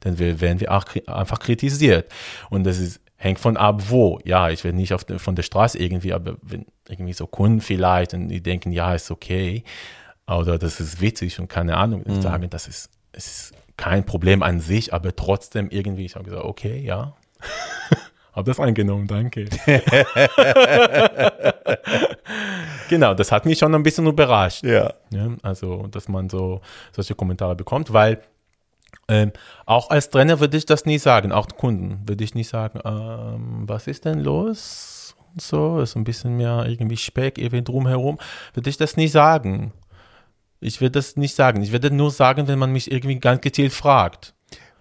[0.00, 2.10] dann wir- werden wir auch einfach kritisiert.
[2.48, 4.20] Und das ist, hängt von ab, wo.
[4.24, 7.60] Ja, ich will nicht auf der, von der Straße irgendwie, aber wenn irgendwie so Kunden
[7.60, 9.64] vielleicht und die denken, ja, ist okay,
[10.26, 14.60] oder das ist witzig und keine Ahnung, ich sage, das ist, ist kein Problem an
[14.60, 17.14] sich, aber trotzdem irgendwie, ich habe gesagt, okay, ja.
[18.32, 19.46] Hab das eingenommen, danke.
[22.88, 24.62] genau, das hat mich schon ein bisschen überrascht.
[24.62, 24.94] Ja.
[25.10, 26.60] Ja, also, dass man so
[26.92, 28.22] solche Kommentare bekommt, weil
[29.08, 29.32] ähm,
[29.66, 33.68] auch als Trainer würde ich das nie sagen, auch Kunden würde ich nicht sagen, ähm,
[33.68, 35.16] was ist denn los?
[35.32, 38.18] Und so, ist ein bisschen mehr irgendwie Speck irgendwie drumherum,
[38.54, 39.72] würde ich das nie sagen.
[40.60, 41.62] Ich würde das nicht sagen.
[41.62, 44.34] Ich würde nur sagen, wenn man mich irgendwie ganz gezielt fragt.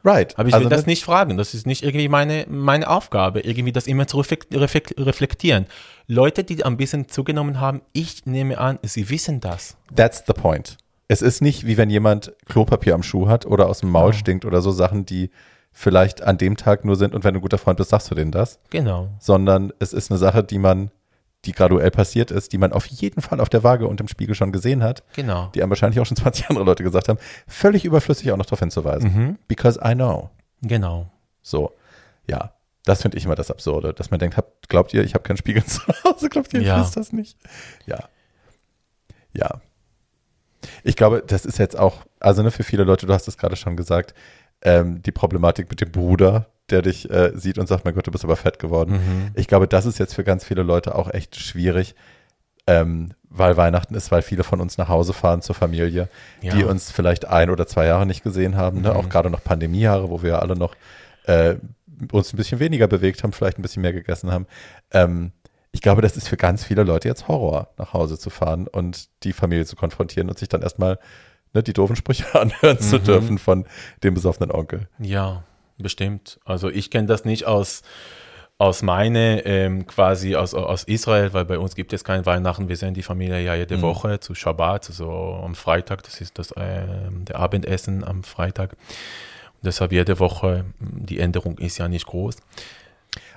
[0.03, 0.38] Right.
[0.39, 1.38] Aber ich Also will das ne- nicht fragen.
[1.38, 5.65] Das ist nicht irgendwie meine, meine Aufgabe, irgendwie das immer zu reflekt- reflekt- reflektieren.
[6.07, 9.76] Leute, die ein bisschen zugenommen haben, ich nehme an, sie wissen das.
[9.95, 10.77] That's the point.
[11.07, 14.45] Es ist nicht wie wenn jemand Klopapier am Schuh hat oder aus dem Maul stinkt
[14.45, 15.31] oder so Sachen, die
[15.71, 18.15] vielleicht an dem Tag nur sind und wenn du ein guter Freund bist, sagst du
[18.15, 19.09] denen das, Genau.
[19.19, 20.91] sondern es ist eine Sache, die man,
[21.45, 24.35] die graduell passiert ist, die man auf jeden Fall auf der Waage und im Spiegel
[24.35, 25.47] schon gesehen hat, Genau.
[25.55, 28.59] die einem wahrscheinlich auch schon 20 andere Leute gesagt haben, völlig überflüssig auch noch darauf
[28.59, 29.37] hinzuweisen.
[29.47, 30.29] Because I know.
[30.61, 31.11] Genau.
[31.41, 31.73] So,
[32.27, 32.53] ja.
[32.85, 35.37] Das finde ich immer das Absurde, dass man denkt, habt, glaubt ihr, ich habe keinen
[35.37, 36.79] Spiegel zu Hause, glaubt ihr, ich Ja.
[36.81, 37.37] weiß das nicht?
[37.85, 37.99] Ja.
[39.33, 39.61] Ja.
[40.83, 43.55] Ich glaube, das ist jetzt auch, also ne, für viele Leute, du hast es gerade
[43.55, 44.13] schon gesagt,
[44.61, 48.11] ähm, die Problematik mit dem Bruder, der dich äh, sieht und sagt, mein Gott, du
[48.11, 48.94] bist aber fett geworden.
[48.94, 49.31] Mhm.
[49.36, 51.95] Ich glaube, das ist jetzt für ganz viele Leute auch echt schwierig,
[52.68, 56.10] ähm, weil Weihnachten ist, weil viele von uns nach Hause fahren zur Familie,
[56.41, 56.53] Ja.
[56.56, 58.90] die uns vielleicht ein oder zwei Jahre nicht gesehen haben, ne?
[58.91, 58.95] Mhm.
[58.95, 60.76] auch gerade noch Pandemiejahre, wo wir alle noch
[61.26, 61.56] äh,
[62.11, 64.45] uns ein bisschen weniger bewegt haben, vielleicht ein bisschen mehr gegessen haben.
[64.91, 65.31] Ähm,
[65.72, 69.10] ich glaube, das ist für ganz viele Leute jetzt Horror, nach Hause zu fahren und
[69.23, 70.98] die Familie zu konfrontieren und sich dann erstmal
[71.53, 73.03] ne, die doofen Sprüche anhören zu Mhm.
[73.03, 73.65] dürfen von
[74.03, 74.88] dem besoffenen Onkel.
[74.99, 75.43] Ja,
[75.77, 76.39] bestimmt.
[76.45, 77.81] Also ich kenne das nicht aus,
[78.57, 82.67] aus meine, ähm, quasi aus, aus Israel, weil bei uns gibt es kein Weihnachten.
[82.67, 83.81] Wir sehen die Familie ja jede Mhm.
[83.84, 85.09] Woche zu Shabbat, so
[85.43, 86.03] am Freitag.
[86.03, 88.73] Das ist das ähm, der Abendessen am Freitag.
[88.73, 92.35] Und deshalb jede Woche, die Änderung ist ja nicht groß.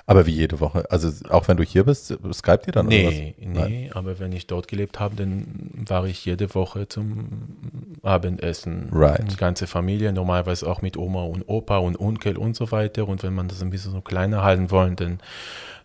[0.04, 0.84] Aber wie jede Woche.
[0.90, 3.14] Also auch wenn du hier bist, Skype dir dann oder was?
[3.14, 8.88] Nee, nee, aber wenn ich dort gelebt habe, dann war ich jede Woche zum Abendessen.
[8.92, 9.30] Right.
[9.30, 13.06] Die ganze Familie, normalerweise auch mit Oma und Opa und Onkel und so weiter.
[13.06, 15.20] Und wenn man das ein bisschen so kleiner halten wollen, dann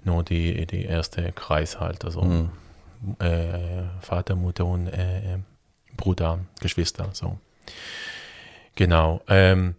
[0.04, 2.04] nur die, die erste Kreis halt.
[2.04, 2.50] Also Mhm.
[3.20, 5.38] äh, Vater, Mutter und äh,
[5.96, 7.10] Bruder, Geschwister.
[7.14, 7.38] So.
[8.76, 9.22] Genau.
[9.28, 9.76] Ähm,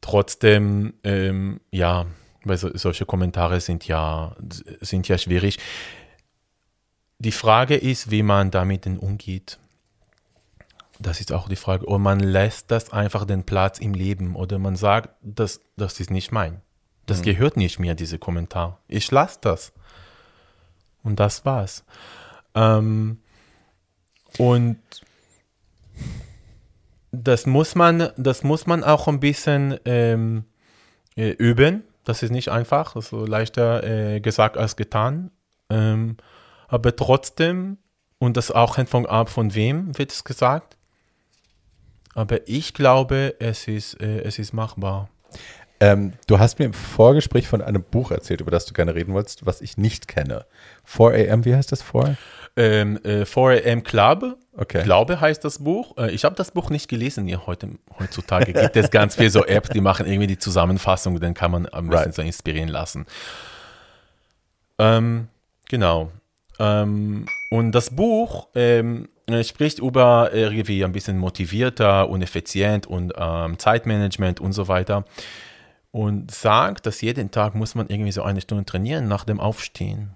[0.00, 2.06] trotzdem, ähm, ja,
[2.44, 4.36] weil so, solche Kommentare sind ja,
[4.80, 5.58] sind ja schwierig.
[7.18, 9.58] Die Frage ist, wie man damit denn umgeht.
[10.98, 11.86] Das ist auch die Frage.
[11.86, 16.10] Oder man lässt das einfach den Platz im Leben oder man sagt, das, das ist
[16.10, 16.60] nicht mein.
[17.06, 18.80] Das gehört nicht mir, diese Kommentar.
[18.88, 19.72] Ich lasse das.
[21.02, 21.84] Und das war's.
[22.54, 23.18] Ähm,
[24.38, 24.78] und
[27.12, 30.44] das muss man, das muss man auch ein bisschen ähm,
[31.16, 31.84] äh, üben.
[32.04, 35.30] Das ist nicht einfach, das ist so leichter äh, gesagt als getan.
[35.70, 36.16] Ähm,
[36.68, 37.78] aber trotzdem,
[38.18, 40.76] und das auch hängt von ab, von wem wird es gesagt.
[42.14, 45.08] Aber ich glaube, es ist, äh, es ist machbar.
[45.80, 49.12] Ähm, du hast mir im Vorgespräch von einem Buch erzählt, über das du gerne reden
[49.12, 50.46] wolltest, was ich nicht kenne.
[50.84, 52.16] 4 AM, wie heißt das 4?
[52.56, 54.84] Ähm, äh, 4am Club, Okay.
[54.84, 55.96] Glaube heißt das Buch.
[55.98, 57.26] Äh, ich habe das Buch nicht gelesen.
[57.26, 61.34] Ja, heute, heutzutage gibt es ganz viele so Apps, die machen irgendwie die Zusammenfassung, dann
[61.34, 62.14] kann man ein bisschen Right.
[62.14, 63.06] so inspirieren lassen.
[64.78, 65.28] Ähm,
[65.68, 66.12] genau.
[66.60, 73.12] Ähm, und das Buch ähm, äh, spricht über irgendwie ein bisschen motivierter und effizient und
[73.16, 75.04] ähm, Zeitmanagement und so weiter.
[75.90, 80.10] Und sagt, dass jeden Tag muss man irgendwie so eine Stunde trainieren nach dem Aufstehen.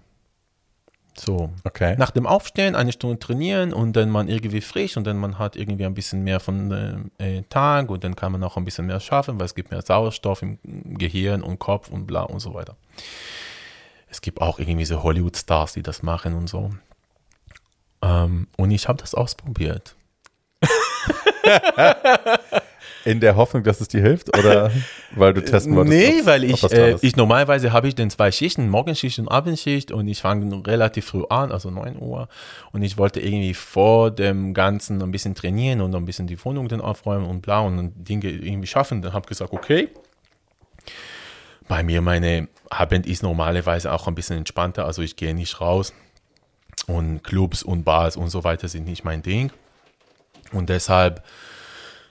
[1.19, 1.51] So.
[1.65, 1.97] Okay.
[1.99, 5.57] Nach dem Aufstehen eine Stunde trainieren und dann man irgendwie frisch und dann man hat
[5.57, 8.87] irgendwie ein bisschen mehr von dem äh, Tag und dann kann man auch ein bisschen
[8.87, 12.55] mehr schaffen, weil es gibt mehr Sauerstoff im Gehirn und Kopf und bla und so
[12.55, 12.77] weiter.
[14.09, 16.71] Es gibt auch irgendwie so Hollywood-Stars, die das machen und so.
[18.01, 19.97] Ähm, und ich habe das ausprobiert.
[23.09, 24.71] In der Hoffnung, dass es dir hilft oder
[25.17, 25.97] weil du testen wolltest?
[25.97, 30.07] Nee, weil ich, äh, ich normalerweise habe ich den zwei Schichten, Morgenschicht und Abendschicht und
[30.09, 32.29] ich fange relativ früh an, also 9 Uhr
[32.73, 36.69] und ich wollte irgendwie vor dem Ganzen ein bisschen trainieren und ein bisschen die Wohnung
[36.69, 39.01] dann aufräumen und bla und Dinge irgendwie schaffen.
[39.01, 39.89] Dann habe ich gesagt, okay,
[41.67, 45.95] bei mir meine Abend ist normalerweise auch ein bisschen entspannter, also ich gehe nicht raus
[46.87, 49.51] und Clubs und Bars und so weiter sind nicht mein Ding
[50.53, 51.23] und deshalb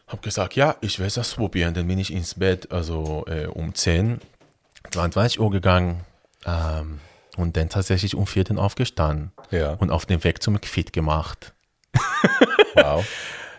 [0.08, 1.74] habe gesagt, ja, ich will das probieren.
[1.74, 4.20] Dann bin ich ins Bett, also äh, um 10,
[4.92, 6.02] 22 Uhr gegangen
[6.46, 7.00] ähm,
[7.36, 9.74] und dann tatsächlich um 4 dann aufgestanden Ja.
[9.74, 11.54] und auf dem Weg zum Quit gemacht.
[12.76, 13.06] Wow.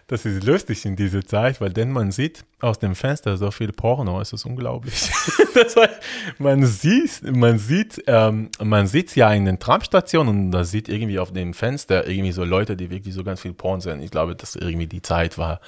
[0.07, 3.73] Das ist lustig in dieser Zeit, weil denn man sieht aus dem Fenster so viel
[3.73, 4.95] Porno, es ist unglaublich.
[5.55, 6.01] das heißt,
[6.39, 11.19] man sieht, man sieht, ähm, man sieht ja in den Tramstationen und da sieht irgendwie
[11.19, 14.01] auf dem Fenster irgendwie so Leute, die wirklich so ganz viel Porn sehen.
[14.01, 15.61] Ich glaube, dass irgendwie die Zeit war,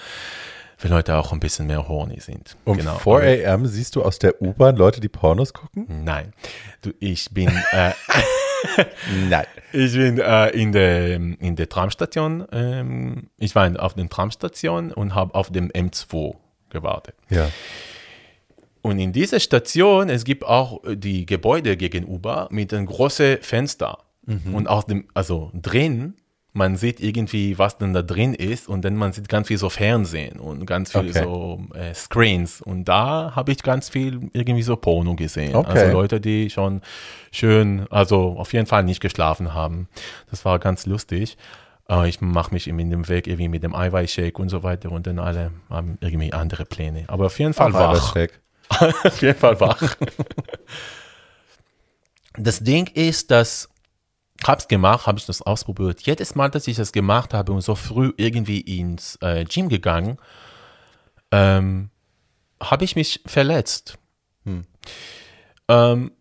[0.81, 2.57] wenn Leute auch ein bisschen mehr horny sind.
[2.65, 2.97] Um Genau.
[2.99, 5.87] 4 AM siehst du aus der U-Bahn Leute, die Pornos gucken?
[6.05, 6.33] Nein,
[6.83, 7.93] du, ich bin, äh,
[9.29, 9.47] Nein.
[9.73, 12.47] ich bin äh, in der in der Tramstation.
[12.53, 16.35] Ähm, ich war in- auf der Tramstation und habe auf dem M2
[16.71, 17.15] gewartet.
[17.31, 17.49] Ja.
[18.83, 23.99] Und in dieser Station, es gibt auch die Gebäude gegenüber mit einem großen Fenster.
[24.53, 26.15] Und aus dem, also drin,
[26.53, 29.71] man sieht irgendwie, was denn da drin ist und dann man sieht ganz viel so
[29.71, 31.23] Fernsehen und ganz viel Okay.
[31.23, 32.61] so äh, Screens.
[32.61, 35.55] Und da habe ich ganz viel irgendwie so Porno gesehen.
[35.55, 35.71] Okay.
[35.71, 36.81] Also Leute, die schon
[37.31, 39.89] schön, also auf jeden Fall nicht geschlafen haben.
[40.31, 41.37] Das war ganz lustig.
[41.89, 45.07] Äh, ich mache mich in dem Weg irgendwie mit dem Eiweißshake und so weiter und
[45.07, 47.05] dann alle haben irgendwie andere Pläne.
[47.07, 48.27] Aber auf jeden Fall War das wach.
[49.05, 49.81] auf jeden Fall wach.
[52.37, 53.69] Das Ding ist, dass
[54.47, 56.01] hab's gemacht, habe ich das ausprobiert.
[56.03, 60.19] Jedes Mal, dass ich das gemacht habe und so früh irgendwie ins äh, Gym gegangen,
[61.31, 61.91] ähm,
[62.61, 63.99] habe ich mich verletzt.
[65.69, 66.13] Ähm,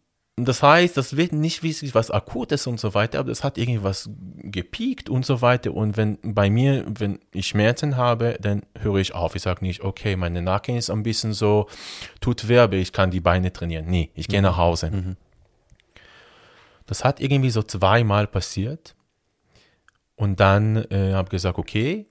[0.45, 4.09] das heißt, das wird nicht wirklich was Akutes und so weiter, aber das hat irgendwas
[4.37, 5.73] gepiekt und so weiter.
[5.73, 9.35] Und wenn bei mir, wenn ich Schmerzen habe, dann höre ich auf.
[9.35, 11.67] Ich sage nicht, okay, meine Nacken ist ein bisschen so,
[12.21, 13.87] tut weh, aber ich kann die Beine trainieren.
[13.87, 15.17] Nee, ich gehe nach Hause.
[16.89, 18.95] Das hat irgendwie so zweimal passiert.
[20.15, 22.07] Und dann äh, habe ich gesagt, okay,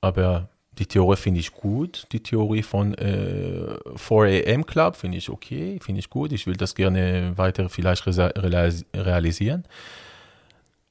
[0.00, 2.06] aber die Theorie finde ich gut.
[2.12, 6.30] Die Theorie von äh, 4 AM Club finde ich okay, finde ich gut.
[6.30, 9.64] Ich will das gerne weiter vielleicht realisieren.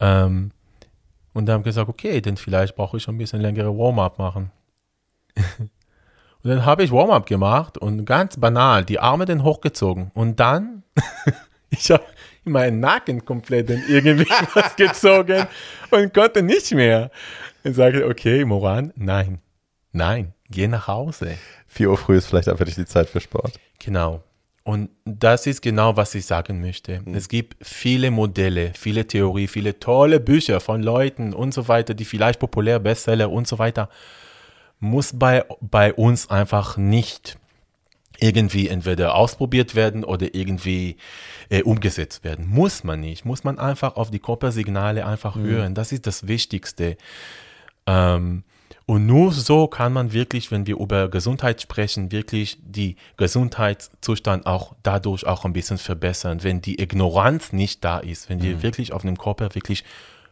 [0.01, 0.51] Ähm,
[1.31, 4.51] und dann habe ich gesagt, okay, dann vielleicht brauche ich ein bisschen längere Warm-up machen.
[5.57, 5.69] und
[6.43, 10.11] dann habe ich Warm-up gemacht und ganz banal die Arme dann hochgezogen.
[10.13, 10.83] Und dann,
[11.69, 12.03] ich habe
[12.49, 15.47] meinen Nacken komplett in irgendwie was gezogen
[15.91, 17.11] und konnte nicht mehr.
[17.63, 19.39] Ich, okay, Moran, nein,
[19.91, 21.37] nein, geh nach Hause.
[21.67, 23.59] 4 Uhr früh ist vielleicht einfach nicht die Zeit für Sport.
[23.79, 24.23] Genau.
[24.63, 27.01] Und das ist genau, was ich sagen möchte.
[27.11, 32.05] Es gibt viele Modelle, viele Theorie, viele tolle Bücher von Leuten und so weiter, die
[32.05, 33.89] vielleicht populär, Bestseller und so weiter.
[34.79, 37.38] Muss bei, bei uns einfach nicht
[38.21, 40.97] irgendwie entweder ausprobiert werden oder irgendwie
[41.49, 42.47] äh, umgesetzt werden.
[42.47, 43.25] Muss man nicht.
[43.25, 45.75] Muss man einfach auf die Körpersignale einfach hören.
[45.75, 46.97] Das ist das Wichtigste.
[47.85, 48.43] Ähm,
[48.85, 54.73] und nur so kann man wirklich, wenn wir über Gesundheit sprechen, wirklich die Gesundheitszustand auch
[54.81, 56.43] dadurch auch ein bisschen verbessern.
[56.43, 59.83] Wenn die Ignoranz nicht da ist, wenn wir wirklich auf dem Körper wirklich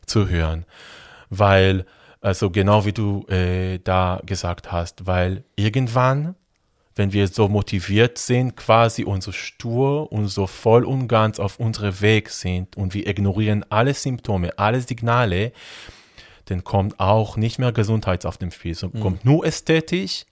[0.08, 0.66] zuhören.
[1.30, 1.86] Weil,
[2.20, 6.34] also genau wie du äh, da gesagt hast, weil irgendwann,
[6.98, 11.60] wenn wir so motiviert sind, quasi und so stur und so voll und ganz auf
[11.60, 15.52] unserem Weg sind und wir ignorieren alle Symptome, alle Signale,
[16.46, 20.26] dann kommt auch nicht mehr Gesundheit auf dem Spiel, so kommt nur ästhetisch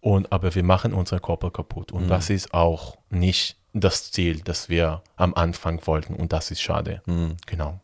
[0.00, 4.68] und aber wir machen unseren Körper kaputt und das ist auch nicht das Ziel, das
[4.68, 7.02] wir am Anfang wollten und das ist schade.
[7.46, 7.80] Genau.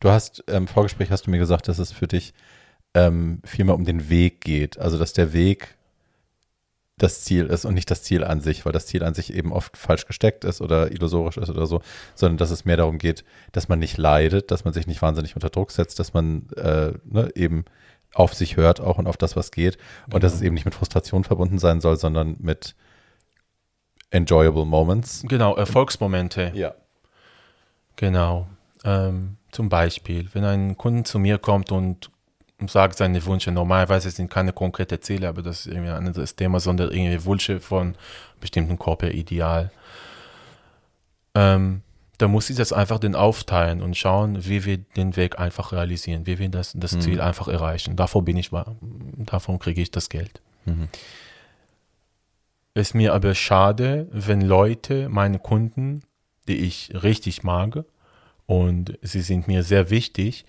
[0.00, 2.34] Du hast im Vorgespräch hast du mir gesagt, dass es für dich
[2.94, 4.78] ähm, vielmehr um den Weg geht.
[4.78, 5.76] Also dass der Weg
[6.96, 9.52] das Ziel ist und nicht das Ziel an sich, weil das Ziel an sich eben
[9.52, 11.80] oft falsch gesteckt ist oder illusorisch ist oder so,
[12.14, 15.34] sondern dass es mehr darum geht, dass man nicht leidet, dass man sich nicht wahnsinnig
[15.34, 17.64] unter Druck setzt, dass man äh, ne, eben
[18.14, 19.76] auf sich hört auch und auf das, was geht
[20.12, 22.76] und dass es eben nicht mit Frustration verbunden sein soll, sondern mit
[24.10, 25.24] enjoyable moments.
[25.26, 26.52] Genau, Erfolgsmomente.
[26.54, 26.74] Ja.
[27.96, 28.46] Genau.
[28.84, 32.10] Ähm, zum Beispiel, wenn ein Kunde zu mir kommt und
[32.66, 36.60] sagt seine Wünsche, normalerweise sind keine konkrete Ziele, aber das ist irgendwie ein anderes Thema,
[36.60, 37.94] sondern irgendwie Wünsche von
[38.40, 39.70] bestimmten Körperideal.
[41.34, 41.82] Ähm,
[42.18, 46.26] da muss ich das einfach dann aufteilen und schauen, wie wir den Weg einfach realisieren,
[46.26, 47.96] wie wir das, das Ziel einfach erreichen.
[47.96, 48.50] Davor bin ich,
[49.16, 50.40] davon kriege ich das Geld.
[52.74, 56.02] Ist mir aber schade, wenn Leute, meine Kunden,
[56.46, 57.84] die ich richtig mag
[58.46, 60.44] und sie sind mir sehr wichtig,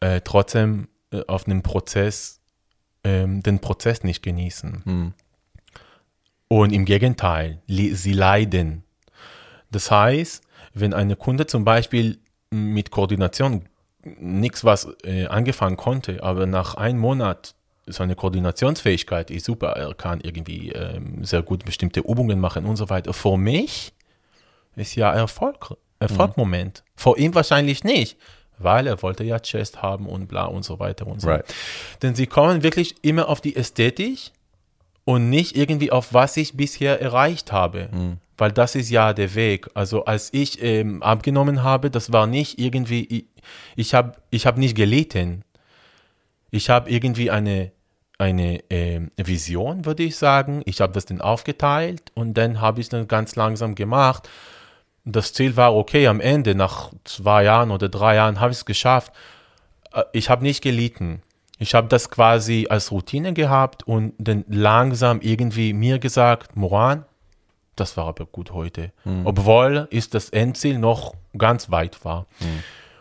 [0.00, 0.88] äh, trotzdem
[1.26, 2.40] auf einem Prozess
[3.06, 4.82] ähm, den Prozess nicht genießen.
[4.84, 5.14] Hm.
[6.48, 8.84] Und im Gegenteil, sie leiden.
[9.70, 10.42] Das heißt,
[10.74, 12.18] wenn eine Kunde zum Beispiel
[12.50, 13.68] mit Koordination
[14.04, 17.54] nichts was äh, angefangen konnte, aber nach einem Monat
[17.86, 22.88] seine Koordinationsfähigkeit ist super, er kann irgendwie ähm, sehr gut bestimmte Übungen machen und so
[22.90, 23.12] weiter.
[23.12, 23.92] Für mich
[24.74, 26.84] ist ja Erfolg, Erfolgmoment.
[26.96, 28.18] Vor ihm wahrscheinlich nicht,
[28.58, 31.28] weil er wollte ja Chest haben und bla und so weiter und so.
[31.28, 31.44] Right.
[32.02, 34.32] Denn sie kommen wirklich immer auf die Ästhetik
[35.04, 37.88] und nicht irgendwie auf was ich bisher erreicht habe.
[38.38, 39.68] Weil das ist ja der Weg.
[39.74, 43.24] Also als ich ähm, abgenommen habe, das war nicht irgendwie, ich,
[43.76, 45.42] ich habe ich hab nicht gelitten.
[46.50, 47.72] Ich habe irgendwie eine,
[48.18, 50.62] eine ähm, Vision, würde ich sagen.
[50.64, 54.28] Ich habe das dann aufgeteilt und dann habe ich es dann ganz langsam gemacht.
[55.08, 58.64] Das Ziel war, okay, am Ende, nach zwei Jahren oder drei Jahren, habe ich es
[58.64, 59.12] geschafft.
[59.92, 61.22] Äh, Ich habe nicht gelitten.
[61.58, 67.06] Ich habe das quasi als Routine gehabt und dann langsam irgendwie mir gesagt, Moran,
[67.76, 68.92] das war aber gut heute.
[69.24, 72.26] Obwohl ist das Endziel noch ganz weit war.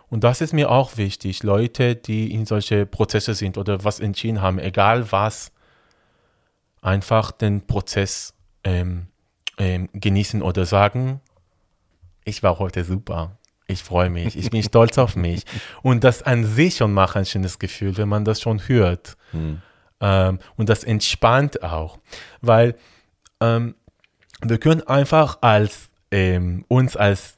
[0.09, 1.43] Und das ist mir auch wichtig.
[1.43, 5.51] Leute, die in solche Prozesse sind oder was entschieden haben, egal was,
[6.81, 8.33] einfach den Prozess
[8.63, 9.07] ähm,
[9.57, 11.19] ähm, genießen oder sagen,
[12.25, 13.37] ich war heute super.
[13.67, 15.43] Ich freue mich, ich bin stolz auf mich.
[15.81, 19.17] Und das an sich schon macht ein schönes Gefühl, wenn man das schon hört.
[20.01, 21.97] Ähm, und das entspannt auch,
[22.41, 22.75] weil
[23.41, 23.75] ähm,
[24.41, 27.37] wir können einfach als ähm, uns als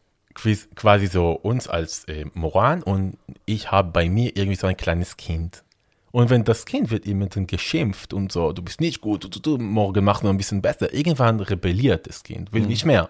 [0.75, 5.17] quasi so uns als äh, Moran und ich habe bei mir irgendwie so ein kleines
[5.17, 5.63] Kind.
[6.11, 9.29] Und wenn das Kind wird immer dann geschimpft und so, du bist nicht gut, du,
[9.29, 10.93] du, du, morgen mach noch ein bisschen besser.
[10.93, 13.09] Irgendwann rebelliert das Kind, will nicht mehr.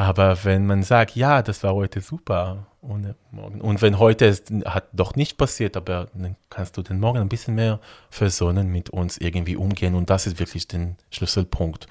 [0.00, 4.24] Aber wenn man sagt, ja, das war heute super und, äh, morgen, und wenn heute
[4.24, 8.68] es hat doch nicht passiert, aber dann kannst du den Morgen ein bisschen mehr versonnen
[8.68, 11.86] mit uns irgendwie umgehen und das ist wirklich der Schlüsselpunkt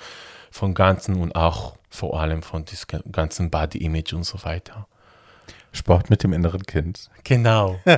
[0.49, 4.87] von Ganzen und auch vor allem von diesem ganzen Body Image und so weiter.
[5.71, 7.11] Sport mit dem inneren Kind.
[7.23, 7.79] Genau.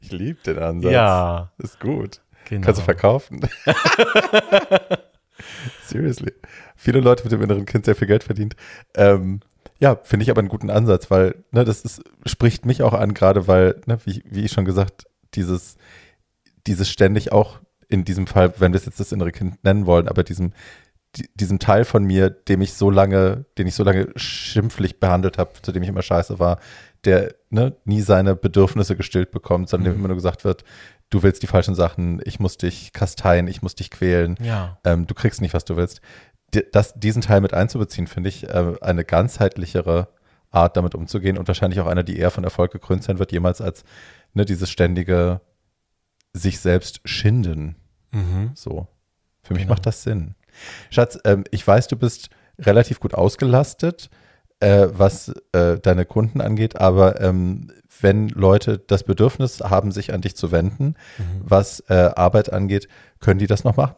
[0.00, 0.92] Ich liebe den Ansatz.
[0.92, 2.20] ja, Ist gut.
[2.44, 2.66] genau.
[2.66, 3.40] Kannst du verkaufen.
[5.84, 6.32] Seriously.
[6.76, 8.56] Viele Leute mit dem inneren Kind sehr viel Geld verdient.
[8.94, 9.40] Ähm,
[9.78, 13.14] ja, finde ich aber einen guten Ansatz, weil ne, das ist, spricht mich auch an,
[13.14, 15.76] gerade weil, ne, wie, wie ich schon gesagt, dieses,
[16.66, 20.08] dieses ständig auch in diesem Fall, wenn wir es jetzt das innere Kind nennen wollen,
[20.08, 20.52] aber diesem,
[21.16, 25.38] die, diesem Teil von mir, dem ich so lange, den ich so lange schimpflich behandelt
[25.38, 26.58] habe, zu dem ich immer scheiße war,
[27.06, 30.64] der ne, nie seine Bedürfnisse gestillt bekommt, sondern dem immer nur gesagt wird,
[31.10, 35.06] du willst die falschen Sachen, ich muss dich kasteien, ich muss dich quälen, Ja, ähm,
[35.06, 36.00] du kriegst nicht, was du willst.
[36.54, 40.08] Di- Das, diesen Teil mit einzubeziehen, finde ich äh, eine ganzheitlichere
[40.50, 43.60] Art, damit umzugehen und wahrscheinlich auch eine, die eher von Erfolg gekrönt sein wird, jemals
[43.60, 43.84] als
[44.34, 45.40] ne, dieses ständige
[46.32, 47.76] sich selbst schinden.
[48.12, 48.50] mhm.
[48.54, 48.88] So.
[49.42, 49.74] Für mich Genau.
[49.74, 50.34] macht das Sinn.
[50.90, 54.08] Schatz, ähm, ich weiß, du bist relativ gut ausgelastet,
[54.60, 57.70] äh, was äh, deine Kunden angeht, aber ähm,
[58.00, 60.94] wenn Leute das Bedürfnis haben, sich an dich zu wenden,
[61.40, 62.88] was äh, Arbeit angeht,
[63.20, 63.94] können die das noch machen?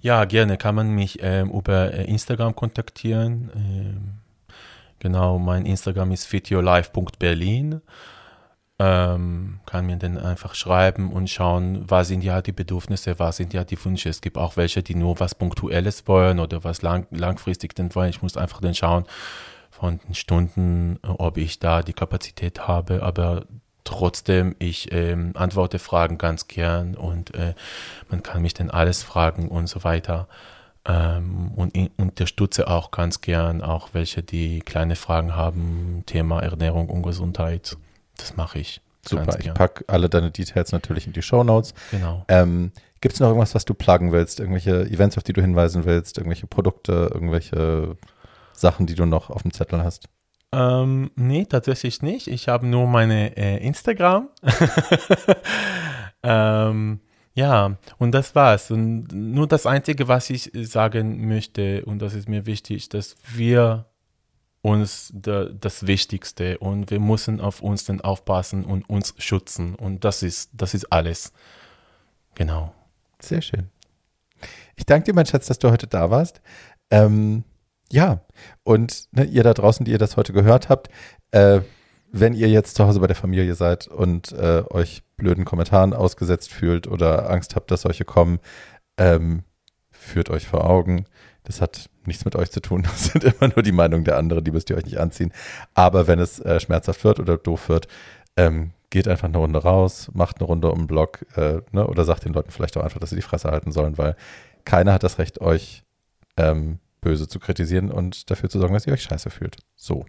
[0.00, 3.50] Ja, gerne kann man mich ähm, über äh, Instagram kontaktieren.
[3.54, 4.14] Ähm,
[4.98, 7.80] genau, mein Instagram ist fityourlife.berlin.
[8.80, 13.52] Ähm, kann mir dann einfach schreiben und schauen, was sind ja die Bedürfnisse, was sind
[13.52, 14.08] ja die Wünsche.
[14.08, 18.10] Es gibt auch welche, die nur was Punktuelles wollen oder was lang, langfristig denn wollen.
[18.10, 19.04] Ich muss einfach dann schauen
[19.82, 23.02] von den Stunden, äh, ob ich da die Kapazität habe.
[23.02, 23.46] Aber
[23.82, 27.54] trotzdem, ich ähm, antworte Fragen ganz gern und äh,
[28.08, 30.28] man kann mich dann alles fragen und so weiter.
[30.84, 36.88] Ähm, und ich unterstütze auch ganz gern auch welche, die kleine Fragen haben, Thema Ernährung
[36.88, 37.76] und Gesundheit.
[38.18, 38.80] Das mache ich.
[39.04, 41.74] Super, ich packe alle deine Details natürlich in die Show Notes.
[41.90, 42.24] Genau.
[42.28, 44.38] Ähm, Gibt es noch irgendwas, was du pluggen willst?
[44.38, 46.18] Irgendwelche Events, auf die du hinweisen willst?
[46.18, 47.10] Irgendwelche Produkte?
[47.12, 47.96] Irgendwelche
[48.62, 50.08] Sachen, die du noch auf dem Zettel hast?
[50.52, 52.28] Ähm, nee, tatsächlich nicht.
[52.28, 54.28] Ich habe nur meine äh, Instagram.
[56.22, 57.00] ähm,
[57.34, 58.70] ja, und das war's.
[58.70, 63.86] Und nur das Einzige, was ich sagen möchte, und das ist mir wichtig, dass wir
[64.60, 69.74] uns da, das Wichtigste und wir müssen auf uns dann aufpassen und uns schützen.
[69.74, 71.32] Und das ist, das ist alles.
[72.34, 72.72] Genau.
[73.18, 73.70] Sehr schön.
[74.76, 76.40] Ich danke dir, mein Schatz, dass du heute da warst.
[76.90, 77.44] Ähm,
[77.92, 78.20] ja,
[78.64, 80.88] und ne, ihr da draußen, die ihr das heute gehört habt,
[81.30, 81.60] äh,
[82.10, 86.52] wenn ihr jetzt zu Hause bei der Familie seid und äh, euch blöden Kommentaren ausgesetzt
[86.52, 88.38] fühlt oder Angst habt, dass solche kommen,
[88.96, 89.44] ähm,
[89.90, 91.04] führt euch vor Augen.
[91.44, 92.82] Das hat nichts mit euch zu tun.
[92.90, 95.32] Das sind immer nur die Meinungen der anderen, die müsst ihr euch nicht anziehen.
[95.74, 97.88] Aber wenn es äh, schmerzhaft wird oder doof wird,
[98.36, 102.04] ähm, geht einfach eine Runde raus, macht eine Runde um den Block äh, ne, oder
[102.04, 104.16] sagt den Leuten vielleicht auch einfach, dass sie die Fresse halten sollen, weil
[104.64, 105.82] keiner hat das Recht, euch
[106.38, 109.58] ähm, böse zu kritisieren und dafür zu sorgen, dass ihr euch scheiße fühlt.
[109.76, 110.06] So.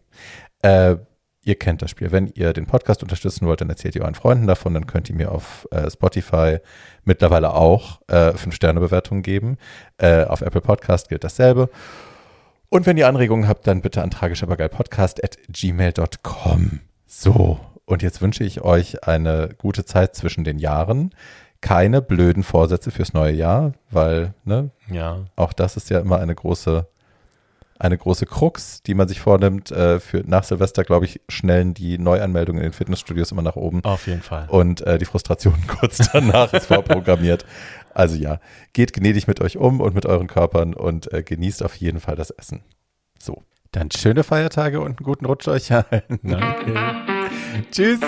[0.61, 0.95] Äh,
[1.43, 2.13] ihr kennt das Spiel.
[2.13, 4.73] Wenn ihr den Podcast unterstützen wollt, dann erzählt ihr euren Freunden davon.
[4.73, 6.59] Dann könnt ihr mir auf äh, Spotify
[7.03, 9.57] mittlerweile auch äh, 5-Sterne-Bewertungen geben.
[9.97, 11.69] Äh, auf Apple Podcast gilt dasselbe.
[12.69, 16.79] Und wenn ihr Anregungen habt, dann bitte an tragischabergeilpodcast.gmail.com.
[17.05, 21.13] So, und jetzt wünsche ich euch eine gute Zeit zwischen den Jahren.
[21.63, 25.19] Keine blöden Vorsätze fürs neue Jahr, weil ne, Ja.
[25.37, 26.85] auch das ist ja immer eine große,
[27.79, 29.71] eine große Krux, die man sich vornimmt.
[29.71, 33.83] Äh, für nach Silvester, glaube ich, schnellen die Neuanmeldungen in den Fitnessstudios immer nach oben
[33.85, 34.47] Auf jeden Fall.
[34.49, 37.45] und äh, die Frustration kurz danach ist vorprogrammiert.
[37.93, 38.39] Also ja,
[38.73, 42.15] geht gnädig mit euch um und mit euren Körpern und äh, genießt auf jeden Fall
[42.17, 42.61] das Essen.
[43.19, 43.41] So,
[43.71, 46.19] dann schöne Feiertage und einen guten Rutsch euch allen.
[46.23, 46.73] Danke.
[47.71, 47.99] Tschüss.